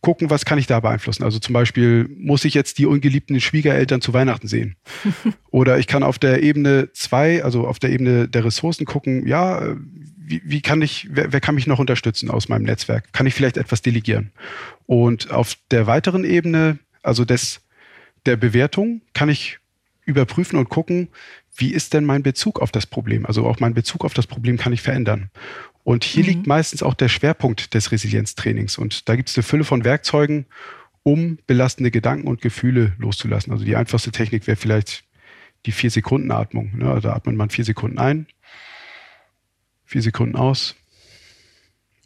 gucken, 0.00 0.30
was 0.30 0.44
kann 0.44 0.58
ich 0.58 0.66
da 0.66 0.80
beeinflussen. 0.80 1.24
Also 1.24 1.38
zum 1.38 1.52
Beispiel, 1.52 2.08
muss 2.16 2.44
ich 2.44 2.54
jetzt 2.54 2.78
die 2.78 2.86
ungeliebten 2.86 3.40
Schwiegereltern 3.40 4.00
zu 4.00 4.12
Weihnachten 4.12 4.48
sehen? 4.48 4.76
Oder 5.50 5.78
ich 5.78 5.86
kann 5.86 6.02
auf 6.02 6.18
der 6.18 6.42
Ebene 6.42 6.90
zwei, 6.92 7.42
also 7.42 7.66
auf 7.66 7.78
der 7.78 7.90
Ebene 7.90 8.28
der 8.28 8.44
Ressourcen 8.44 8.84
gucken, 8.84 9.26
ja, 9.26 9.76
wie, 10.16 10.42
wie 10.44 10.60
kann 10.60 10.82
ich, 10.82 11.08
wer, 11.10 11.32
wer 11.32 11.40
kann 11.40 11.54
mich 11.54 11.66
noch 11.66 11.78
unterstützen 11.78 12.30
aus 12.30 12.48
meinem 12.48 12.64
Netzwerk? 12.64 13.12
Kann 13.12 13.26
ich 13.26 13.34
vielleicht 13.34 13.56
etwas 13.56 13.82
delegieren? 13.82 14.30
Und 14.86 15.30
auf 15.30 15.56
der 15.70 15.86
weiteren 15.86 16.24
Ebene, 16.24 16.78
also 17.02 17.24
des, 17.24 17.60
der 18.26 18.36
Bewertung, 18.36 19.00
kann 19.14 19.28
ich 19.28 19.58
überprüfen 20.04 20.58
und 20.58 20.68
gucken, 20.68 21.08
wie 21.56 21.72
ist 21.72 21.92
denn 21.92 22.04
mein 22.04 22.22
Bezug 22.22 22.60
auf 22.60 22.70
das 22.70 22.86
Problem? 22.86 23.26
Also 23.26 23.44
auch 23.46 23.58
mein 23.58 23.74
Bezug 23.74 24.04
auf 24.04 24.14
das 24.14 24.26
Problem 24.26 24.56
kann 24.56 24.72
ich 24.72 24.80
verändern. 24.80 25.30
Und 25.88 26.04
hier 26.04 26.22
mhm. 26.22 26.28
liegt 26.28 26.46
meistens 26.46 26.82
auch 26.82 26.92
der 26.92 27.08
Schwerpunkt 27.08 27.72
des 27.72 27.92
Resilienztrainings. 27.92 28.76
Und 28.76 29.08
da 29.08 29.16
gibt 29.16 29.30
es 29.30 29.38
eine 29.38 29.42
Fülle 29.42 29.64
von 29.64 29.86
Werkzeugen, 29.86 30.44
um 31.02 31.38
belastende 31.46 31.90
Gedanken 31.90 32.28
und 32.28 32.42
Gefühle 32.42 32.92
loszulassen. 32.98 33.54
Also 33.54 33.64
die 33.64 33.74
einfachste 33.74 34.12
Technik 34.12 34.46
wäre 34.46 34.58
vielleicht 34.58 35.04
die 35.64 35.72
Vier-Sekunden-Atmung. 35.72 36.76
Ne? 36.76 37.00
Da 37.00 37.14
atmet 37.14 37.36
man 37.36 37.48
vier 37.48 37.64
Sekunden 37.64 37.98
ein, 37.98 38.26
vier 39.86 40.02
Sekunden 40.02 40.36
aus. 40.36 40.76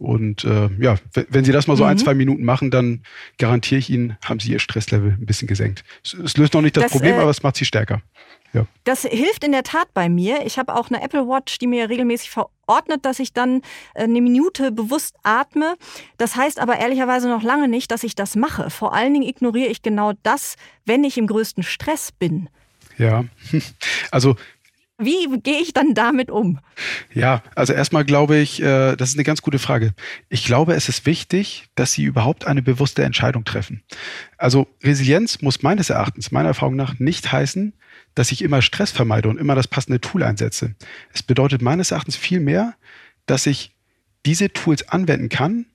Und 0.02 0.44
äh, 0.44 0.68
ja, 0.78 0.97
wenn 1.28 1.44
Sie 1.44 1.52
das 1.52 1.66
mal 1.66 1.76
so 1.76 1.85
mhm. 1.85 1.90
ein, 1.90 1.99
zwei 1.99 2.14
Minuten 2.14 2.44
machen, 2.44 2.71
dann 2.71 3.02
garantiere 3.38 3.78
ich 3.78 3.88
Ihnen, 3.88 4.16
haben 4.25 4.40
Sie 4.40 4.50
Ihr 4.50 4.59
Stresslevel 4.59 5.12
ein 5.12 5.26
bisschen 5.26 5.49
gesenkt. 5.49 5.85
Es, 6.04 6.14
es 6.14 6.37
löst 6.37 6.54
noch 6.54 6.62
nicht 6.62 6.76
das, 6.76 6.85
das 6.85 6.92
Problem, 6.92 7.14
äh, 7.14 7.18
aber 7.18 7.30
es 7.30 7.42
macht 7.42 7.56
Sie 7.56 7.64
stärker. 7.64 8.02
Ja. 8.52 8.66
Das 8.85 9.02
hilft 9.02 9.44
in 9.44 9.52
der 9.52 9.62
Tat 9.62 9.88
bei 9.94 10.09
mir. 10.09 10.44
Ich 10.44 10.59
habe 10.59 10.75
auch 10.75 10.90
eine 10.90 11.02
Apple 11.02 11.26
Watch, 11.26 11.59
die 11.59 11.66
mir 11.66 11.88
regelmäßig 11.88 12.30
verordnet, 12.30 13.04
dass 13.04 13.18
ich 13.18 13.32
dann 13.32 13.62
äh, 13.94 14.02
eine 14.02 14.21
Minute 14.21 14.73
bewusst 14.73 15.14
atme. 15.23 15.76
Das 16.18 16.37
heißt 16.37 16.61
aber 16.61 16.78
ehrlicherweise 16.78 17.28
noch 17.28 17.42
lange 17.42 17.68
nicht, 17.68 17.90
dass 17.90 18.02
ich 18.02 18.14
das 18.14 18.37
mache. 18.37 18.68
Vor 18.68 18.92
allen 18.92 19.14
Dingen 19.14 19.26
ignoriere 19.26 19.71
ich 19.71 19.82
genau 19.82 20.12
das, 20.23 20.56
wenn 20.85 21.04
ich 21.04 21.16
im 21.16 21.26
größten 21.28 21.62
Stress 21.62 22.12
bin. 22.12 22.49
Ja, 22.99 23.25
also 24.11 24.37
wie 25.04 25.38
gehe 25.40 25.61
ich 25.61 25.73
dann 25.73 25.94
damit 25.94 26.30
um? 26.30 26.59
Ja, 27.12 27.42
also 27.54 27.73
erstmal 27.73 28.04
glaube 28.04 28.37
ich, 28.37 28.62
äh, 28.62 28.97
das 28.97 29.11
ist 29.11 29.16
eine 29.16 29.25
ganz 29.25 29.42
gute 29.42 29.59
Frage. 29.59 29.94
Ich 30.28 30.44
glaube, 30.44 30.75
es 30.75 30.88
ist 30.88 31.06
wichtig, 31.06 31.66
dass 31.75 31.92
Sie 31.92 32.04
überhaupt 32.04 32.47
eine 32.47 32.62
bewusste 32.62 33.02
Entscheidung 33.04 33.44
treffen. 33.44 33.82
Also 34.38 34.66
Resilienz 34.82 35.42
muss 35.42 35.62
meines 35.62 35.90
Erachtens, 35.90 36.30
meiner 36.30 36.49
Erfahrung 36.49 36.76
nach, 36.76 36.99
nicht 36.99 37.32
heißen, 37.32 37.73
dass 38.14 38.32
ich 38.32 38.42
immer 38.42 38.62
Stress 38.62 38.90
vermeide 38.90 39.28
und 39.28 39.38
immer 39.38 39.54
das 39.54 39.68
passende 39.68 40.00
Tool 40.00 40.23
einsetze. 40.23 40.75
Es 41.12 41.23
bedeutet 41.23 41.62
meines 41.62 41.90
Erachtens 41.90 42.16
viel 42.16 42.40
mehr, 42.40 42.75
dass 43.26 43.47
ich 43.47 43.75
diese 44.26 44.52
Tools 44.52 44.88
anwenden 44.88 45.28
kann 45.28 45.66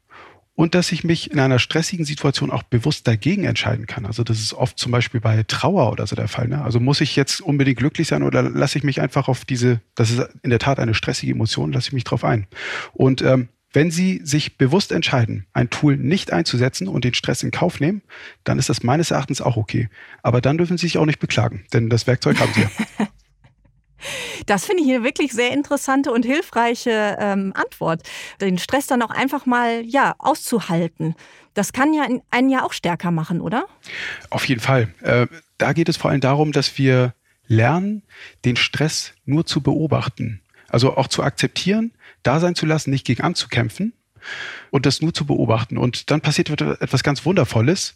und 0.58 0.74
dass 0.74 0.92
ich 0.92 1.04
mich 1.04 1.30
in 1.30 1.40
einer 1.40 1.60
stressigen 1.60 2.04
Situation 2.04 2.50
auch 2.50 2.64
bewusst 2.64 3.08
dagegen 3.08 3.44
entscheiden 3.44 3.86
kann. 3.86 4.08
Also 4.08 4.24
das 4.24 4.40
ist 4.40 4.56
oft 4.56 4.80
zum 4.80 4.92
Beispiel 4.92 5.22
bei 5.22 5.44
Trauer 5.44 5.92
oder 5.92 6.08
so 6.08 6.16
der 6.16 6.28
Fall. 6.28 6.48
Ne? 6.48 6.64
Also 6.64 6.80
muss 6.80 7.00
ich 7.00 7.16
jetzt 7.16 7.42
unbedingt 7.42 7.78
glücklich 7.78 8.08
sein 8.08 8.24
oder 8.24 8.42
lasse 8.42 8.80
ich 8.80 8.84
mich 8.84 9.00
einfach 9.00 9.28
auf 9.28 9.46
diese, 9.46 9.82
das 9.94 10.10
ist 10.10 10.28
in 10.42 10.50
der 10.50 10.58
Tat 10.58 10.80
eine 10.80 10.96
stressige 10.96 11.32
Emotion, 11.32 11.72
lasse 11.72 11.90
ich 11.90 11.94
mich 11.94 12.06
drauf 12.06 12.24
ein. 12.24 12.48
Und 12.94 13.22
ähm, 13.22 13.50
wenn 13.72 13.92
Sie 13.92 14.20
sich 14.24 14.58
bewusst 14.58 14.92
entscheiden, 14.92 15.46
ein 15.54 15.70
Tool 15.70 15.96
nicht 15.96 16.34
einzusetzen 16.34 16.88
und 16.88 17.04
den 17.04 17.14
Stress 17.14 17.44
in 17.44 17.52
Kauf 17.52 17.80
nehmen, 17.80 18.02
dann 18.44 18.58
ist 18.58 18.70
das 18.70 18.82
meines 18.82 19.12
Erachtens 19.12 19.42
auch 19.42 19.58
okay. 19.58 19.90
Aber 20.24 20.42
dann 20.42 20.58
dürfen 20.58 20.80
Sie 20.80 20.88
sich 20.88 20.98
auch 20.98 21.06
nicht 21.06 21.20
beklagen, 21.20 21.66
denn 21.72 21.88
das 21.88 22.08
Werkzeug 22.08 22.40
haben 22.40 22.54
Sie 22.56 22.62
ja. 22.62 22.72
Das 24.46 24.66
finde 24.66 24.84
ich 24.84 24.90
eine 24.90 25.04
wirklich 25.04 25.34
sehr 25.34 25.52
interessante 25.52 26.12
und 26.12 26.26
hilfreiche 26.26 27.18
ähm, 27.20 27.54
Antwort. 27.56 28.04
Den 28.42 28.58
Stress 28.58 28.88
dann 28.88 29.02
auch 29.02 29.10
einfach 29.12 29.46
mal 29.46 29.84
ja 29.86 30.16
auszuhalten. 30.20 31.16
Das 31.54 31.74
kann 31.74 31.94
ja 31.94 32.08
einen 32.30 32.50
ja 32.50 32.64
auch 32.64 32.74
stärker 32.74 33.12
machen, 33.12 33.42
oder? 33.42 33.66
Auf 34.30 34.48
jeden 34.48 34.62
Fall. 34.62 34.94
Äh, 35.02 35.28
da 35.58 35.74
geht 35.74 35.90
es 35.90 35.98
vor 35.98 36.12
allem 36.12 36.22
darum, 36.22 36.52
dass 36.52 36.78
wir 36.78 37.14
lernen, 37.48 38.04
den 38.46 38.56
Stress 38.56 39.14
nur 39.26 39.46
zu 39.46 39.62
beobachten. 39.62 40.42
Also 40.70 40.98
auch 40.98 41.08
zu 41.08 41.24
akzeptieren, 41.24 41.92
da 42.24 42.40
sein 42.40 42.56
zu 42.56 42.66
lassen, 42.66 42.90
nicht 42.90 43.06
gegen 43.06 43.24
anzukämpfen 43.24 43.94
und 44.70 44.86
das 44.86 45.02
nur 45.02 45.14
zu 45.14 45.26
beobachten. 45.26 45.78
Und 45.78 46.12
dann 46.12 46.22
passiert 46.22 46.50
etwas 46.50 47.04
ganz 47.04 47.26
Wundervolles. 47.26 47.96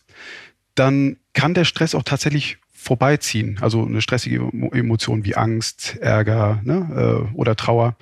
Dann 0.76 1.18
kann 1.34 1.54
der 1.54 1.66
Stress 1.66 1.96
auch 1.96 2.04
tatsächlich 2.04 2.58
vorbeiziehen. 2.82 3.60
Also 3.62 3.86
eine 3.86 4.02
stressige 4.02 4.50
Emotion 4.72 5.24
wie 5.24 5.36
Angst, 5.36 5.98
Ärger 6.02 6.62
ne, 6.64 7.28
äh, 7.32 7.36
oder 7.36 7.56
Trauer. 7.56 7.96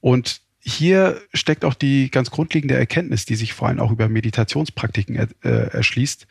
Und 0.00 0.42
hier 0.60 1.22
steckt 1.32 1.64
auch 1.64 1.72
die 1.72 2.10
ganz 2.10 2.30
grundlegende 2.30 2.76
Erkenntnis, 2.76 3.24
die 3.24 3.36
sich 3.36 3.54
vor 3.54 3.68
allem 3.68 3.80
auch 3.80 3.90
über 3.90 4.08
Meditationspraktiken 4.10 5.16
er, 5.16 5.28
äh, 5.42 5.70
erschließt, 5.70 6.26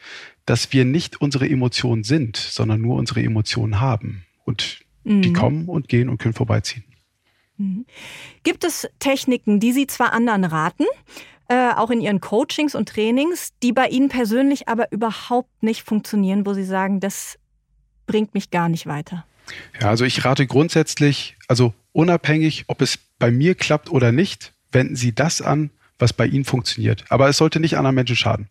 dass 0.45 0.71
wir 0.73 0.85
nicht 0.85 1.19
unsere 1.21 1.49
Emotionen 1.49 2.03
sind, 2.03 2.37
sondern 2.37 2.81
nur 2.81 2.97
unsere 2.97 3.23
Emotionen 3.23 3.79
haben. 3.79 4.25
Und 4.45 4.81
mhm. 5.03 5.23
die 5.23 5.33
kommen 5.33 5.67
und 5.67 5.87
gehen 5.87 6.07
und 6.07 6.19
können 6.19 6.35
vorbeiziehen. 6.35 6.83
Mhm. 7.57 7.87
Gibt 8.43 8.63
es 8.63 8.87
Techniken, 8.99 9.59
die 9.59 9.71
Sie 9.71 9.87
zwar 9.87 10.13
anderen 10.13 10.43
raten, 10.43 10.85
äh, 11.47 11.71
auch 11.73 11.89
in 11.89 11.99
Ihren 11.99 12.21
Coachings 12.21 12.75
und 12.75 12.89
Trainings, 12.89 13.53
die 13.63 13.73
bei 13.73 13.87
Ihnen 13.87 14.09
persönlich 14.09 14.67
aber 14.67 14.91
überhaupt 14.91 15.63
nicht 15.63 15.81
funktionieren, 15.81 16.45
wo 16.45 16.53
Sie 16.53 16.65
sagen, 16.65 16.99
das 16.99 17.39
bringt 18.07 18.33
mich 18.33 18.49
gar 18.49 18.69
nicht 18.69 18.87
weiter? 18.87 19.25
Ja, 19.79 19.89
also 19.89 20.03
ich 20.03 20.25
rate 20.25 20.47
grundsätzlich, 20.47 21.37
also 21.47 21.73
unabhängig, 21.93 22.65
ob 22.67 22.81
es 22.81 22.99
bei 23.19 23.31
mir 23.31 23.55
klappt 23.55 23.89
oder 23.89 24.11
nicht, 24.11 24.53
wenden 24.71 24.95
Sie 24.95 25.13
das 25.13 25.41
an, 25.41 25.69
was 25.99 26.13
bei 26.13 26.27
Ihnen 26.27 26.45
funktioniert. 26.45 27.05
Aber 27.09 27.27
es 27.27 27.37
sollte 27.37 27.59
nicht 27.59 27.77
anderen 27.77 27.95
Menschen 27.95 28.15
schaden. 28.15 28.47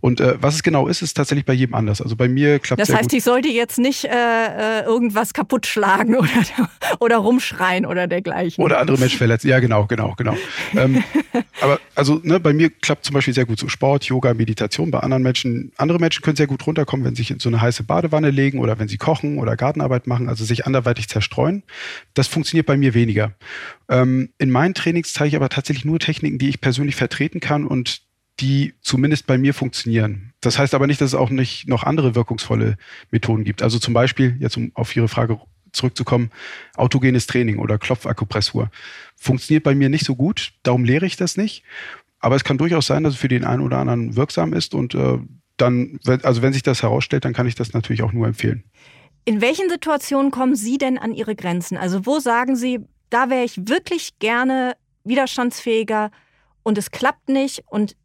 Und 0.00 0.20
äh, 0.20 0.34
was 0.40 0.56
es 0.56 0.62
genau 0.62 0.88
ist, 0.88 1.02
ist 1.02 1.14
tatsächlich 1.14 1.44
bei 1.44 1.52
jedem 1.52 1.74
anders. 1.74 2.02
Also 2.02 2.16
bei 2.16 2.28
mir 2.28 2.58
klappt 2.58 2.82
es. 2.82 2.88
Das 2.88 2.96
heißt, 2.96 3.12
ich 3.12 3.22
sollte 3.22 3.48
jetzt 3.48 3.78
nicht 3.78 4.04
äh, 4.04 4.08
äh, 4.10 4.84
irgendwas 4.84 5.32
kaputt 5.32 5.66
schlagen 5.66 6.16
oder, 6.18 6.30
oder 6.98 7.16
rumschreien 7.18 7.86
oder 7.86 8.06
dergleichen. 8.06 8.62
Oder 8.64 8.80
andere 8.80 8.98
Menschen 8.98 9.18
verletzen. 9.18 9.48
Ja, 9.48 9.60
genau, 9.60 9.86
genau, 9.86 10.14
genau. 10.16 10.36
ähm, 10.74 11.04
aber 11.60 11.78
also 11.94 12.20
ne, 12.22 12.40
bei 12.40 12.52
mir 12.52 12.70
klappt 12.70 13.04
zum 13.04 13.14
Beispiel 13.14 13.34
sehr 13.34 13.46
gut 13.46 13.58
so 13.58 13.68
Sport, 13.68 14.04
Yoga, 14.04 14.34
Meditation. 14.34 14.90
Bei 14.90 15.00
anderen 15.00 15.22
Menschen, 15.22 15.72
andere 15.76 15.98
Menschen 15.98 16.22
können 16.22 16.36
sehr 16.36 16.46
gut 16.46 16.66
runterkommen, 16.66 17.06
wenn 17.06 17.14
sie 17.14 17.22
sich 17.22 17.30
in 17.30 17.40
so 17.40 17.48
eine 17.48 17.60
heiße 17.60 17.84
Badewanne 17.84 18.30
legen 18.30 18.58
oder 18.58 18.78
wenn 18.78 18.88
sie 18.88 18.96
kochen 18.96 19.38
oder 19.38 19.56
Gartenarbeit 19.56 20.06
machen, 20.06 20.28
also 20.28 20.44
sich 20.44 20.66
anderweitig 20.66 21.08
zerstreuen. 21.08 21.62
Das 22.14 22.26
funktioniert 22.26 22.66
bei 22.66 22.76
mir 22.76 22.94
weniger. 22.94 23.32
Ähm, 23.90 24.30
in 24.38 24.50
meinen 24.50 24.74
Trainings 24.74 25.12
zeige 25.12 25.28
ich 25.28 25.36
aber 25.36 25.48
tatsächlich 25.48 25.84
nur 25.84 25.98
Techniken, 25.98 26.38
die 26.38 26.48
ich 26.48 26.60
persönlich 26.60 26.87
vertreten 26.94 27.40
kann 27.40 27.66
und 27.66 28.02
die 28.40 28.74
zumindest 28.80 29.26
bei 29.26 29.36
mir 29.36 29.52
funktionieren. 29.52 30.32
Das 30.40 30.58
heißt 30.58 30.74
aber 30.74 30.86
nicht, 30.86 31.00
dass 31.00 31.10
es 31.10 31.14
auch 31.14 31.30
nicht 31.30 31.68
noch 31.68 31.82
andere 31.82 32.14
wirkungsvolle 32.14 32.76
Methoden 33.10 33.44
gibt. 33.44 33.62
Also 33.62 33.78
zum 33.78 33.94
Beispiel, 33.94 34.36
jetzt 34.38 34.56
um 34.56 34.70
auf 34.74 34.94
Ihre 34.94 35.08
Frage 35.08 35.40
zurückzukommen, 35.72 36.30
autogenes 36.76 37.26
Training 37.26 37.58
oder 37.58 37.78
Klopfakupressur. 37.78 38.70
Funktioniert 39.16 39.64
bei 39.64 39.74
mir 39.74 39.88
nicht 39.88 40.04
so 40.04 40.14
gut, 40.14 40.52
darum 40.62 40.84
lehre 40.84 41.06
ich 41.06 41.16
das 41.16 41.36
nicht. 41.36 41.64
Aber 42.20 42.36
es 42.36 42.44
kann 42.44 42.58
durchaus 42.58 42.86
sein, 42.86 43.04
dass 43.04 43.14
es 43.14 43.20
für 43.20 43.28
den 43.28 43.44
einen 43.44 43.62
oder 43.62 43.78
anderen 43.78 44.16
wirksam 44.16 44.52
ist 44.52 44.74
und 44.74 44.94
äh, 44.94 45.18
dann, 45.56 45.98
also 46.22 46.42
wenn 46.42 46.52
sich 46.52 46.62
das 46.62 46.82
herausstellt, 46.82 47.24
dann 47.24 47.32
kann 47.32 47.46
ich 47.46 47.54
das 47.54 47.72
natürlich 47.72 48.02
auch 48.02 48.12
nur 48.12 48.26
empfehlen. 48.26 48.64
In 49.24 49.40
welchen 49.40 49.68
Situationen 49.68 50.30
kommen 50.30 50.54
Sie 50.54 50.78
denn 50.78 50.98
an 50.98 51.12
Ihre 51.12 51.36
Grenzen? 51.36 51.76
Also 51.76 52.06
wo 52.06 52.18
sagen 52.18 52.56
Sie, 52.56 52.80
da 53.10 53.28
wäre 53.28 53.44
ich 53.44 53.68
wirklich 53.68 54.18
gerne 54.18 54.76
widerstandsfähiger 55.04 56.10
und 56.68 56.76
es 56.76 56.90
klappt 56.90 57.30
nicht 57.30 57.64
und 57.66 57.96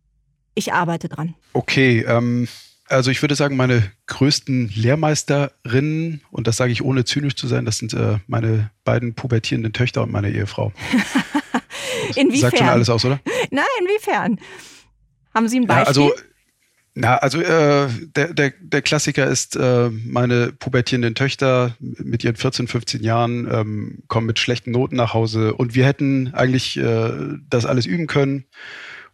ich 0.56 0.72
arbeite 0.72 1.10
dran. 1.10 1.36
Okay, 1.52 2.00
ähm, 2.08 2.48
also 2.88 3.12
ich 3.12 3.22
würde 3.22 3.36
sagen, 3.36 3.58
meine 3.58 3.92
größten 4.08 4.72
Lehrmeisterinnen, 4.74 6.22
und 6.32 6.48
das 6.48 6.56
sage 6.56 6.72
ich 6.72 6.82
ohne 6.82 7.04
zynisch 7.04 7.36
zu 7.36 7.48
sein, 7.48 7.66
das 7.66 7.80
sind 7.80 7.94
äh, 7.94 8.20
meine 8.26 8.72
beiden 8.86 9.16
pubertierenden 9.16 9.74
Töchter 9.74 10.02
und 10.02 10.14
meine 10.14 10.32
Ehefrau. 10.32 10.72
inwiefern? 12.16 12.40
Sagt 12.52 12.58
schon 12.58 12.70
alles 12.70 12.90
aus, 12.90 13.04
oder? 13.04 13.20
Nein, 13.52 13.66
inwiefern? 13.82 14.40
Haben 15.34 15.50
Sie 15.50 15.60
ein 15.60 15.68
Beispiel? 15.68 15.84
Ja, 15.84 15.88
also 15.88 16.14
Na, 16.96 17.18
also 17.18 17.42
äh, 17.42 17.88
der, 18.16 18.34
der, 18.34 18.54
der 18.60 18.82
Klassiker 18.84 19.26
ist, 19.26 19.56
äh, 19.56 19.90
meine 19.90 20.52
pubertierenden 20.52 21.16
Töchter 21.16 21.76
mit 21.80 22.24
ihren 22.24 22.36
14, 22.36 22.68
15 22.68 23.02
Jahren 23.02 23.52
ähm, 23.52 24.04
kommen 24.08 24.28
mit 24.28 24.38
schlechten 24.38 24.72
Noten 24.72 24.96
nach 24.96 25.14
Hause 25.14 25.56
und 25.56 25.74
wir 25.74 25.86
hätten 25.86 26.34
eigentlich 26.36 26.78
äh, 26.78 27.12
das 27.50 27.66
alles 27.66 27.88
üben 27.88 28.06
können. 28.06 28.46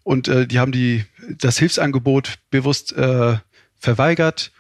Und 0.03 0.27
äh, 0.27 0.45
die 0.45 0.59
haben 0.59 0.73
die, 0.73 1.05
das 1.37 1.57
Hilfsangebot 1.57 2.39
bewusst 2.49 2.91
äh, 2.97 3.37
verweigert 3.79 4.51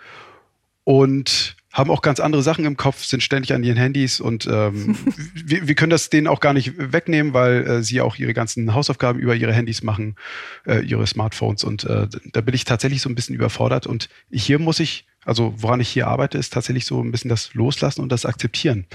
und 0.85 1.57
haben 1.71 1.91
auch 1.91 2.01
ganz 2.01 2.19
andere 2.19 2.41
Sachen 2.41 2.65
im 2.65 2.77
Kopf, 2.77 3.03
sind 3.03 3.21
ständig 3.21 3.53
an 3.53 3.63
ihren 3.63 3.77
Handys 3.77 4.19
und 4.19 4.47
ähm, 4.51 4.97
wir, 5.33 5.67
wir, 5.67 5.75
können 5.75 5.91
das 5.91 6.09
denen 6.09 6.27
auch 6.27 6.39
gar 6.39 6.53
nicht 6.53 6.73
wegnehmen, 6.77 7.33
weil 7.33 7.67
äh, 7.67 7.83
sie 7.83 8.01
auch 8.01 8.15
ihre 8.15 8.33
ganzen 8.33 8.73
Hausaufgaben 8.73 9.19
über 9.19 9.35
ihre 9.35 9.53
Handys 9.53 9.83
machen, 9.83 10.15
äh, 10.65 10.79
ihre 10.79 11.05
Smartphones 11.05 11.63
und 11.63 11.83
äh, 11.83 12.07
da 12.31 12.41
bin 12.41 12.55
ich 12.55 12.65
tatsächlich 12.65 13.01
so 13.01 13.09
ein 13.09 13.15
bisschen 13.15 13.35
überfordert 13.35 13.85
und 13.85 14.09
hier 14.31 14.57
muss 14.57 14.79
ich, 14.79 15.05
also 15.25 15.53
woran 15.57 15.79
ich 15.79 15.89
hier 15.89 16.07
arbeite, 16.07 16.37
ist 16.37 16.53
tatsächlich 16.53 16.85
so 16.85 17.03
ein 17.03 17.11
bisschen 17.11 17.29
das 17.29 17.53
Loslassen 17.53 18.01
und 18.01 18.11
das 18.11 18.25
Akzeptieren. 18.25 18.87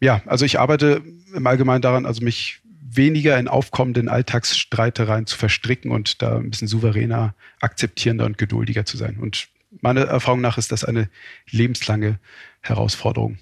Ja, 0.00 0.20
also 0.26 0.44
ich 0.44 0.58
arbeite 0.58 1.02
im 1.34 1.46
Allgemeinen 1.46 1.82
daran, 1.82 2.06
also 2.06 2.22
mich 2.22 2.60
weniger 2.96 3.38
in 3.38 3.48
aufkommenden 3.48 4.08
Alltagsstreitereien 4.08 5.26
zu 5.26 5.36
verstricken 5.36 5.90
und 5.90 6.22
da 6.22 6.36
ein 6.36 6.50
bisschen 6.50 6.68
souveräner, 6.68 7.34
akzeptierender 7.60 8.24
und 8.24 8.38
geduldiger 8.38 8.84
zu 8.84 8.96
sein. 8.96 9.18
Und 9.18 9.48
meiner 9.80 10.02
Erfahrung 10.02 10.40
nach 10.40 10.58
ist 10.58 10.72
das 10.72 10.84
eine 10.84 11.08
lebenslange 11.50 12.18
Herausforderung. 12.60 13.38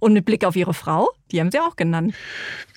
Und 0.00 0.12
mit 0.12 0.24
Blick 0.24 0.44
auf 0.44 0.56
Ihre 0.56 0.74
Frau, 0.74 1.10
die 1.30 1.40
haben 1.40 1.50
Sie 1.50 1.60
auch 1.60 1.76
genannt. 1.76 2.14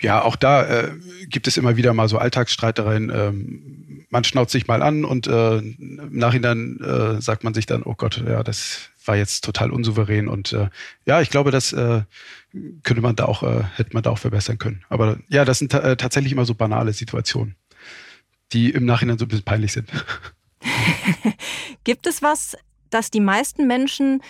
Ja, 0.01 0.21
auch 0.21 0.35
da 0.35 0.63
äh, 0.63 0.91
gibt 1.27 1.47
es 1.47 1.57
immer 1.57 1.75
wieder 1.75 1.93
mal 1.93 2.07
so 2.07 2.17
Alltagsstreitereien. 2.17 3.09
Ähm, 3.09 4.05
man 4.09 4.23
schnauzt 4.23 4.51
sich 4.51 4.67
mal 4.67 4.81
an 4.83 5.05
und 5.05 5.27
äh, 5.27 5.57
im 5.57 6.17
Nachhinein 6.17 6.79
äh, 6.81 7.21
sagt 7.21 7.43
man 7.43 7.53
sich 7.53 7.65
dann, 7.65 7.83
oh 7.83 7.95
Gott, 7.95 8.23
ja, 8.27 8.43
das 8.43 8.89
war 9.05 9.15
jetzt 9.15 9.43
total 9.43 9.71
unsouverän. 9.71 10.27
Und 10.27 10.53
äh, 10.53 10.69
ja, 11.05 11.21
ich 11.21 11.29
glaube, 11.29 11.51
das 11.51 11.73
äh, 11.73 12.03
könnte 12.83 13.01
man 13.01 13.15
da 13.15 13.25
auch, 13.25 13.43
äh, 13.43 13.63
hätte 13.75 13.93
man 13.93 14.03
da 14.03 14.11
auch 14.11 14.19
verbessern 14.19 14.57
können. 14.57 14.83
Aber 14.89 15.17
ja, 15.29 15.45
das 15.45 15.59
sind 15.59 15.71
tatsächlich 15.71 16.31
immer 16.31 16.45
so 16.45 16.53
banale 16.53 16.93
Situationen, 16.93 17.55
die 18.51 18.69
im 18.69 18.85
Nachhinein 18.85 19.17
so 19.17 19.25
ein 19.25 19.29
bisschen 19.29 19.45
peinlich 19.45 19.73
sind. 19.73 19.89
Gibt 21.83 22.07
es 22.07 22.21
was, 22.21 22.55
das 22.93 23.11
die 23.11 23.19
meisten 23.19 23.67
Menschen 23.67 24.21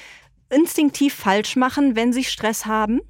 instinktiv 0.49 1.13
falsch 1.13 1.55
machen, 1.55 1.95
wenn 1.95 2.13
sie 2.13 2.23
Stress 2.23 2.65
haben? 2.65 3.01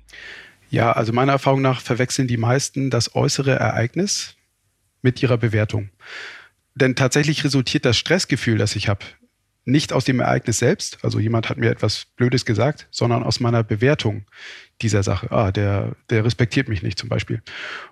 Ja, 0.70 0.92
also 0.92 1.14
meiner 1.14 1.34
Erfahrung 1.34 1.62
nach 1.62 1.82
verwechseln 1.82 2.28
die 2.28 2.38
meisten 2.38 2.90
das 2.90 3.16
äußere 3.16 3.52
Ereignis 3.52 4.36
mit 5.02 5.22
ihrer 5.22 5.38
Bewertung. 5.38 5.90
Denn 6.76 6.96
tatsächlich 6.96 7.44
resultiert 7.44 7.86
das 7.86 7.98
Stressgefühl, 7.98 8.58
das 8.58 8.76
ich 8.76 8.88
habe, 8.88 9.06
nicht 9.66 9.94
aus 9.94 10.06
dem 10.06 10.20
Ereignis 10.20 10.58
selbst, 10.58 10.98
also 11.04 11.20
jemand 11.20 11.50
hat 11.50 11.58
mir 11.58 11.70
etwas 11.70 12.08
Blödes 12.16 12.46
gesagt, 12.46 12.88
sondern 12.92 13.24
aus 13.24 13.40
meiner 13.40 13.64
Bewertung 13.64 14.26
dieser 14.82 15.04
Sache. 15.04 15.32
Ah, 15.32 15.52
der, 15.52 15.96
der 16.10 16.26
respektiert 16.26 16.68
mich 16.68 16.84
nicht 16.84 17.00
zum 17.00 17.08
Beispiel. 17.08 17.42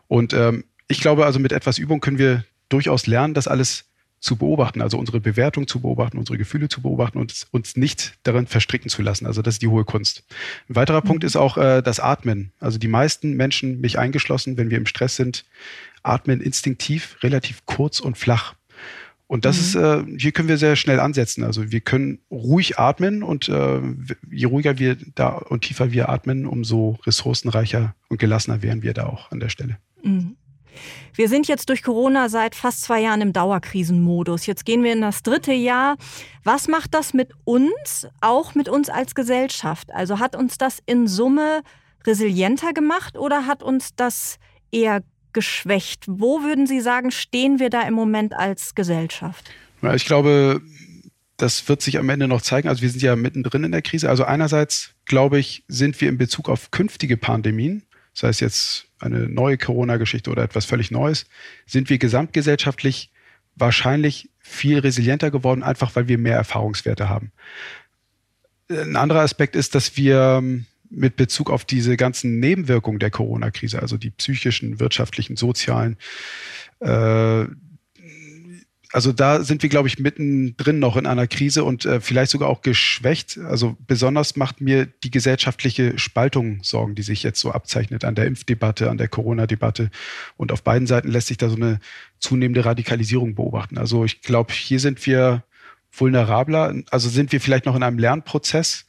Und 0.07 0.33
ähm, 0.33 0.65
ich 0.87 0.99
glaube 0.99 1.25
also, 1.25 1.39
mit 1.39 1.53
etwas 1.53 1.77
Übung 1.77 2.01
können 2.01 2.17
wir 2.17 2.43
durchaus 2.67 3.07
lernen, 3.07 3.33
das 3.33 3.47
alles 3.47 3.90
zu 4.21 4.35
beobachten, 4.35 4.81
also 4.81 4.97
unsere 4.97 5.19
Bewertung 5.19 5.67
zu 5.67 5.81
beobachten, 5.81 6.19
unsere 6.19 6.37
Gefühle 6.37 6.69
zu 6.69 6.81
beobachten 6.81 7.17
und 7.17 7.47
uns 7.49 7.75
nicht 7.75 8.19
darin 8.21 8.45
verstricken 8.45 8.89
zu 8.89 9.01
lassen. 9.01 9.25
Also 9.25 9.41
das 9.41 9.55
ist 9.55 9.63
die 9.63 9.67
hohe 9.67 9.83
Kunst. 9.83 10.23
Ein 10.69 10.75
weiterer 10.75 11.01
mhm. 11.01 11.07
Punkt 11.07 11.23
ist 11.23 11.35
auch 11.35 11.57
äh, 11.57 11.81
das 11.81 11.99
Atmen. 11.99 12.51
Also 12.59 12.77
die 12.77 12.87
meisten 12.87 13.33
Menschen, 13.33 13.81
mich 13.81 13.97
eingeschlossen, 13.97 14.57
wenn 14.57 14.69
wir 14.69 14.77
im 14.77 14.85
Stress 14.85 15.15
sind, 15.15 15.43
atmen 16.03 16.39
instinktiv 16.39 17.17
relativ 17.23 17.65
kurz 17.65 17.99
und 17.99 18.15
flach. 18.15 18.53
Und 19.25 19.43
das 19.43 19.57
mhm. 19.57 19.61
ist, 19.61 19.75
äh, 19.75 20.03
hier 20.19 20.31
können 20.33 20.49
wir 20.49 20.57
sehr 20.57 20.75
schnell 20.75 20.99
ansetzen. 20.99 21.43
Also 21.43 21.71
wir 21.71 21.81
können 21.81 22.19
ruhig 22.29 22.77
atmen 22.77 23.23
und 23.23 23.49
äh, 23.49 23.81
je 24.29 24.45
ruhiger 24.45 24.77
wir 24.77 24.97
da 25.15 25.29
und 25.29 25.61
tiefer 25.61 25.91
wir 25.91 26.09
atmen, 26.09 26.45
umso 26.45 26.99
ressourcenreicher 27.07 27.95
und 28.09 28.19
gelassener 28.19 28.61
wären 28.61 28.83
wir 28.83 28.93
da 28.93 29.07
auch 29.07 29.31
an 29.31 29.39
der 29.39 29.49
Stelle. 29.49 29.77
Mhm. 30.03 30.35
Wir 31.13 31.29
sind 31.29 31.47
jetzt 31.47 31.69
durch 31.69 31.83
Corona 31.83 32.29
seit 32.29 32.55
fast 32.55 32.81
zwei 32.81 33.01
Jahren 33.01 33.21
im 33.21 33.33
Dauerkrisenmodus. 33.33 34.45
Jetzt 34.45 34.65
gehen 34.65 34.83
wir 34.83 34.93
in 34.93 35.01
das 35.01 35.23
dritte 35.23 35.53
Jahr. 35.53 35.97
Was 36.43 36.67
macht 36.67 36.93
das 36.93 37.13
mit 37.13 37.31
uns, 37.43 38.07
auch 38.21 38.55
mit 38.55 38.69
uns 38.69 38.89
als 38.89 39.15
Gesellschaft? 39.15 39.91
Also 39.91 40.19
hat 40.19 40.35
uns 40.35 40.57
das 40.57 40.79
in 40.85 41.07
Summe 41.07 41.61
resilienter 42.05 42.73
gemacht 42.73 43.17
oder 43.17 43.45
hat 43.45 43.61
uns 43.61 43.95
das 43.95 44.37
eher 44.71 45.03
geschwächt? 45.33 46.05
Wo 46.07 46.41
würden 46.43 46.67
Sie 46.67 46.81
sagen, 46.81 47.11
stehen 47.11 47.59
wir 47.59 47.69
da 47.69 47.81
im 47.83 47.93
Moment 47.93 48.33
als 48.33 48.75
Gesellschaft? 48.75 49.51
Ja, 49.81 49.95
ich 49.95 50.05
glaube, 50.05 50.61
das 51.37 51.67
wird 51.67 51.81
sich 51.81 51.97
am 51.97 52.09
Ende 52.09 52.27
noch 52.27 52.41
zeigen. 52.41 52.67
Also 52.67 52.81
wir 52.81 52.89
sind 52.89 53.01
ja 53.01 53.15
mittendrin 53.15 53.63
in 53.63 53.71
der 53.71 53.81
Krise. 53.81 54.09
Also 54.09 54.23
einerseits, 54.23 54.93
glaube 55.05 55.39
ich, 55.39 55.63
sind 55.67 55.99
wir 55.99 56.09
in 56.09 56.17
Bezug 56.17 56.49
auf 56.49 56.71
künftige 56.71 57.17
Pandemien 57.17 57.83
sei 58.13 58.29
es 58.29 58.39
jetzt 58.39 58.87
eine 58.99 59.27
neue 59.27 59.57
Corona-Geschichte 59.57 60.29
oder 60.29 60.43
etwas 60.43 60.65
völlig 60.65 60.91
Neues, 60.91 61.25
sind 61.65 61.89
wir 61.89 61.97
gesamtgesellschaftlich 61.97 63.11
wahrscheinlich 63.55 64.29
viel 64.39 64.79
resilienter 64.79 65.31
geworden, 65.31 65.63
einfach 65.63 65.95
weil 65.95 66.07
wir 66.07 66.17
mehr 66.17 66.35
Erfahrungswerte 66.35 67.09
haben. 67.09 67.31
Ein 68.69 68.95
anderer 68.95 69.21
Aspekt 69.21 69.55
ist, 69.55 69.75
dass 69.75 69.97
wir 69.97 70.39
ähm, 70.39 70.65
mit 70.89 71.15
Bezug 71.15 71.49
auf 71.49 71.65
diese 71.65 71.97
ganzen 71.97 72.39
Nebenwirkungen 72.39 72.99
der 72.99 73.11
Corona-Krise, 73.11 73.81
also 73.81 73.97
die 73.97 74.11
psychischen, 74.11 74.79
wirtschaftlichen, 74.79 75.35
sozialen, 75.35 75.97
äh, 76.79 77.45
also 78.91 79.11
da 79.11 79.43
sind 79.43 79.63
wir, 79.63 79.69
glaube 79.69 79.87
ich, 79.87 79.99
mittendrin 79.99 80.79
noch 80.79 80.97
in 80.97 81.05
einer 81.05 81.27
Krise 81.27 81.63
und 81.63 81.85
äh, 81.85 82.01
vielleicht 82.01 82.31
sogar 82.31 82.49
auch 82.49 82.61
geschwächt. 82.61 83.37
Also 83.37 83.77
besonders 83.87 84.35
macht 84.35 84.59
mir 84.59 84.85
die 84.85 85.11
gesellschaftliche 85.11 85.97
Spaltung 85.97 86.63
Sorgen, 86.63 86.95
die 86.95 87.01
sich 87.01 87.23
jetzt 87.23 87.39
so 87.39 87.51
abzeichnet 87.51 88.03
an 88.03 88.15
der 88.15 88.25
Impfdebatte, 88.25 88.89
an 88.89 88.97
der 88.97 89.07
Corona-Debatte. 89.07 89.91
Und 90.37 90.51
auf 90.51 90.63
beiden 90.63 90.87
Seiten 90.87 91.09
lässt 91.09 91.27
sich 91.27 91.37
da 91.37 91.49
so 91.49 91.55
eine 91.55 91.79
zunehmende 92.19 92.65
Radikalisierung 92.65 93.35
beobachten. 93.35 93.77
Also 93.77 94.03
ich 94.03 94.21
glaube, 94.21 94.53
hier 94.53 94.79
sind 94.79 95.05
wir 95.05 95.43
vulnerabler, 95.91 96.75
also 96.89 97.09
sind 97.09 97.31
wir 97.31 97.41
vielleicht 97.41 97.65
noch 97.65 97.75
in 97.75 97.83
einem 97.83 97.99
Lernprozess. 97.99 98.85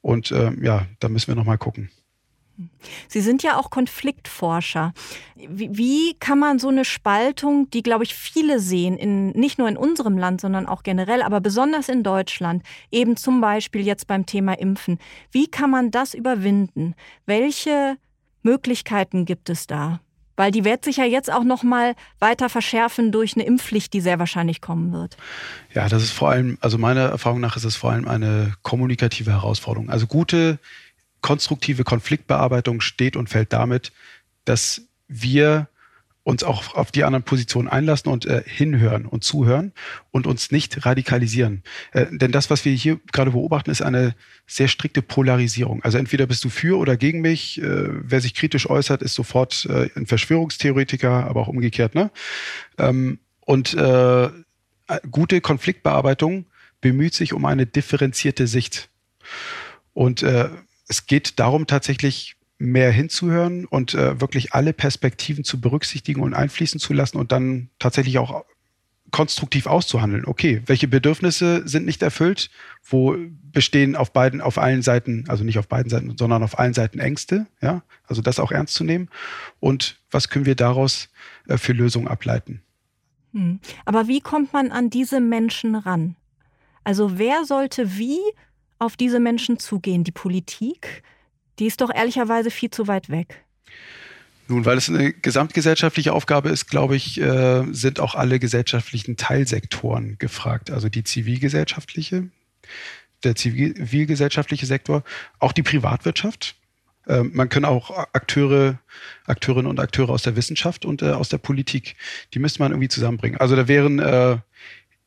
Und 0.00 0.30
äh, 0.30 0.52
ja, 0.62 0.86
da 1.00 1.08
müssen 1.08 1.28
wir 1.28 1.34
noch 1.34 1.44
mal 1.44 1.58
gucken. 1.58 1.90
Sie 3.08 3.20
sind 3.20 3.42
ja 3.42 3.58
auch 3.58 3.70
Konfliktforscher. 3.70 4.92
Wie, 5.34 5.76
wie, 5.76 6.14
kann 6.18 6.38
man 6.38 6.58
so 6.58 6.68
eine 6.68 6.84
Spaltung, 6.84 7.70
die, 7.70 7.82
glaube 7.82 8.04
ich, 8.04 8.14
viele 8.14 8.60
sehen, 8.60 8.96
in, 8.96 9.30
nicht 9.30 9.58
nur 9.58 9.68
in 9.68 9.76
unserem 9.76 10.16
Land, 10.16 10.40
sondern 10.40 10.66
auch 10.66 10.82
generell, 10.82 11.22
aber 11.22 11.40
besonders 11.40 11.88
in 11.88 12.02
Deutschland, 12.02 12.62
eben 12.90 13.16
zum 13.16 13.40
Beispiel 13.40 13.82
jetzt 13.82 14.06
beim 14.06 14.26
Thema 14.26 14.58
Impfen, 14.58 14.98
wie 15.30 15.46
kann 15.46 15.70
man 15.70 15.90
das 15.90 16.14
überwinden? 16.14 16.94
Welche 17.26 17.96
Möglichkeiten 18.42 19.24
gibt 19.24 19.50
es 19.50 19.66
da? 19.66 20.00
Weil 20.36 20.50
die 20.50 20.64
wird 20.64 20.84
sich 20.84 20.98
ja 20.98 21.04
jetzt 21.04 21.32
auch 21.32 21.44
noch 21.44 21.62
mal 21.62 21.94
weiter 22.18 22.48
verschärfen 22.48 23.10
durch 23.10 23.34
eine 23.34 23.46
Impfpflicht, 23.46 23.92
die 23.94 24.02
sehr 24.02 24.18
wahrscheinlich 24.18 24.60
kommen 24.60 24.92
wird. 24.92 25.16
Ja, 25.74 25.88
das 25.88 26.02
ist 26.02 26.12
vor 26.12 26.30
allem, 26.30 26.58
also 26.60 26.76
meiner 26.76 27.06
Erfahrung 27.06 27.40
nach 27.40 27.56
ist 27.56 27.64
es 27.64 27.76
vor 27.76 27.92
allem 27.92 28.06
eine 28.06 28.52
kommunikative 28.62 29.32
Herausforderung. 29.32 29.88
Also 29.88 30.06
gute 30.06 30.58
konstruktive 31.20 31.84
Konfliktbearbeitung 31.84 32.80
steht 32.80 33.16
und 33.16 33.28
fällt 33.28 33.52
damit, 33.52 33.92
dass 34.44 34.82
wir 35.08 35.68
uns 36.26 36.42
auch 36.42 36.74
auf 36.74 36.90
die 36.90 37.04
anderen 37.04 37.22
Positionen 37.22 37.68
einlassen 37.68 38.10
und 38.10 38.26
äh, 38.26 38.42
hinhören 38.44 39.06
und 39.06 39.22
zuhören 39.22 39.72
und 40.10 40.26
uns 40.26 40.50
nicht 40.50 40.84
radikalisieren. 40.84 41.62
Äh, 41.92 42.06
denn 42.10 42.32
das, 42.32 42.50
was 42.50 42.64
wir 42.64 42.72
hier 42.72 42.98
gerade 43.12 43.30
beobachten, 43.30 43.70
ist 43.70 43.80
eine 43.80 44.16
sehr 44.44 44.66
strikte 44.66 45.02
Polarisierung. 45.02 45.84
Also 45.84 45.98
entweder 45.98 46.26
bist 46.26 46.42
du 46.42 46.48
für 46.48 46.78
oder 46.78 46.96
gegen 46.96 47.20
mich. 47.20 47.62
Äh, 47.62 47.88
wer 47.90 48.20
sich 48.20 48.34
kritisch 48.34 48.68
äußert, 48.68 49.02
ist 49.02 49.14
sofort 49.14 49.66
äh, 49.70 49.88
ein 49.94 50.06
Verschwörungstheoretiker, 50.06 51.28
aber 51.28 51.42
auch 51.42 51.48
umgekehrt. 51.48 51.94
Ne? 51.94 52.10
Ähm, 52.76 53.20
und 53.42 53.74
äh, 53.74 54.28
gute 55.08 55.40
Konfliktbearbeitung 55.40 56.46
bemüht 56.80 57.14
sich 57.14 57.34
um 57.34 57.44
eine 57.44 57.66
differenzierte 57.66 58.48
Sicht. 58.48 58.90
Und 59.92 60.24
äh, 60.24 60.48
es 60.88 61.06
geht 61.06 61.38
darum, 61.38 61.66
tatsächlich 61.66 62.36
mehr 62.58 62.90
hinzuhören 62.90 63.66
und 63.66 63.94
äh, 63.94 64.20
wirklich 64.20 64.54
alle 64.54 64.72
Perspektiven 64.72 65.44
zu 65.44 65.60
berücksichtigen 65.60 66.22
und 66.22 66.34
einfließen 66.34 66.80
zu 66.80 66.92
lassen 66.92 67.18
und 67.18 67.32
dann 67.32 67.68
tatsächlich 67.78 68.18
auch 68.18 68.44
konstruktiv 69.10 69.66
auszuhandeln. 69.66 70.24
Okay, 70.26 70.62
welche 70.66 70.88
Bedürfnisse 70.88 71.66
sind 71.68 71.86
nicht 71.86 72.02
erfüllt? 72.02 72.50
Wo 72.82 73.16
bestehen 73.52 73.94
auf 73.94 74.12
beiden, 74.12 74.40
auf 74.40 74.58
allen 74.58 74.82
Seiten, 74.82 75.24
also 75.28 75.44
nicht 75.44 75.58
auf 75.58 75.68
beiden 75.68 75.90
Seiten, 75.90 76.16
sondern 76.16 76.42
auf 76.42 76.58
allen 76.58 76.74
Seiten 76.74 76.98
Ängste? 76.98 77.46
Ja, 77.60 77.82
also 78.06 78.22
das 78.22 78.40
auch 78.40 78.52
ernst 78.52 78.74
zu 78.74 78.84
nehmen. 78.84 79.08
Und 79.60 80.00
was 80.10 80.28
können 80.28 80.46
wir 80.46 80.56
daraus 80.56 81.08
äh, 81.46 81.58
für 81.58 81.72
Lösungen 81.72 82.08
ableiten? 82.08 82.62
Hm. 83.32 83.60
Aber 83.84 84.08
wie 84.08 84.20
kommt 84.20 84.52
man 84.52 84.72
an 84.72 84.90
diese 84.90 85.20
Menschen 85.20 85.74
ran? 85.74 86.16
Also 86.84 87.18
wer 87.18 87.44
sollte 87.44 87.98
wie 87.98 88.20
auf 88.78 88.96
diese 88.96 89.20
Menschen 89.20 89.58
zugehen? 89.58 90.04
Die 90.04 90.12
Politik, 90.12 91.02
die 91.58 91.66
ist 91.66 91.80
doch 91.80 91.94
ehrlicherweise 91.94 92.50
viel 92.50 92.70
zu 92.70 92.86
weit 92.88 93.08
weg. 93.08 93.44
Nun, 94.48 94.64
weil 94.64 94.78
es 94.78 94.88
eine 94.88 95.12
gesamtgesellschaftliche 95.12 96.12
Aufgabe 96.12 96.50
ist, 96.50 96.68
glaube 96.68 96.94
ich, 96.94 97.20
äh, 97.20 97.64
sind 97.72 97.98
auch 97.98 98.14
alle 98.14 98.38
gesellschaftlichen 98.38 99.16
Teilsektoren 99.16 100.18
gefragt. 100.18 100.70
Also 100.70 100.88
die 100.88 101.02
zivilgesellschaftliche, 101.02 102.28
der 103.24 103.34
zivilgesellschaftliche 103.34 104.66
Sektor, 104.66 105.02
auch 105.40 105.52
die 105.52 105.64
Privatwirtschaft. 105.64 106.54
Äh, 107.08 107.24
man 107.24 107.48
kann 107.48 107.64
auch 107.64 107.90
Akteure, 108.12 108.78
Akteurinnen 109.24 109.68
und 109.68 109.80
Akteure 109.80 110.10
aus 110.10 110.22
der 110.22 110.36
Wissenschaft 110.36 110.84
und 110.84 111.02
äh, 111.02 111.10
aus 111.10 111.28
der 111.28 111.38
Politik, 111.38 111.96
die 112.32 112.38
müsste 112.38 112.60
man 112.60 112.70
irgendwie 112.70 112.88
zusammenbringen. 112.88 113.40
Also 113.40 113.56
da 113.56 113.66
wären 113.66 113.98
äh, 113.98 114.38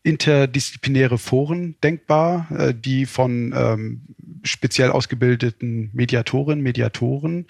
interdisziplinäre 0.09 1.17
Foren 1.17 1.75
denkbar, 1.83 2.47
äh, 2.51 2.73
die 2.73 3.05
von 3.05 3.53
ähm, 3.55 4.01
speziell 4.43 4.89
ausgebildeten 4.89 5.89
Mediatorinnen, 5.93 6.63
Mediatoren 6.63 7.45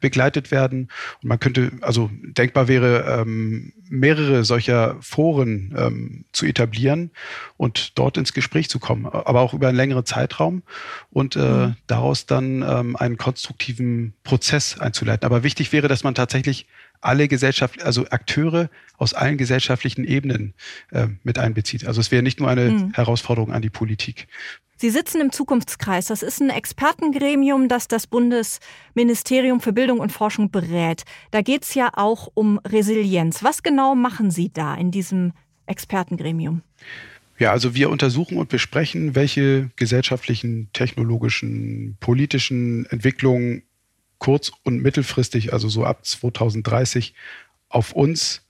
begleitet 0.00 0.50
werden. 0.50 0.88
Und 1.22 1.28
man 1.28 1.40
könnte, 1.40 1.72
also 1.80 2.10
denkbar 2.22 2.68
wäre, 2.68 3.20
ähm, 3.20 3.72
mehrere 3.88 4.44
solcher 4.44 4.96
Foren 5.00 5.74
ähm, 5.76 6.24
zu 6.32 6.46
etablieren 6.46 7.10
und 7.56 7.98
dort 7.98 8.16
ins 8.16 8.32
Gespräch 8.32 8.68
zu 8.68 8.78
kommen, 8.78 9.06
aber 9.06 9.40
auch 9.40 9.54
über 9.54 9.68
einen 9.68 9.76
längeren 9.76 10.04
Zeitraum 10.04 10.62
und 11.10 11.36
äh, 11.36 11.38
mhm. 11.38 11.76
daraus 11.86 12.26
dann 12.26 12.62
ähm, 12.62 12.96
einen 12.96 13.16
konstruktiven 13.16 14.14
Prozess 14.24 14.78
einzuleiten. 14.78 15.26
Aber 15.26 15.42
wichtig 15.42 15.72
wäre, 15.72 15.88
dass 15.88 16.04
man 16.04 16.14
tatsächlich 16.14 16.66
alle 17.02 17.28
Gesellschaft, 17.28 17.82
also 17.82 18.06
Akteure 18.08 18.70
aus 18.96 19.12
allen 19.14 19.36
gesellschaftlichen 19.36 20.04
Ebenen 20.04 20.54
äh, 20.90 21.08
mit 21.22 21.38
einbezieht. 21.38 21.86
Also 21.86 22.00
es 22.00 22.10
wäre 22.10 22.22
nicht 22.22 22.40
nur 22.40 22.48
eine 22.48 22.70
mhm. 22.70 22.92
Herausforderung 22.94 23.52
an 23.52 23.62
die 23.62 23.70
Politik. 23.70 24.28
Sie 24.76 24.90
sitzen 24.90 25.20
im 25.20 25.30
Zukunftskreis. 25.30 26.06
Das 26.06 26.22
ist 26.22 26.40
ein 26.40 26.50
Expertengremium, 26.50 27.68
das 27.68 27.86
das 27.86 28.08
Bundesministerium 28.08 29.60
für 29.60 29.72
Bildung 29.72 30.00
und 30.00 30.10
Forschung 30.10 30.50
berät. 30.50 31.04
Da 31.30 31.40
geht 31.40 31.62
es 31.62 31.74
ja 31.74 31.90
auch 31.94 32.28
um 32.34 32.58
Resilienz. 32.58 33.44
Was 33.44 33.62
genau 33.62 33.94
machen 33.94 34.30
Sie 34.30 34.52
da 34.52 34.74
in 34.74 34.90
diesem 34.90 35.34
Expertengremium? 35.66 36.62
Ja, 37.38 37.52
also 37.52 37.74
wir 37.74 37.90
untersuchen 37.90 38.38
und 38.38 38.48
besprechen, 38.48 39.14
welche 39.14 39.70
gesellschaftlichen, 39.76 40.68
technologischen, 40.72 41.96
politischen 42.00 42.86
Entwicklungen 42.86 43.62
kurz- 44.22 44.52
und 44.62 44.80
mittelfristig, 44.80 45.52
also 45.52 45.68
so 45.68 45.84
ab 45.84 46.06
2030, 46.06 47.12
auf 47.68 47.92
uns 47.92 48.42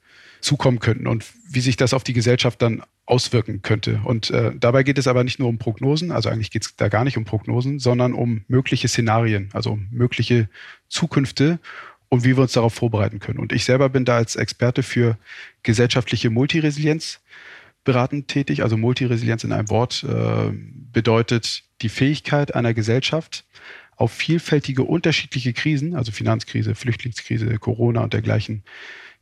zukommen 0.43 0.81
könnten 0.81 1.07
und 1.07 1.25
wie 1.49 1.63
sich 1.63 1.79
das 1.79 1.95
auf 1.95 2.05
die 2.05 2.13
Gesellschaft 2.13 2.61
dann 2.61 2.83
auswirken 3.07 3.63
könnte. 3.63 4.03
Und 4.05 4.31
äh, 4.31 4.53
dabei 4.55 4.83
geht 4.83 4.99
es 4.99 5.07
aber 5.07 5.25
nicht 5.25 5.39
nur 5.39 5.49
um 5.49 5.57
Prognosen, 5.57 6.13
also 6.13 6.29
eigentlich 6.29 6.51
geht 6.51 6.67
es 6.67 6.77
da 6.77 6.89
gar 6.89 7.05
nicht 7.05 7.17
um 7.17 7.25
Prognosen, 7.25 7.79
sondern 7.79 8.13
um 8.13 8.45
mögliche 8.49 8.87
Szenarien, 8.87 9.49
also 9.55 9.71
um 9.73 9.89
mögliche 9.91 10.51
Zukünfte 10.91 11.59
und 12.11 12.23
wie 12.23 12.37
wir 12.37 12.43
uns 12.43 12.53
darauf 12.53 12.75
vorbereiten 12.75 13.19
können. 13.19 13.39
Und 13.39 13.51
ich 13.55 13.65
selber 13.65 13.89
bin 13.89 14.05
da 14.05 14.17
als 14.17 14.37
Experte 14.37 14.83
für 14.83 15.17
gesellschaftliche 15.63 16.29
Multiresilienz 16.29 17.21
beratend 17.83 18.29
tätig. 18.29 18.63
Also 18.63 18.77
Multiresilienz 18.77 19.43
in 19.43 19.53
einem 19.53 19.71
Wort 19.71 20.05
äh, 20.05 20.53
bedeutet 20.93 21.63
die 21.81 21.89
Fähigkeit 21.89 22.55
einer 22.55 22.75
Gesellschaft, 22.75 23.47
auf 23.97 24.13
vielfältige 24.13 24.85
unterschiedliche 24.85 25.53
Krisen, 25.53 25.95
also 25.95 26.13
Finanzkrise, 26.13 26.75
Flüchtlingskrise, 26.75 27.59
Corona 27.59 28.03
und 28.03 28.13
dergleichen, 28.13 28.65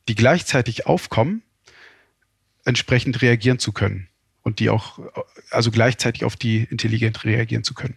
die 0.09 0.15
gleichzeitig 0.15 0.87
aufkommen, 0.87 1.43
entsprechend 2.65 3.23
reagieren 3.23 3.59
zu 3.59 3.73
können 3.73 4.09
und 4.43 4.59
die 4.59 4.71
auch, 4.71 4.99
also 5.51 5.71
gleichzeitig 5.71 6.25
auf 6.25 6.37
die 6.37 6.67
intelligent 6.71 7.25
reagieren 7.25 7.65
zu 7.65 7.75
können. 7.75 7.97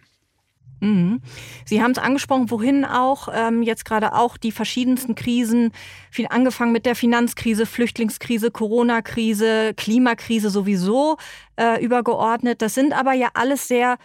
Mhm. 0.80 1.20
Sie 1.64 1.82
haben 1.82 1.92
es 1.92 1.98
angesprochen, 1.98 2.50
wohin 2.50 2.84
auch, 2.84 3.28
ähm, 3.32 3.62
jetzt 3.62 3.84
gerade 3.84 4.12
auch 4.12 4.36
die 4.36 4.52
verschiedensten 4.52 5.14
Krisen, 5.14 5.72
viel 6.10 6.26
angefangen 6.28 6.72
mit 6.72 6.84
der 6.84 6.94
Finanzkrise, 6.94 7.64
Flüchtlingskrise, 7.64 8.50
Corona-Krise, 8.50 9.72
Klimakrise 9.74 10.50
sowieso 10.50 11.16
äh, 11.56 11.82
übergeordnet. 11.82 12.60
Das 12.60 12.74
sind 12.74 12.92
aber 12.92 13.14
ja 13.14 13.28
alles 13.34 13.68
sehr 13.68 13.96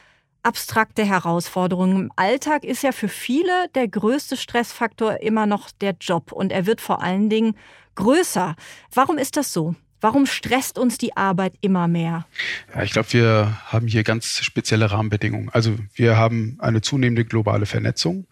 abstrakte 0.43 1.05
Herausforderungen. 1.05 2.03
Im 2.03 2.11
Alltag 2.15 2.63
ist 2.63 2.83
ja 2.83 2.91
für 2.91 3.09
viele 3.09 3.69
der 3.75 3.87
größte 3.87 4.37
Stressfaktor 4.37 5.21
immer 5.21 5.45
noch 5.45 5.71
der 5.71 5.95
Job 5.99 6.31
und 6.31 6.51
er 6.51 6.65
wird 6.65 6.81
vor 6.81 7.01
allen 7.01 7.29
Dingen 7.29 7.55
größer. 7.95 8.55
Warum 8.93 9.17
ist 9.17 9.37
das 9.37 9.53
so? 9.53 9.75
Warum 10.01 10.25
stresst 10.25 10.77
uns 10.77 10.97
die 10.97 11.17
Arbeit 11.17 11.55
immer 11.59 11.87
mehr? 11.89 12.25
Ja, 12.73 12.83
ich 12.83 12.91
glaube, 12.91 13.11
wir 13.11 13.59
haben 13.65 13.87
hier 13.87 14.03
ganz 14.03 14.39
spezielle 14.41 14.91
Rahmenbedingungen. 14.91 15.49
Also 15.49 15.75
wir 15.93 16.15
haben 16.15 16.57
eine 16.59 16.81
zunehmende 16.81 17.25
globale 17.25 17.65
Vernetzung, 17.65 18.25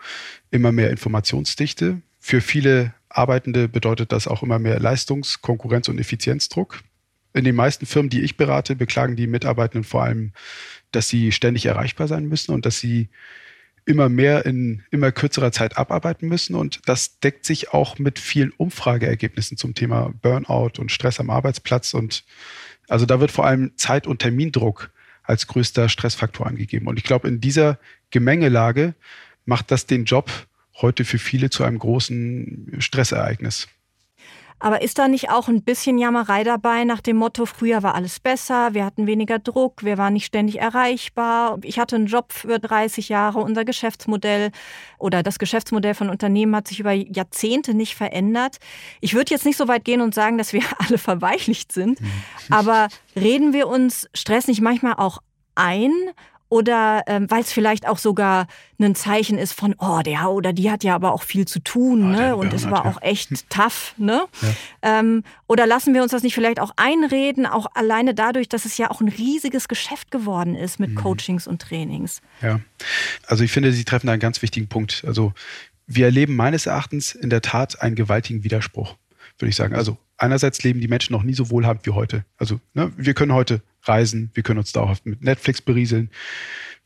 immer 0.50 0.72
mehr 0.72 0.90
Informationsdichte. 0.92 2.02
Für 2.20 2.40
viele 2.40 2.94
Arbeitende 3.10 3.68
bedeutet 3.68 4.14
das 4.14 4.28
auch 4.28 4.44
immer 4.44 4.60
mehr 4.60 4.80
Leistungs-, 4.80 5.42
Konkurrenz- 5.42 5.90
und 5.90 6.00
Effizienzdruck. 6.00 6.80
In 7.34 7.44
den 7.44 7.56
meisten 7.56 7.86
Firmen, 7.86 8.10
die 8.10 8.22
ich 8.22 8.38
berate, 8.38 8.76
beklagen 8.76 9.16
die 9.16 9.28
Mitarbeitenden 9.28 9.84
vor 9.84 10.04
allem 10.04 10.32
dass 10.92 11.10
sie 11.10 11.32
ständig 11.32 11.66
erreichbar 11.66 12.08
sein 12.08 12.26
müssen 12.26 12.54
und 12.54 12.66
dass 12.66 12.80
sie 12.80 13.10
immer 13.86 14.10
mehr 14.10 14.46
in 14.46 14.84
immer 14.92 15.12
kürzerer 15.14 15.52
Zeit 15.52 15.78
abarbeiten 15.78 16.28
müssen. 16.28 16.56
Und 16.56 16.82
das 16.86 17.20
deckt 17.20 17.46
sich 17.46 17.74
auch 17.74 17.98
mit 18.00 18.20
vielen 18.20 18.52
Umfrageergebnissen 18.52 19.58
zum 19.58 19.74
Thema 19.76 20.14
Burnout 20.22 20.74
und 20.78 20.92
Stress 20.92 21.20
am 21.20 21.30
Arbeitsplatz. 21.30 21.94
Und 21.94 22.26
also 22.90 23.06
da 23.06 23.20
wird 23.22 23.32
vor 23.32 23.46
allem 23.46 23.72
Zeit- 23.78 24.06
und 24.06 24.20
Termindruck 24.20 24.92
als 25.24 25.48
größter 25.48 25.90
Stressfaktor 25.90 26.48
angegeben. 26.48 26.88
Und 26.88 26.98
ich 26.98 27.06
glaube, 27.06 27.28
in 27.28 27.40
dieser 27.40 27.80
Gemengelage 28.12 28.94
macht 29.46 29.72
das 29.72 29.86
den 29.86 30.06
Job 30.06 30.30
heute 30.82 31.06
für 31.06 31.18
viele 31.18 31.50
zu 31.50 31.64
einem 31.64 31.80
großen 31.80 32.76
Stressereignis. 32.80 33.68
Aber 34.60 34.82
ist 34.82 34.98
da 34.98 35.08
nicht 35.08 35.30
auch 35.30 35.48
ein 35.48 35.62
bisschen 35.62 36.00
Jammerei 36.00 36.44
dabei 36.44 36.84
nach 36.84 37.02
dem 37.02 37.18
Motto, 37.18 37.46
früher 37.46 37.84
war 37.84 37.94
alles 37.94 38.20
besser, 38.20 38.74
wir 38.74 38.86
hatten 38.86 39.06
weniger 39.06 39.38
Druck, 39.38 39.84
wir 39.84 39.98
waren 39.98 40.14
nicht 40.14 40.26
ständig 40.26 40.60
erreichbar, 40.60 41.60
ich 41.64 41.78
hatte 41.78 41.96
einen 41.96 42.08
Job 42.08 42.34
für 42.34 42.58
30 42.58 43.10
Jahre, 43.10 43.40
unser 43.40 43.66
Geschäftsmodell 43.66 44.52
oder 44.98 45.22
das 45.22 45.38
Geschäftsmodell 45.38 45.94
von 45.94 46.10
Unternehmen 46.10 46.56
hat 46.56 46.68
sich 46.68 46.80
über 46.80 46.92
Jahrzehnte 46.92 47.76
nicht 47.76 47.96
verändert. 47.96 48.58
Ich 49.00 49.14
würde 49.14 49.32
jetzt 49.32 49.46
nicht 49.46 49.58
so 49.58 49.68
weit 49.68 49.86
gehen 49.86 50.02
und 50.02 50.16
sagen, 50.16 50.38
dass 50.40 50.54
wir 50.54 50.64
alle 50.80 50.98
verweichlicht 50.98 51.72
sind, 51.72 52.02
mhm. 52.02 52.08
aber 52.50 52.88
reden 53.16 53.54
wir 53.54 53.68
uns 53.68 54.10
Stress 54.16 54.48
nicht 54.48 54.62
manchmal 54.62 54.96
auch 54.96 55.20
ein 55.54 55.92
oder 56.50 57.04
ähm, 57.08 57.30
weil 57.30 57.42
es 57.42 57.52
vielleicht 57.52 57.88
auch 57.88 57.98
sogar 57.98 58.48
ein 58.80 58.96
Zeichen 58.96 59.38
ist 59.38 59.54
von, 59.54 59.76
oh, 59.80 60.02
der 60.04 60.30
oder 60.30 60.54
die 60.54 60.72
hat 60.72 60.84
ja 60.84 60.96
aber 60.96 61.14
auch 61.14 61.24
viel 61.24 61.46
zu 61.46 61.60
tun 61.60 62.04
oh, 62.04 62.18
ne? 62.18 62.36
und 62.36 62.54
es 62.54 62.70
war 62.70 62.86
auch 62.86 63.02
echt 63.02 63.50
tough. 63.50 63.94
Ne? 63.98 64.26
Ja. 64.42 65.00
Ähm, 65.00 65.24
oder 65.48 65.66
lassen 65.68 65.94
wir 65.94 66.04
uns 66.04 66.12
das 66.12 66.24
nicht 66.24 66.36
vielleicht 66.36 66.60
auch 66.60 66.72
einreden, 66.76 67.46
auch 67.46 67.68
alleine 67.74 68.14
dadurch, 68.14 68.48
dass 68.48 68.66
es 68.66 68.78
ja 68.78 68.92
auch 68.92 69.02
ein 69.02 69.10
riesiges 69.10 69.68
Geschäft 69.68 70.12
geworden 70.12 70.56
ist 70.56 70.80
mit 70.80 70.92
mhm. 70.92 70.96
Coachings 70.96 71.48
und 71.48 71.62
Trainings. 71.62 72.22
Ja, 72.42 72.60
also 73.26 73.44
ich 73.44 73.52
finde, 73.52 73.72
Sie 73.72 73.84
treffen 73.84 74.10
einen 74.10 74.20
ganz 74.20 74.42
wichtigen 74.42 74.68
Punkt. 74.68 75.04
Also 75.06 75.34
wir 75.88 76.06
erleben 76.06 76.36
meines 76.36 76.66
Erachtens 76.66 77.16
in 77.16 77.30
der 77.30 77.42
Tat 77.42 77.82
einen 77.82 77.96
gewaltigen 77.96 78.44
Widerspruch, 78.44 78.96
würde 79.40 79.50
ich 79.50 79.56
sagen. 79.56 79.76
Also 79.76 79.98
einerseits 80.18 80.64
leben 80.64 80.82
die 80.82 80.88
Menschen 80.88 81.14
noch 81.14 81.24
nie 81.24 81.34
so 81.34 81.50
wohlhabend 81.50 81.86
wie 81.86 81.92
heute. 81.92 82.26
Also 82.38 82.60
ne, 82.74 82.92
wir 82.98 83.14
können 83.14 83.34
heute 83.34 83.62
reisen, 83.84 84.32
wir 84.34 84.44
können 84.44 84.60
uns 84.60 84.72
dauerhaft 84.72 85.06
mit 85.06 85.22
Netflix 85.22 85.62
berieseln, 85.62 86.10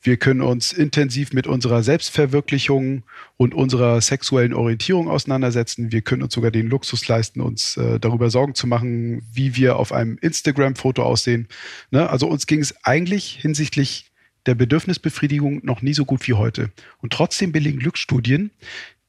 wir 0.04 0.18
können 0.18 0.42
uns 0.42 0.74
intensiv 0.74 1.32
mit 1.32 1.46
unserer 1.46 1.84
Selbstverwirklichung 1.84 3.04
und 3.38 3.54
unserer 3.54 4.02
sexuellen 4.02 4.54
Orientierung 4.54 5.08
auseinandersetzen. 5.08 5.92
Wir 5.92 6.02
können 6.02 6.24
uns 6.24 6.34
sogar 6.34 6.50
den 6.50 6.68
Luxus 6.68 7.08
leisten, 7.08 7.40
uns 7.40 7.78
äh, 7.78 8.00
darüber 8.00 8.32
Sorgen 8.32 8.56
zu 8.56 8.66
machen, 8.66 9.22
wie 9.32 9.56
wir 9.56 9.76
auf 9.76 9.92
einem 9.92 10.18
Instagram-Foto 10.20 11.04
aussehen. 11.04 11.48
Ne? 11.92 12.10
Also 12.10 12.28
uns 12.28 12.48
ging 12.48 12.62
es 12.62 12.84
eigentlich 12.84 13.38
hinsichtlich 13.40 14.12
der 14.48 14.56
Bedürfnisbefriedigung 14.56 15.62
noch 15.64 15.84
nie 15.84 15.94
so 15.94 16.06
gut 16.06 16.28
wie 16.28 16.34
heute. 16.34 16.72
Und 16.98 17.14
trotzdem 17.14 17.52
belegen 17.52 17.78
Glücksstudien, 17.78 18.50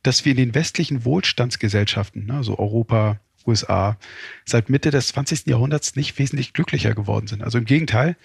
dass 0.02 0.26
wir 0.26 0.32
in 0.32 0.36
den 0.36 0.54
westlichen 0.54 1.06
Wohlstandsgesellschaften, 1.06 2.26
ne, 2.26 2.34
also 2.34 2.58
Europa, 2.58 3.20
USA 3.46 3.96
seit 4.44 4.68
Mitte 4.68 4.90
des 4.90 5.08
20. 5.08 5.46
Jahrhunderts 5.46 5.96
nicht 5.96 6.18
wesentlich 6.18 6.52
glücklicher 6.52 6.94
geworden 6.94 7.26
sind. 7.26 7.42
Also 7.42 7.58
im 7.58 7.64
Gegenteil, 7.64 8.16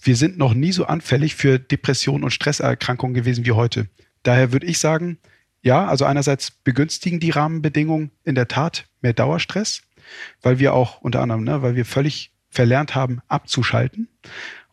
wir 0.00 0.16
sind 0.16 0.38
noch 0.38 0.54
nie 0.54 0.72
so 0.72 0.86
anfällig 0.86 1.34
für 1.34 1.58
Depressionen 1.58 2.24
und 2.24 2.30
Stresserkrankungen 2.30 3.14
gewesen 3.14 3.46
wie 3.46 3.52
heute. 3.52 3.88
Daher 4.22 4.52
würde 4.52 4.66
ich 4.66 4.78
sagen, 4.78 5.18
ja, 5.62 5.86
also 5.86 6.04
einerseits 6.04 6.50
begünstigen 6.50 7.20
die 7.20 7.30
Rahmenbedingungen 7.30 8.10
in 8.24 8.34
der 8.34 8.48
Tat 8.48 8.86
mehr 9.00 9.14
Dauerstress, 9.14 9.82
weil 10.42 10.58
wir 10.58 10.74
auch 10.74 11.00
unter 11.00 11.20
anderem, 11.20 11.44
ne, 11.44 11.62
weil 11.62 11.74
wir 11.74 11.84
völlig 11.84 12.32
verlernt 12.48 12.94
haben, 12.94 13.20
abzuschalten. 13.28 14.08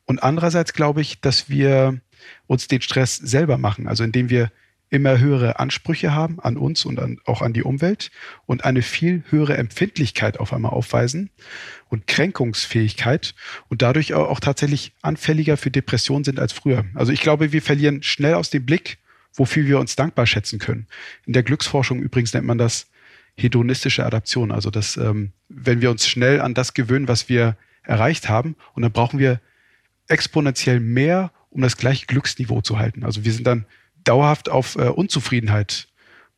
Und 0.06 0.22
andererseits 0.22 0.74
glaube 0.74 1.02
ich, 1.02 1.22
dass 1.22 1.50
wir 1.50 2.00
uns 2.48 2.68
den 2.68 2.82
Stress 2.82 3.16
selber 3.16 3.58
machen, 3.58 3.88
also 3.88 4.04
indem 4.04 4.30
wir 4.30 4.52
immer 4.94 5.18
höhere 5.18 5.60
Ansprüche 5.60 6.14
haben 6.14 6.40
an 6.40 6.56
uns 6.56 6.86
und 6.86 7.00
an, 7.00 7.20
auch 7.26 7.42
an 7.42 7.52
die 7.52 7.64
Umwelt 7.64 8.12
und 8.46 8.64
eine 8.64 8.84
viel 8.84 9.24
höhere 9.30 9.58
Empfindlichkeit 9.58 10.40
auf 10.40 10.54
einmal 10.54 10.72
aufweisen 10.72 11.32
und 11.90 12.06
Kränkungsfähigkeit 12.06 13.34
und 13.70 13.82
dadurch 13.82 14.14
auch, 14.14 14.40
tatsächlich 14.40 14.94
anfälliger 15.02 15.58
für 15.58 15.72
Depressionen 15.72 16.24
sind 16.24 16.40
als 16.40 16.54
früher. 16.54 16.86
Also 16.94 17.12
ich 17.12 17.22
glaube, 17.22 17.52
wir 17.52 17.64
verlieren 17.64 18.04
schnell 18.04 18.36
aus 18.36 18.52
dem 18.52 18.68
Blick, 18.68 19.00
wofür 19.34 19.66
wir 19.66 19.80
uns 19.80 19.96
dankbar 19.96 20.28
schätzen 20.28 20.60
können. 20.60 20.86
In 21.26 21.34
der 21.34 21.42
Glücksforschung 21.42 22.00
übrigens 22.00 22.32
nennt 22.36 22.46
man 22.46 22.60
das 22.60 22.88
hedonistische 23.36 24.06
Adaption. 24.06 24.52
Also, 24.52 24.70
dass, 24.70 24.96
ähm, 24.96 25.32
wenn 25.50 25.82
wir 25.82 25.90
uns 25.90 26.08
schnell 26.08 26.40
an 26.40 26.54
das 26.54 26.76
gewöhnen, 26.76 27.08
was 27.08 27.30
wir 27.30 27.58
erreicht 27.82 28.30
haben, 28.30 28.56
und 28.76 28.84
dann 28.84 28.92
brauchen 28.92 29.18
wir 29.18 29.42
exponentiell 30.08 30.80
mehr, 30.80 31.32
um 31.50 31.62
das 31.62 31.78
gleiche 31.78 32.06
Glücksniveau 32.06 32.62
zu 32.62 32.78
halten. 32.78 33.04
Also, 33.04 33.26
wir 33.26 33.34
sind 33.34 33.48
dann 33.48 33.66
dauerhaft 34.04 34.50
auf 34.50 34.76
äh, 34.76 34.90
Unzufriedenheit 34.90 35.88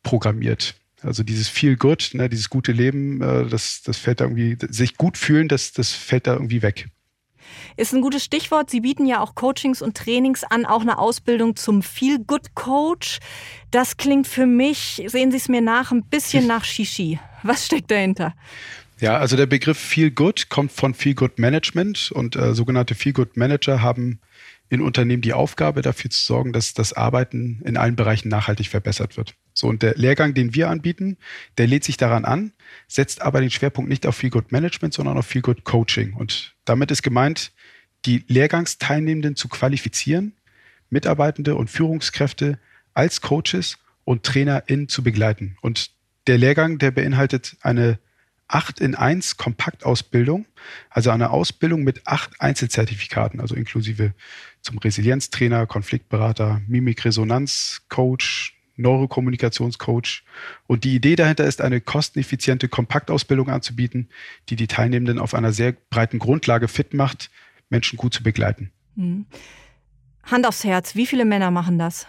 programmiert. 0.02 0.74
Also 1.02 1.22
dieses 1.22 1.48
Feel 1.48 1.76
Good, 1.76 2.10
ne, 2.14 2.28
dieses 2.28 2.50
gute 2.50 2.72
Leben, 2.72 3.20
äh, 3.20 3.46
das, 3.46 3.82
das 3.82 3.98
fällt 3.98 4.20
da 4.20 4.24
irgendwie, 4.24 4.56
sich 4.68 4.96
gut 4.96 5.18
fühlen, 5.18 5.48
das, 5.48 5.72
das 5.72 5.92
fällt 5.92 6.26
da 6.26 6.34
irgendwie 6.34 6.62
weg. 6.62 6.88
Ist 7.76 7.92
ein 7.92 8.00
gutes 8.00 8.24
Stichwort. 8.24 8.70
Sie 8.70 8.80
bieten 8.80 9.06
ja 9.06 9.20
auch 9.20 9.34
Coachings 9.34 9.82
und 9.82 9.96
Trainings 9.96 10.42
an, 10.44 10.64
auch 10.64 10.80
eine 10.80 10.98
Ausbildung 10.98 11.56
zum 11.56 11.82
Feel 11.82 12.18
Good 12.18 12.54
Coach. 12.54 13.18
Das 13.70 13.96
klingt 13.96 14.26
für 14.26 14.46
mich, 14.46 15.02
sehen 15.06 15.30
Sie 15.30 15.36
es 15.36 15.48
mir 15.48 15.60
nach, 15.60 15.92
ein 15.92 16.04
bisschen 16.04 16.46
nach 16.46 16.64
Shishi. 16.64 17.20
Was 17.42 17.66
steckt 17.66 17.90
dahinter? 17.90 18.34
Ja, 18.98 19.18
also 19.18 19.36
der 19.36 19.46
Begriff 19.46 19.78
Feel 19.78 20.10
Good 20.10 20.48
kommt 20.48 20.72
von 20.72 20.94
Feel 20.94 21.14
Good 21.14 21.38
Management 21.38 22.10
und 22.12 22.34
äh, 22.34 22.54
sogenannte 22.54 22.94
Feel 22.94 23.12
Good 23.12 23.36
Manager 23.36 23.82
haben 23.82 24.20
in 24.68 24.80
Unternehmen 24.80 25.22
die 25.22 25.32
Aufgabe, 25.32 25.82
dafür 25.82 26.10
zu 26.10 26.20
sorgen, 26.20 26.52
dass 26.52 26.74
das 26.74 26.92
Arbeiten 26.92 27.62
in 27.64 27.76
allen 27.76 27.96
Bereichen 27.96 28.28
nachhaltig 28.28 28.68
verbessert 28.68 29.16
wird. 29.16 29.34
So, 29.54 29.68
und 29.68 29.82
der 29.82 29.94
Lehrgang, 29.94 30.34
den 30.34 30.54
wir 30.54 30.68
anbieten, 30.68 31.16
der 31.56 31.66
lädt 31.66 31.84
sich 31.84 31.96
daran 31.96 32.24
an, 32.24 32.52
setzt 32.88 33.22
aber 33.22 33.40
den 33.40 33.50
Schwerpunkt 33.50 33.88
nicht 33.88 34.06
auf 34.06 34.16
Feel 34.16 34.30
Good 34.30 34.52
Management, 34.52 34.92
sondern 34.92 35.16
auf 35.16 35.26
Feel 35.26 35.42
Good 35.42 35.64
Coaching. 35.64 36.14
Und 36.14 36.54
damit 36.64 36.90
ist 36.90 37.02
gemeint, 37.02 37.52
die 38.04 38.24
Lehrgangsteilnehmenden 38.28 39.36
zu 39.36 39.48
qualifizieren, 39.48 40.34
Mitarbeitende 40.90 41.54
und 41.54 41.70
Führungskräfte 41.70 42.58
als 42.92 43.20
Coaches 43.20 43.78
und 44.04 44.24
TrainerInnen 44.24 44.88
zu 44.88 45.02
begleiten. 45.02 45.56
Und 45.60 45.90
der 46.26 46.38
Lehrgang, 46.38 46.78
der 46.78 46.90
beinhaltet 46.90 47.56
eine 47.60 47.98
8 48.48 48.80
in 48.80 48.94
1 48.94 49.36
Kompaktausbildung, 49.36 50.46
also 50.90 51.10
eine 51.10 51.30
Ausbildung 51.30 51.82
mit 51.82 52.06
acht 52.06 52.40
Einzelzertifikaten, 52.40 53.40
also 53.40 53.54
inklusive 53.54 54.14
zum 54.60 54.78
Resilienztrainer, 54.78 55.66
Konfliktberater, 55.66 56.60
Mimikresonanzcoach, 56.66 58.52
Neurokommunikationscoach. 58.76 60.22
Und 60.66 60.84
die 60.84 60.94
Idee 60.94 61.16
dahinter 61.16 61.44
ist, 61.44 61.60
eine 61.60 61.80
kosteneffiziente 61.80 62.68
Kompaktausbildung 62.68 63.48
anzubieten, 63.48 64.08
die 64.48 64.56
die 64.56 64.66
Teilnehmenden 64.66 65.18
auf 65.18 65.34
einer 65.34 65.52
sehr 65.52 65.72
breiten 65.72 66.18
Grundlage 66.18 66.68
fit 66.68 66.94
macht, 66.94 67.30
Menschen 67.68 67.96
gut 67.96 68.14
zu 68.14 68.22
begleiten. 68.22 68.70
Mhm. 68.94 69.26
Hand 70.24 70.46
aufs 70.46 70.64
Herz, 70.64 70.94
wie 70.94 71.06
viele 71.06 71.24
Männer 71.24 71.50
machen 71.50 71.78
das? 71.78 72.06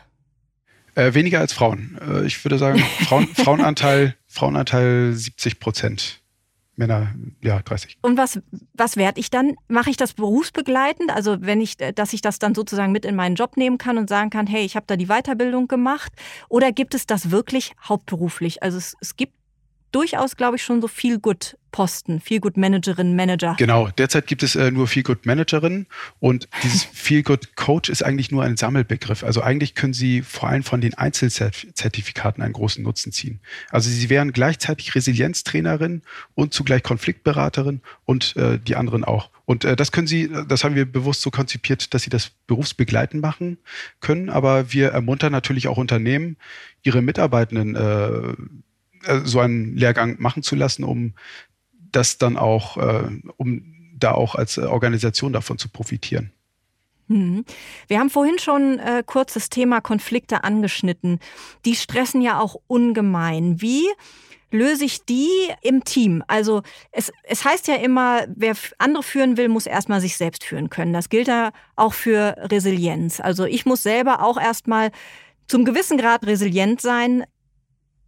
Äh, 0.96 1.14
weniger 1.14 1.40
als 1.40 1.54
Frauen. 1.54 1.98
Äh, 2.02 2.26
ich 2.26 2.44
würde 2.44 2.58
sagen, 2.58 2.80
Frauen, 2.80 3.28
Frauenanteil, 3.36 4.16
Frauenanteil 4.26 5.14
70 5.14 5.60
Prozent. 5.60 6.22
Männer, 6.78 7.16
ja, 7.44 7.60
30. 7.60 7.98
Und 8.02 8.18
was, 8.18 8.40
was 8.74 8.98
werde 8.98 9.20
ich 9.20 9.32
dann? 9.32 9.56
Mache 9.68 9.90
ich 9.90 9.98
das 9.98 10.14
berufsbegleitend? 10.14 11.12
Also 11.12 11.38
wenn 11.42 11.60
ich, 11.60 11.78
dass 11.78 12.14
ich 12.14 12.22
das 12.22 12.38
dann 12.38 12.54
sozusagen 12.54 12.92
mit 12.92 13.04
in 13.04 13.16
meinen 13.16 13.36
Job 13.36 13.58
nehmen 13.58 13.80
kann 13.80 13.98
und 13.98 14.08
sagen 14.08 14.30
kann, 14.30 14.46
hey, 14.46 14.64
ich 14.64 14.76
habe 14.76 14.86
da 14.88 14.96
die 14.96 15.08
Weiterbildung 15.08 15.68
gemacht? 15.68 16.14
Oder 16.50 16.72
gibt 16.72 16.94
es 16.94 17.08
das 17.08 17.32
wirklich 17.32 17.74
hauptberuflich? 17.84 18.62
Also 18.62 18.78
es, 18.78 18.96
es 19.02 19.16
gibt 19.16 19.34
durchaus, 19.92 20.38
glaube 20.38 20.58
ich, 20.58 20.64
schon 20.64 20.80
so 20.80 20.88
viel 20.88 21.20
gut 21.20 21.58
Posten, 21.78 22.20
Feel 22.20 22.40
Good 22.40 22.58
Managerin, 22.58 23.16
Manager. 23.16 23.56
Genau, 23.60 23.90
derzeit 23.90 24.26
gibt 24.26 24.42
es 24.42 24.56
äh, 24.56 24.72
nur 24.72 24.88
Feel 24.88 25.04
Good 25.04 25.28
Managerin 25.28 25.86
und 26.20 26.50
dieses 26.64 26.86
Feel 26.86 27.22
Good 27.22 27.56
Coach 27.56 27.90
ist 27.90 28.02
eigentlich 28.02 28.32
nur 28.32 28.42
ein 28.42 28.58
Sammelbegriff. 28.58 29.24
Also 29.24 29.44
eigentlich 29.44 29.76
können 29.76 29.94
Sie 29.94 30.24
vor 30.24 30.50
allem 30.50 30.64
von 30.64 30.82
den 30.82 30.96
Einzelzertifikaten 30.96 32.42
einen 32.42 32.54
großen 32.54 32.84
Nutzen 32.84 33.12
ziehen. 33.12 33.42
Also 33.70 33.92
Sie 33.92 34.10
wären 34.10 34.32
gleichzeitig 34.32 34.96
Resilienztrainerin 34.96 36.02
und 36.34 36.52
zugleich 36.52 36.82
Konfliktberaterin 36.82 37.82
und 38.06 38.36
äh, 38.38 38.58
die 38.58 38.76
anderen 38.76 39.04
auch. 39.04 39.30
Und 39.46 39.64
äh, 39.64 39.76
das 39.76 39.92
können 39.92 40.08
Sie, 40.08 40.32
das 40.48 40.64
haben 40.64 40.74
wir 40.74 40.92
bewusst 40.92 41.22
so 41.22 41.30
konzipiert, 41.30 41.94
dass 41.94 42.02
Sie 42.02 42.10
das 42.10 42.32
berufsbegleitend 42.48 43.22
machen 43.22 43.60
können. 44.00 44.32
Aber 44.32 44.74
wir 44.74 44.90
ermuntern 44.94 45.32
natürlich 45.32 45.68
auch 45.68 45.78
Unternehmen, 45.78 46.38
ihre 46.82 47.04
Mitarbeitenden 47.04 47.76
äh, 47.76 48.34
äh, 49.08 49.22
so 49.24 49.40
einen 49.40 49.76
Lehrgang 49.76 50.18
machen 50.20 50.44
zu 50.44 50.56
lassen, 50.56 50.84
um 50.84 51.14
das 51.92 52.18
dann 52.18 52.38
auch, 52.38 52.78
äh, 52.78 53.10
um 53.38 53.74
da 53.98 54.12
auch 54.12 54.36
als 54.36 54.58
Organisation 54.58 55.34
davon 55.34 55.58
zu 55.58 55.70
profitieren. 55.70 56.32
Hm. 57.10 57.46
Wir 57.88 58.00
haben 58.00 58.10
vorhin 58.10 58.38
schon 58.38 58.80
äh, 58.80 59.04
kurz 59.06 59.34
das 59.34 59.50
Thema 59.50 59.82
Konflikte 59.82 60.44
angeschnitten. 60.44 61.20
Die 61.66 61.76
stressen 61.76 62.22
ja 62.22 62.40
auch 62.40 62.58
ungemein. 62.68 63.62
Wie 63.62 63.86
löse 64.52 64.86
ich 64.86 65.06
die 65.06 65.30
im 65.62 65.84
Team? 65.84 66.24
Also 66.28 66.64
es, 66.92 67.12
es 67.24 67.46
heißt 67.46 67.68
ja 67.68 67.76
immer, 67.76 68.26
wer 68.36 68.56
andere 68.78 69.04
führen 69.04 69.38
will, 69.38 69.48
muss 69.48 69.66
erstmal 69.66 70.02
sich 70.02 70.18
selbst 70.18 70.44
führen 70.44 70.70
können. 70.70 70.94
Das 70.94 71.10
gilt 71.10 71.28
ja 71.28 71.52
auch 71.76 71.94
für 71.94 72.36
Resilienz. 72.40 73.20
Also 73.20 73.46
ich 73.46 73.66
muss 73.66 73.84
selber 73.84 74.22
auch 74.22 74.40
erstmal 74.40 74.92
zum 75.48 75.64
gewissen 75.64 75.98
Grad 75.98 76.26
resilient 76.26 76.82
sein, 76.82 77.24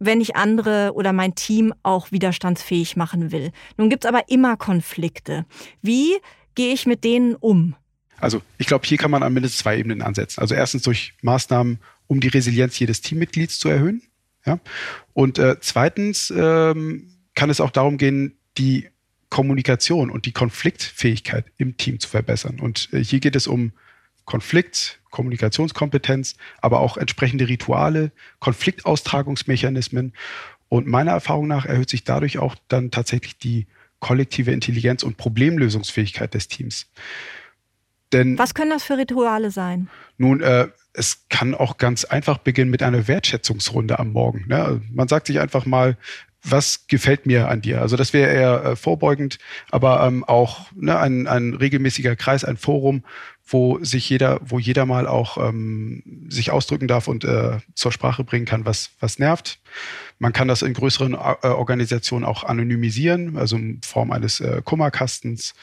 wenn 0.00 0.20
ich 0.20 0.34
andere 0.34 0.92
oder 0.94 1.12
mein 1.12 1.36
Team 1.36 1.72
auch 1.84 2.10
widerstandsfähig 2.10 2.96
machen 2.96 3.30
will. 3.30 3.52
Nun 3.76 3.90
gibt 3.90 4.04
es 4.04 4.08
aber 4.08 4.28
immer 4.28 4.56
Konflikte. 4.56 5.46
Wie 5.82 6.16
gehe 6.56 6.72
ich 6.74 6.86
mit 6.86 7.04
denen 7.04 7.36
um? 7.36 7.76
Also 8.18 8.42
ich 8.58 8.66
glaube, 8.66 8.86
hier 8.86 8.98
kann 8.98 9.10
man 9.10 9.22
an 9.22 9.32
mindestens 9.32 9.60
zwei 9.60 9.78
Ebenen 9.78 10.02
ansetzen. 10.02 10.40
Also 10.40 10.54
erstens 10.54 10.82
durch 10.82 11.14
Maßnahmen, 11.22 11.78
um 12.06 12.20
die 12.20 12.28
Resilienz 12.28 12.78
jedes 12.78 13.00
Teammitglieds 13.02 13.58
zu 13.58 13.68
erhöhen. 13.68 14.02
Ja? 14.44 14.58
Und 15.12 15.38
äh, 15.38 15.56
zweitens 15.60 16.32
ähm, 16.36 17.14
kann 17.34 17.50
es 17.50 17.60
auch 17.60 17.70
darum 17.70 17.98
gehen, 17.98 18.36
die 18.58 18.88
Kommunikation 19.28 20.10
und 20.10 20.26
die 20.26 20.32
Konfliktfähigkeit 20.32 21.46
im 21.56 21.76
Team 21.76 22.00
zu 22.00 22.08
verbessern. 22.08 22.58
Und 22.60 22.88
äh, 22.92 23.02
hier 23.02 23.20
geht 23.20 23.36
es 23.36 23.46
um 23.46 23.72
Konflikt, 24.24 24.99
Kommunikationskompetenz, 25.10 26.36
aber 26.60 26.80
auch 26.80 26.96
entsprechende 26.96 27.48
Rituale, 27.48 28.12
Konfliktaustragungsmechanismen. 28.38 30.12
Und 30.68 30.86
meiner 30.86 31.12
Erfahrung 31.12 31.48
nach 31.48 31.66
erhöht 31.66 31.90
sich 31.90 32.04
dadurch 32.04 32.38
auch 32.38 32.54
dann 32.68 32.90
tatsächlich 32.90 33.38
die 33.38 33.66
kollektive 33.98 34.52
Intelligenz 34.52 35.02
und 35.02 35.16
Problemlösungsfähigkeit 35.16 36.32
des 36.34 36.48
Teams. 36.48 36.86
Denn, 38.12 38.38
Was 38.38 38.54
können 38.54 38.70
das 38.70 38.82
für 38.82 38.96
Rituale 38.98 39.50
sein? 39.50 39.88
Nun, 40.18 40.40
äh, 40.40 40.68
es 40.92 41.26
kann 41.28 41.54
auch 41.54 41.76
ganz 41.76 42.04
einfach 42.04 42.38
beginnen 42.38 42.70
mit 42.70 42.82
einer 42.82 43.06
Wertschätzungsrunde 43.06 43.98
am 43.98 44.12
Morgen. 44.12 44.46
Ne? 44.48 44.82
Man 44.90 45.06
sagt 45.06 45.28
sich 45.28 45.38
einfach 45.38 45.64
mal, 45.64 45.96
was 46.42 46.86
gefällt 46.86 47.26
mir 47.26 47.48
an 47.48 47.60
dir? 47.60 47.80
Also 47.80 47.96
das 47.96 48.12
wäre 48.12 48.32
eher 48.32 48.64
äh, 48.64 48.76
vorbeugend, 48.76 49.38
aber 49.70 50.02
ähm, 50.06 50.24
auch 50.24 50.66
ne, 50.74 50.98
ein, 50.98 51.26
ein 51.26 51.54
regelmäßiger 51.54 52.16
Kreis, 52.16 52.44
ein 52.44 52.56
Forum, 52.56 53.04
wo 53.46 53.82
sich 53.82 54.08
jeder, 54.08 54.40
wo 54.42 54.58
jeder 54.58 54.86
mal 54.86 55.06
auch 55.06 55.36
ähm, 55.36 56.02
sich 56.28 56.50
ausdrücken 56.50 56.88
darf 56.88 57.08
und 57.08 57.24
äh, 57.24 57.58
zur 57.74 57.92
Sprache 57.92 58.24
bringen 58.24 58.46
kann, 58.46 58.64
was, 58.64 58.90
was 59.00 59.18
nervt. 59.18 59.58
Man 60.18 60.32
kann 60.32 60.48
das 60.48 60.62
in 60.62 60.74
größeren 60.74 61.14
äh, 61.14 61.46
Organisationen 61.46 62.24
auch 62.24 62.44
anonymisieren, 62.44 63.36
also 63.36 63.56
in 63.56 63.80
Form 63.82 64.12
eines 64.12 64.40
äh, 64.40 64.62
Kummerkastens. 64.64 65.54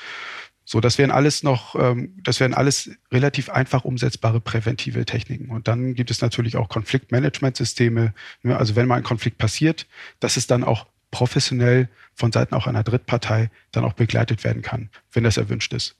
So, 0.70 0.82
das 0.82 0.98
wären 0.98 1.12
alles 1.12 1.44
noch, 1.44 1.76
ähm, 1.76 2.14
das 2.22 2.42
wären 2.42 2.54
alles 2.54 2.92
relativ 3.10 3.50
einfach 3.50 3.86
umsetzbare 3.86 4.42
präventive 4.42 5.06
Techniken. 5.06 5.50
Und 5.50 5.70
dann 5.70 5.94
gibt 5.94 6.12
es 6.12 6.20
natürlich 6.20 6.58
auch 6.58 6.68
Konfliktmanagementsysteme. 6.68 8.14
Ne? 8.44 8.58
Also 8.58 8.76
wenn 8.76 8.86
mal 8.86 8.96
ein 8.96 9.04
Konflikt 9.04 9.38
passiert, 9.38 9.88
dass 10.20 10.36
es 10.36 10.46
dann 10.46 10.66
auch 10.66 10.86
professionell 11.10 11.88
von 12.16 12.34
Seiten 12.34 12.54
auch 12.54 12.68
einer 12.68 12.84
Drittpartei 12.84 13.50
dann 13.72 13.86
auch 13.86 13.94
begleitet 13.94 14.44
werden 14.44 14.62
kann, 14.62 14.90
wenn 15.14 15.24
das 15.24 15.38
erwünscht 15.38 15.72
ist. 15.72 15.96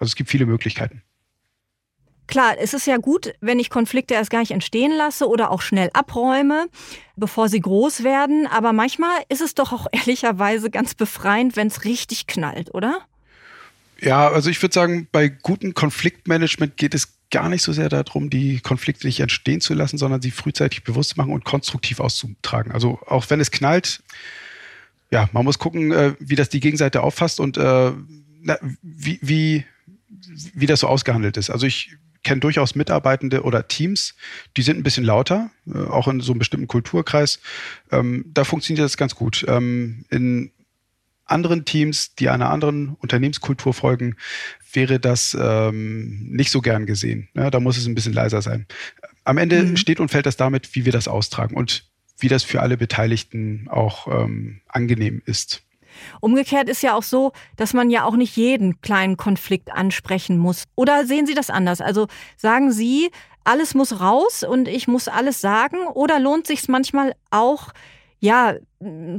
Also 0.00 0.10
es 0.10 0.16
gibt 0.16 0.30
viele 0.30 0.46
Möglichkeiten. 0.46 1.02
Klar, 2.26 2.56
es 2.58 2.74
ist 2.74 2.88
ja 2.88 2.96
gut, 2.96 3.34
wenn 3.40 3.60
ich 3.60 3.70
Konflikte 3.70 4.14
erst 4.14 4.30
gar 4.30 4.40
nicht 4.40 4.50
entstehen 4.50 4.90
lasse 4.90 5.28
oder 5.28 5.52
auch 5.52 5.62
schnell 5.62 5.90
abräume, 5.92 6.66
bevor 7.14 7.48
sie 7.48 7.60
groß 7.60 8.02
werden. 8.02 8.48
Aber 8.48 8.72
manchmal 8.72 9.22
ist 9.28 9.42
es 9.42 9.54
doch 9.54 9.72
auch 9.72 9.86
ehrlicherweise 9.92 10.70
ganz 10.70 10.96
befreiend, 10.96 11.54
wenn 11.54 11.68
es 11.68 11.84
richtig 11.84 12.26
knallt, 12.26 12.74
oder? 12.74 13.06
Ja, 14.00 14.28
also 14.28 14.48
ich 14.50 14.62
würde 14.62 14.74
sagen, 14.74 15.08
bei 15.10 15.28
gutem 15.28 15.74
Konfliktmanagement 15.74 16.76
geht 16.76 16.94
es 16.94 17.18
gar 17.30 17.48
nicht 17.48 17.62
so 17.62 17.72
sehr 17.72 17.88
darum, 17.88 18.30
die 18.30 18.60
Konflikte 18.60 19.06
nicht 19.06 19.20
entstehen 19.20 19.60
zu 19.60 19.74
lassen, 19.74 19.98
sondern 19.98 20.22
sie 20.22 20.30
frühzeitig 20.30 20.84
bewusst 20.84 21.10
zu 21.10 21.16
machen 21.16 21.32
und 21.32 21.44
konstruktiv 21.44 22.00
auszutragen. 22.00 22.72
Also 22.72 23.00
auch 23.06 23.28
wenn 23.28 23.40
es 23.40 23.50
knallt, 23.50 24.02
ja, 25.10 25.28
man 25.32 25.44
muss 25.44 25.58
gucken, 25.58 25.92
äh, 25.92 26.14
wie 26.20 26.36
das 26.36 26.48
die 26.48 26.60
Gegenseite 26.60 27.02
auffasst 27.02 27.40
und 27.40 27.56
äh, 27.56 27.92
wie, 28.82 29.18
wie, 29.20 29.64
wie 30.54 30.66
das 30.66 30.80
so 30.80 30.86
ausgehandelt 30.86 31.36
ist. 31.36 31.50
Also 31.50 31.66
ich 31.66 31.96
kenne 32.22 32.40
durchaus 32.40 32.74
Mitarbeitende 32.74 33.42
oder 33.42 33.68
Teams, 33.68 34.14
die 34.56 34.62
sind 34.62 34.78
ein 34.78 34.82
bisschen 34.82 35.04
lauter, 35.04 35.50
äh, 35.66 35.78
auch 35.78 36.08
in 36.08 36.20
so 36.20 36.32
einem 36.32 36.38
bestimmten 36.38 36.66
Kulturkreis. 36.66 37.40
Ähm, 37.90 38.24
da 38.28 38.44
funktioniert 38.44 38.84
das 38.84 38.96
ganz 38.96 39.14
gut. 39.14 39.44
Ähm, 39.48 40.04
in 40.10 40.50
anderen 41.28 41.64
Teams, 41.64 42.14
die 42.14 42.28
einer 42.28 42.50
anderen 42.50 42.96
Unternehmenskultur 43.00 43.74
folgen, 43.74 44.16
wäre 44.72 44.98
das 44.98 45.36
ähm, 45.40 46.28
nicht 46.30 46.50
so 46.50 46.60
gern 46.60 46.86
gesehen. 46.86 47.28
Ja, 47.34 47.50
da 47.50 47.60
muss 47.60 47.76
es 47.76 47.86
ein 47.86 47.94
bisschen 47.94 48.12
leiser 48.12 48.42
sein. 48.42 48.66
Am 49.24 49.38
Ende 49.38 49.62
mhm. 49.62 49.76
steht 49.76 50.00
und 50.00 50.10
fällt 50.10 50.26
das 50.26 50.36
damit, 50.36 50.74
wie 50.74 50.84
wir 50.84 50.92
das 50.92 51.08
austragen. 51.08 51.56
Und 51.56 51.88
wie 52.18 52.28
das 52.28 52.42
für 52.42 52.60
alle 52.62 52.76
Beteiligten 52.76 53.68
auch 53.70 54.08
ähm, 54.08 54.60
angenehm 54.68 55.22
ist. 55.24 55.62
Umgekehrt 56.20 56.68
ist 56.68 56.82
ja 56.82 56.94
auch 56.94 57.02
so, 57.02 57.32
dass 57.56 57.74
man 57.74 57.90
ja 57.90 58.04
auch 58.04 58.16
nicht 58.16 58.36
jeden 58.36 58.80
kleinen 58.80 59.16
Konflikt 59.16 59.72
ansprechen 59.72 60.38
muss. 60.38 60.64
Oder 60.74 61.06
sehen 61.06 61.26
Sie 61.26 61.34
das 61.34 61.50
anders? 61.50 61.80
Also 61.80 62.06
sagen 62.36 62.70
Sie, 62.72 63.10
alles 63.44 63.74
muss 63.74 64.00
raus 64.00 64.42
und 64.42 64.68
ich 64.68 64.86
muss 64.86 65.08
alles 65.08 65.40
sagen? 65.40 65.78
Oder 65.94 66.20
lohnt 66.20 66.46
sich 66.46 66.68
manchmal 66.68 67.14
auch, 67.30 67.72
ja, 68.20 68.54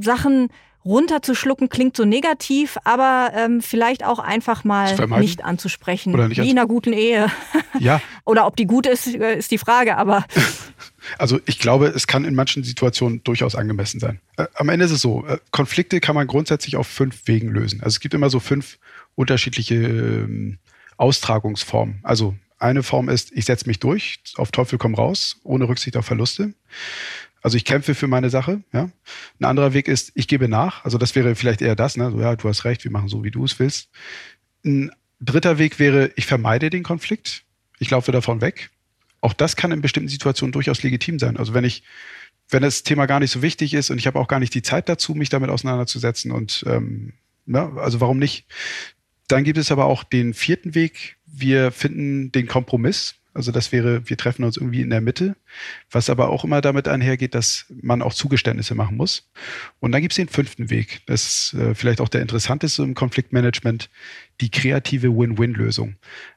Sachen 0.01 0.49
runterzuschlucken 0.86 1.69
klingt 1.69 1.95
so 1.95 2.05
negativ, 2.05 2.77
aber 2.84 3.32
ähm, 3.36 3.61
vielleicht 3.61 4.03
auch 4.03 4.19
einfach 4.19 4.63
mal 4.63 4.95
nicht 5.19 5.43
anzusprechen. 5.43 6.13
Oder 6.13 6.27
nicht 6.27 6.41
wie 6.41 6.49
in 6.49 6.57
einer 6.57 6.67
guten 6.67 6.93
Ehe. 6.93 7.27
Ja. 7.80 8.01
Oder 8.25 8.45
ob 8.45 8.57
die 8.57 8.65
gut 8.65 8.88
ist, 8.88 9.07
äh, 9.07 9.38
ist 9.38 9.51
die 9.51 9.57
Frage, 9.57 9.97
aber. 9.97 10.25
Also 11.17 11.39
ich 11.45 11.59
glaube, 11.59 11.88
es 11.88 12.07
kann 12.07 12.25
in 12.25 12.36
manchen 12.36 12.63
Situationen 12.63 13.23
durchaus 13.23 13.55
angemessen 13.55 13.99
sein. 13.99 14.19
Äh, 14.38 14.47
am 14.55 14.69
Ende 14.69 14.86
ist 14.86 14.91
es 14.91 15.01
so, 15.01 15.25
äh, 15.25 15.39
Konflikte 15.49 16.01
kann 16.01 16.13
man 16.13 16.27
grundsätzlich 16.27 16.75
auf 16.75 16.88
fünf 16.88 17.21
Wegen 17.25 17.49
lösen. 17.49 17.80
Also 17.80 17.95
es 17.95 17.99
gibt 17.99 18.13
immer 18.13 18.30
so 18.30 18.39
fünf 18.39 18.77
unterschiedliche 19.15 19.75
ähm, 19.75 20.59
Austragungsformen. 20.97 21.99
Also 22.03 22.36
eine 22.59 22.84
Form 22.84 23.09
ist, 23.09 23.32
ich 23.32 23.45
setze 23.45 23.67
mich 23.67 23.80
durch, 23.80 24.19
auf 24.36 24.51
Teufel 24.51 24.77
komm 24.77 24.93
raus, 24.93 25.38
ohne 25.43 25.67
Rücksicht 25.67 25.95
auf 25.95 26.05
Verluste. 26.05 26.53
Also 27.42 27.58
ich 27.58 27.66
kämpfe 27.66 27.96
für 27.96 28.08
meine 28.08 28.30
Sache. 28.30 28.62
Ja. 28.74 28.90
Ein 29.40 29.46
anderer 29.46 29.74
Weg 29.74 29.88
ist, 29.88 30.12
ich 30.16 30.28
gebe 30.28 30.48
nach. 30.48 30.84
Also 30.84 30.98
das 30.98 31.16
wäre 31.16 31.36
vielleicht 31.36 31.62
eher 31.62 31.76
das. 31.76 31.98
Ne? 31.98 32.12
So, 32.12 32.20
ja, 32.20 32.36
du 32.36 32.50
hast 32.50 32.66
recht, 32.66 32.84
wir 32.84 32.92
machen 32.92 33.08
so, 33.08 33.24
wie 33.24 33.32
du 33.32 33.46
es 33.46 33.60
willst. 33.60 33.90
Ein 34.66 34.92
dritter 35.22 35.58
Weg 35.58 35.80
wäre, 35.80 36.12
ich 36.16 36.26
vermeide 36.26 36.70
den 36.70 36.84
Konflikt. 36.84 37.44
Ich 37.80 37.90
laufe 37.90 38.12
davon 38.12 38.42
weg. 38.42 38.70
Auch 39.22 39.34
das 39.34 39.56
kann 39.56 39.72
in 39.72 39.82
bestimmten 39.82 40.10
Situationen 40.10 40.52
durchaus 40.52 40.84
legitim 40.84 41.20
sein. 41.20 41.38
Also 41.38 41.54
wenn 41.54 41.64
ich, 41.64 41.84
wenn 42.50 42.62
das 42.62 42.84
Thema 42.84 43.06
gar 43.06 43.20
nicht 43.20 43.32
so 43.32 43.42
wichtig 43.42 43.74
ist 43.74 43.90
und 43.90 43.98
ich 43.98 44.08
habe 44.08 44.20
auch 44.20 44.28
gar 44.28 44.40
nicht 44.40 44.54
die 44.54 44.62
Zeit 44.62 44.90
dazu, 44.90 45.16
mich 45.16 45.30
damit 45.30 45.50
auseinanderzusetzen 45.50 46.32
und 46.32 46.64
ähm, 46.68 47.14
ne, 47.46 47.72
also 47.78 48.02
warum 48.02 48.18
nicht? 48.18 48.46
Dann 49.28 49.44
gibt 49.44 49.58
es 49.58 49.72
aber 49.72 49.86
auch 49.86 50.04
den 50.04 50.34
vierten 50.34 50.74
Weg. 50.74 51.18
Wir 51.26 51.72
finden 51.72 52.32
den 52.32 52.48
Kompromiss. 52.48 53.16
Also 53.34 53.51
das 53.51 53.71
wäre, 53.71 54.09
wir 54.09 54.17
treffen 54.17 54.43
uns 54.43 54.57
irgendwie 54.57 54.82
in 54.82 54.89
der 54.89 55.01
Mitte, 55.01 55.36
was 55.91 56.09
aber 56.09 56.30
auch 56.30 56.43
immer 56.43 56.61
damit 56.61 56.88
einhergeht, 56.88 57.36
dass 57.36 57.65
man 57.82 58.01
auch 58.01 58.13
Zugeständnisse 58.13 58.75
machen 58.75 58.97
muss. 58.97 59.30
Und 59.80 59.91
dann 59.91 60.01
gibt 60.01 60.13
es 60.13 60.17
den 60.17 60.30
fünften 60.30 60.69
Weg. 60.69 61.01
Das 61.05 61.25
ist 61.25 61.53
äh, 61.53 61.75
vielleicht 61.75 62.01
auch 62.01 62.09
der 62.09 62.21
interessanteste 62.21 62.84
im 62.84 62.95
Konfliktmanagement, 62.95 63.89
die 64.41 64.49
kreative 64.49 65.09
Win-Win-Lösung. 65.09 65.95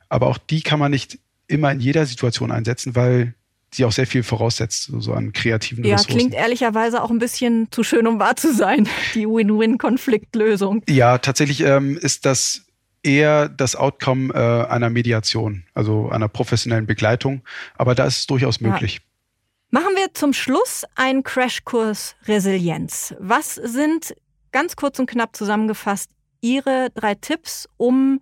Aber 0.09 0.27
auch 0.27 0.39
die 0.39 0.63
kann 0.63 0.79
man 0.79 0.91
nicht 0.91 1.19
immer 1.47 1.73
in 1.73 1.81
jeder 1.81 2.07
Situation 2.07 2.51
einsetzen, 2.51 2.95
weil 2.95 3.35
sie 3.75 3.85
auch 3.85 3.93
sehr 3.93 4.07
viel 4.07 4.23
voraussetzt, 4.23 4.91
so 4.99 5.13
an 5.15 5.33
kreativen 5.33 5.85
ja, 5.85 5.95
Ressourcen. 5.95 6.13
Ja, 6.13 6.19
klingt 6.19 6.35
ehrlicherweise 6.35 7.03
auch 7.03 7.11
ein 7.11 7.19
bisschen 7.19 7.69
zu 7.71 7.83
schön, 7.83 8.07
um 8.07 8.19
wahr 8.19 8.37
zu 8.37 8.55
sein, 8.55 8.89
die 9.15 9.27
Win-Win-Konfliktlösung. 9.27 10.83
Ja, 10.89 11.19
tatsächlich 11.19 11.63
ähm, 11.63 11.97
ist 11.97 12.27
das 12.27 12.67
eher 13.03 13.49
das 13.49 13.77
Outcome 13.77 14.33
äh, 14.35 14.71
einer 14.71 14.91
Mediation, 14.91 15.65
also 15.75 16.09
einer 16.11 16.29
professionellen 16.29 16.87
Begleitung. 16.87 17.43
Aber 17.77 17.95
da 17.95 18.05
ist 18.05 18.19
es 18.19 18.27
durchaus 18.27 18.61
möglich. 18.61 18.95
Ja. 18.95 19.81
Machen 19.81 19.97
wir 19.97 20.13
zum 20.13 20.33
Schluss 20.33 20.85
einen 20.97 21.23
Crashkurs 21.23 22.15
Resilienz. 22.27 23.15
Was 23.19 23.55
sind 23.55 24.15
ganz 24.51 24.77
kurz 24.77 24.99
und 24.99 25.07
knapp 25.07 25.35
zusammengefasst 25.35 26.11
Ihre 26.43 26.91
drei 26.95 27.15
Tipps, 27.15 27.69
um 27.79 28.21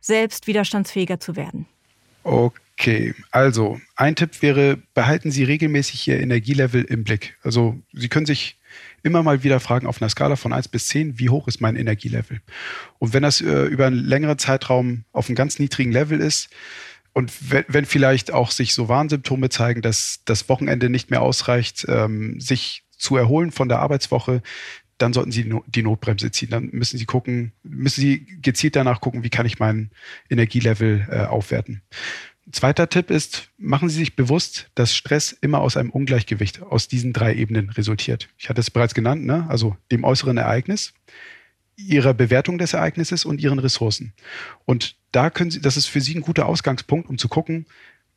selbst 0.00 0.46
widerstandsfähiger 0.46 1.18
zu 1.18 1.34
werden? 1.34 1.66
Okay, 2.22 3.14
also 3.30 3.80
ein 3.96 4.16
Tipp 4.16 4.40
wäre, 4.42 4.78
behalten 4.94 5.30
Sie 5.30 5.44
regelmäßig 5.44 6.06
Ihr 6.08 6.20
Energielevel 6.20 6.84
im 6.84 7.04
Blick. 7.04 7.36
Also 7.42 7.76
Sie 7.92 8.08
können 8.08 8.26
sich 8.26 8.58
immer 9.02 9.22
mal 9.22 9.42
wieder 9.42 9.60
fragen 9.60 9.86
auf 9.86 10.00
einer 10.00 10.08
Skala 10.08 10.36
von 10.36 10.52
1 10.52 10.68
bis 10.68 10.88
10, 10.88 11.18
wie 11.18 11.28
hoch 11.28 11.48
ist 11.48 11.60
mein 11.60 11.76
Energielevel? 11.76 12.40
Und 12.98 13.12
wenn 13.12 13.22
das 13.22 13.40
äh, 13.40 13.64
über 13.64 13.86
einen 13.86 13.96
längeren 13.96 14.38
Zeitraum 14.38 15.04
auf 15.12 15.28
einem 15.28 15.36
ganz 15.36 15.58
niedrigen 15.58 15.92
Level 15.92 16.20
ist, 16.20 16.48
und 17.14 17.32
wenn, 17.50 17.64
wenn 17.68 17.84
vielleicht 17.84 18.32
auch 18.32 18.50
sich 18.50 18.74
so 18.74 18.88
Warnsymptome 18.88 19.48
zeigen, 19.48 19.82
dass 19.82 20.20
das 20.24 20.48
Wochenende 20.48 20.90
nicht 20.90 21.10
mehr 21.10 21.22
ausreicht, 21.22 21.86
ähm, 21.88 22.40
sich 22.40 22.82
zu 22.90 23.16
erholen 23.16 23.52
von 23.52 23.68
der 23.68 23.78
Arbeitswoche, 23.78 24.42
dann 24.98 25.12
sollten 25.12 25.32
Sie 25.32 25.52
die 25.66 25.82
Notbremse 25.82 26.30
ziehen. 26.30 26.50
Dann 26.50 26.70
müssen 26.72 26.98
Sie 26.98 27.04
gucken, 27.04 27.52
müssen 27.62 28.00
Sie 28.00 28.26
gezielt 28.42 28.76
danach 28.76 29.00
gucken, 29.00 29.24
wie 29.24 29.30
kann 29.30 29.46
ich 29.46 29.58
mein 29.58 29.90
Energielevel 30.28 31.06
äh, 31.10 31.20
aufwerten. 31.24 31.82
Zweiter 32.52 32.88
Tipp 32.90 33.10
ist, 33.10 33.48
machen 33.56 33.88
Sie 33.88 33.96
sich 33.96 34.16
bewusst, 34.16 34.70
dass 34.74 34.94
Stress 34.94 35.32
immer 35.32 35.60
aus 35.60 35.76
einem 35.76 35.90
Ungleichgewicht 35.90 36.62
aus 36.62 36.88
diesen 36.88 37.12
drei 37.12 37.34
Ebenen 37.34 37.70
resultiert. 37.70 38.28
Ich 38.36 38.48
hatte 38.48 38.60
es 38.60 38.70
bereits 38.70 38.94
genannt, 38.94 39.24
ne? 39.24 39.46
also 39.48 39.76
dem 39.90 40.04
äußeren 40.04 40.36
Ereignis, 40.36 40.92
Ihrer 41.76 42.14
Bewertung 42.14 42.58
des 42.58 42.74
Ereignisses 42.74 43.24
und 43.24 43.40
Ihren 43.40 43.58
Ressourcen. 43.58 44.12
Und 44.66 44.96
da 45.10 45.30
können 45.30 45.50
Sie, 45.50 45.60
das 45.60 45.76
ist 45.76 45.86
für 45.86 46.00
Sie 46.00 46.14
ein 46.14 46.20
guter 46.20 46.46
Ausgangspunkt, 46.46 47.08
um 47.08 47.18
zu 47.18 47.28
gucken, 47.28 47.66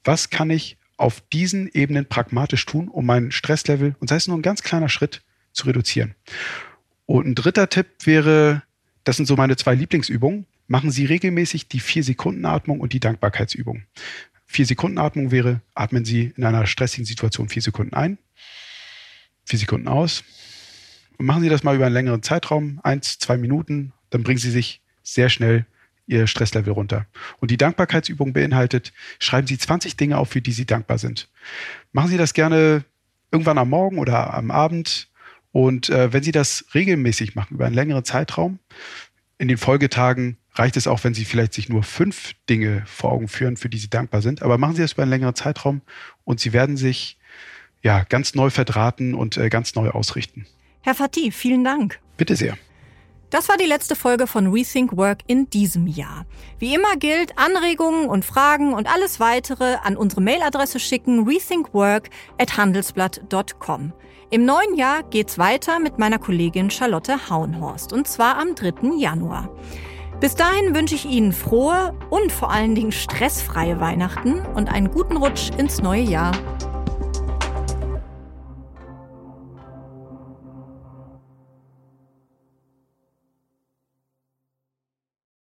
was 0.03 0.29
kann 0.29 0.49
ich 0.49 0.77
auf 0.97 1.21
diesen 1.31 1.69
Ebenen 1.73 2.07
pragmatisch 2.07 2.65
tun, 2.65 2.89
um 2.89 3.05
mein 3.05 3.31
Stresslevel, 3.31 3.95
und 3.99 4.09
sei 4.09 4.17
es 4.17 4.27
nur 4.27 4.37
ein 4.37 4.41
ganz 4.41 4.61
kleiner 4.61 4.89
Schritt, 4.89 5.21
zu 5.53 5.65
reduzieren. 5.67 6.15
Und 7.05 7.25
ein 7.25 7.35
dritter 7.35 7.69
Tipp 7.69 7.87
wäre, 8.03 8.63
das 9.03 9.15
sind 9.15 9.25
so 9.25 9.35
meine 9.35 9.55
zwei 9.55 9.73
Lieblingsübungen 9.73 10.45
machen 10.67 10.91
Sie 10.91 11.05
regelmäßig 11.05 11.67
die 11.67 11.79
Vier-Sekunden-Atmung 11.79 12.79
und 12.79 12.93
die 12.93 12.99
Dankbarkeitsübung. 12.99 13.83
Vier-Sekunden-Atmung 14.45 15.31
wäre, 15.31 15.61
atmen 15.73 16.05
Sie 16.05 16.33
in 16.35 16.45
einer 16.45 16.67
stressigen 16.67 17.05
Situation 17.05 17.49
vier 17.49 17.61
Sekunden 17.61 17.93
ein, 17.93 18.17
vier 19.45 19.59
Sekunden 19.59 19.87
aus. 19.87 20.23
Und 21.17 21.25
machen 21.25 21.41
Sie 21.41 21.49
das 21.49 21.63
mal 21.63 21.75
über 21.75 21.85
einen 21.85 21.93
längeren 21.93 22.23
Zeitraum, 22.23 22.79
eins, 22.83 23.19
zwei 23.19 23.37
Minuten, 23.37 23.93
dann 24.09 24.23
bringen 24.23 24.39
Sie 24.39 24.51
sich 24.51 24.81
sehr 25.03 25.29
schnell 25.29 25.65
Ihr 26.05 26.27
Stresslevel 26.27 26.71
runter. 26.71 27.05
Und 27.39 27.51
die 27.51 27.57
Dankbarkeitsübung 27.57 28.31
beinhaltet, 28.31 28.93
schreiben 29.19 29.47
Sie 29.47 29.57
20 29.57 29.97
Dinge 29.97 30.17
auf, 30.17 30.29
für 30.29 30.41
die 30.41 30.53
Sie 30.53 30.65
dankbar 30.65 30.97
sind. 30.97 31.29
Machen 31.91 32.09
Sie 32.09 32.17
das 32.17 32.33
gerne 32.33 32.85
irgendwann 33.31 33.57
am 33.57 33.69
Morgen 33.69 33.99
oder 33.99 34.33
am 34.33 34.51
Abend. 34.51 35.09
Und 35.51 35.89
äh, 35.89 36.13
wenn 36.13 36.23
Sie 36.23 36.31
das 36.31 36.65
regelmäßig 36.73 37.35
machen, 37.35 37.55
über 37.55 37.65
einen 37.65 37.75
längeren 37.75 38.05
Zeitraum, 38.05 38.59
in 39.37 39.49
den 39.49 39.57
Folgetagen 39.57 40.37
reicht 40.57 40.77
es 40.77 40.87
auch, 40.87 41.03
wenn 41.03 41.13
Sie 41.13 41.25
vielleicht 41.25 41.53
sich 41.53 41.69
nur 41.69 41.83
fünf 41.83 42.33
Dinge 42.49 42.83
vor 42.85 43.11
Augen 43.11 43.27
führen, 43.27 43.57
für 43.57 43.69
die 43.69 43.77
Sie 43.77 43.89
dankbar 43.89 44.21
sind. 44.21 44.41
Aber 44.41 44.57
machen 44.57 44.75
Sie 44.75 44.81
das 44.81 44.93
über 44.93 45.03
einen 45.03 45.11
längeren 45.11 45.35
Zeitraum 45.35 45.81
und 46.23 46.39
Sie 46.39 46.53
werden 46.53 46.77
sich 46.77 47.17
ja 47.83 48.03
ganz 48.03 48.33
neu 48.35 48.49
verdrahten 48.49 49.13
und 49.13 49.37
äh, 49.37 49.49
ganz 49.49 49.75
neu 49.75 49.89
ausrichten. 49.89 50.47
Herr 50.81 50.95
Fatih, 50.95 51.31
vielen 51.31 51.63
Dank. 51.63 51.99
Bitte 52.17 52.35
sehr. 52.35 52.57
Das 53.29 53.49
war 53.49 53.57
die 53.57 53.65
letzte 53.65 53.97
Folge 53.97 54.25
von 54.25 54.47
Rethink 54.47 54.95
Work 54.95 55.19
in 55.27 55.49
diesem 55.49 55.85
Jahr. 55.85 56.25
Wie 56.59 56.73
immer 56.73 56.95
gilt, 56.95 57.37
Anregungen 57.37 58.07
und 58.07 58.23
Fragen 58.23 58.73
und 58.73 58.87
alles 58.87 59.19
weitere 59.19 59.75
an 59.83 59.97
unsere 59.97 60.21
Mailadresse 60.21 60.79
schicken 60.79 61.27
rethinkwork@handelsblatt.com. 61.27 63.91
Im 64.29 64.45
neuen 64.45 64.75
Jahr 64.75 65.03
geht's 65.03 65.37
weiter 65.37 65.79
mit 65.79 65.99
meiner 65.99 66.19
Kollegin 66.19 66.69
Charlotte 66.69 67.29
Hauenhorst 67.29 67.91
und 67.91 68.07
zwar 68.07 68.37
am 68.37 68.55
3. 68.55 68.97
Januar. 68.97 69.49
Bis 70.19 70.33
dahin 70.33 70.73
wünsche 70.73 70.95
ich 70.95 71.05
Ihnen 71.05 71.31
frohe 71.31 71.93
und 72.09 72.31
vor 72.31 72.51
allen 72.51 72.73
Dingen 72.73 72.91
stressfreie 72.91 73.79
Weihnachten 73.79 74.39
und 74.55 74.67
einen 74.67 74.89
guten 74.89 75.15
Rutsch 75.15 75.51
ins 75.59 75.83
neue 75.83 76.01
Jahr. 76.01 76.31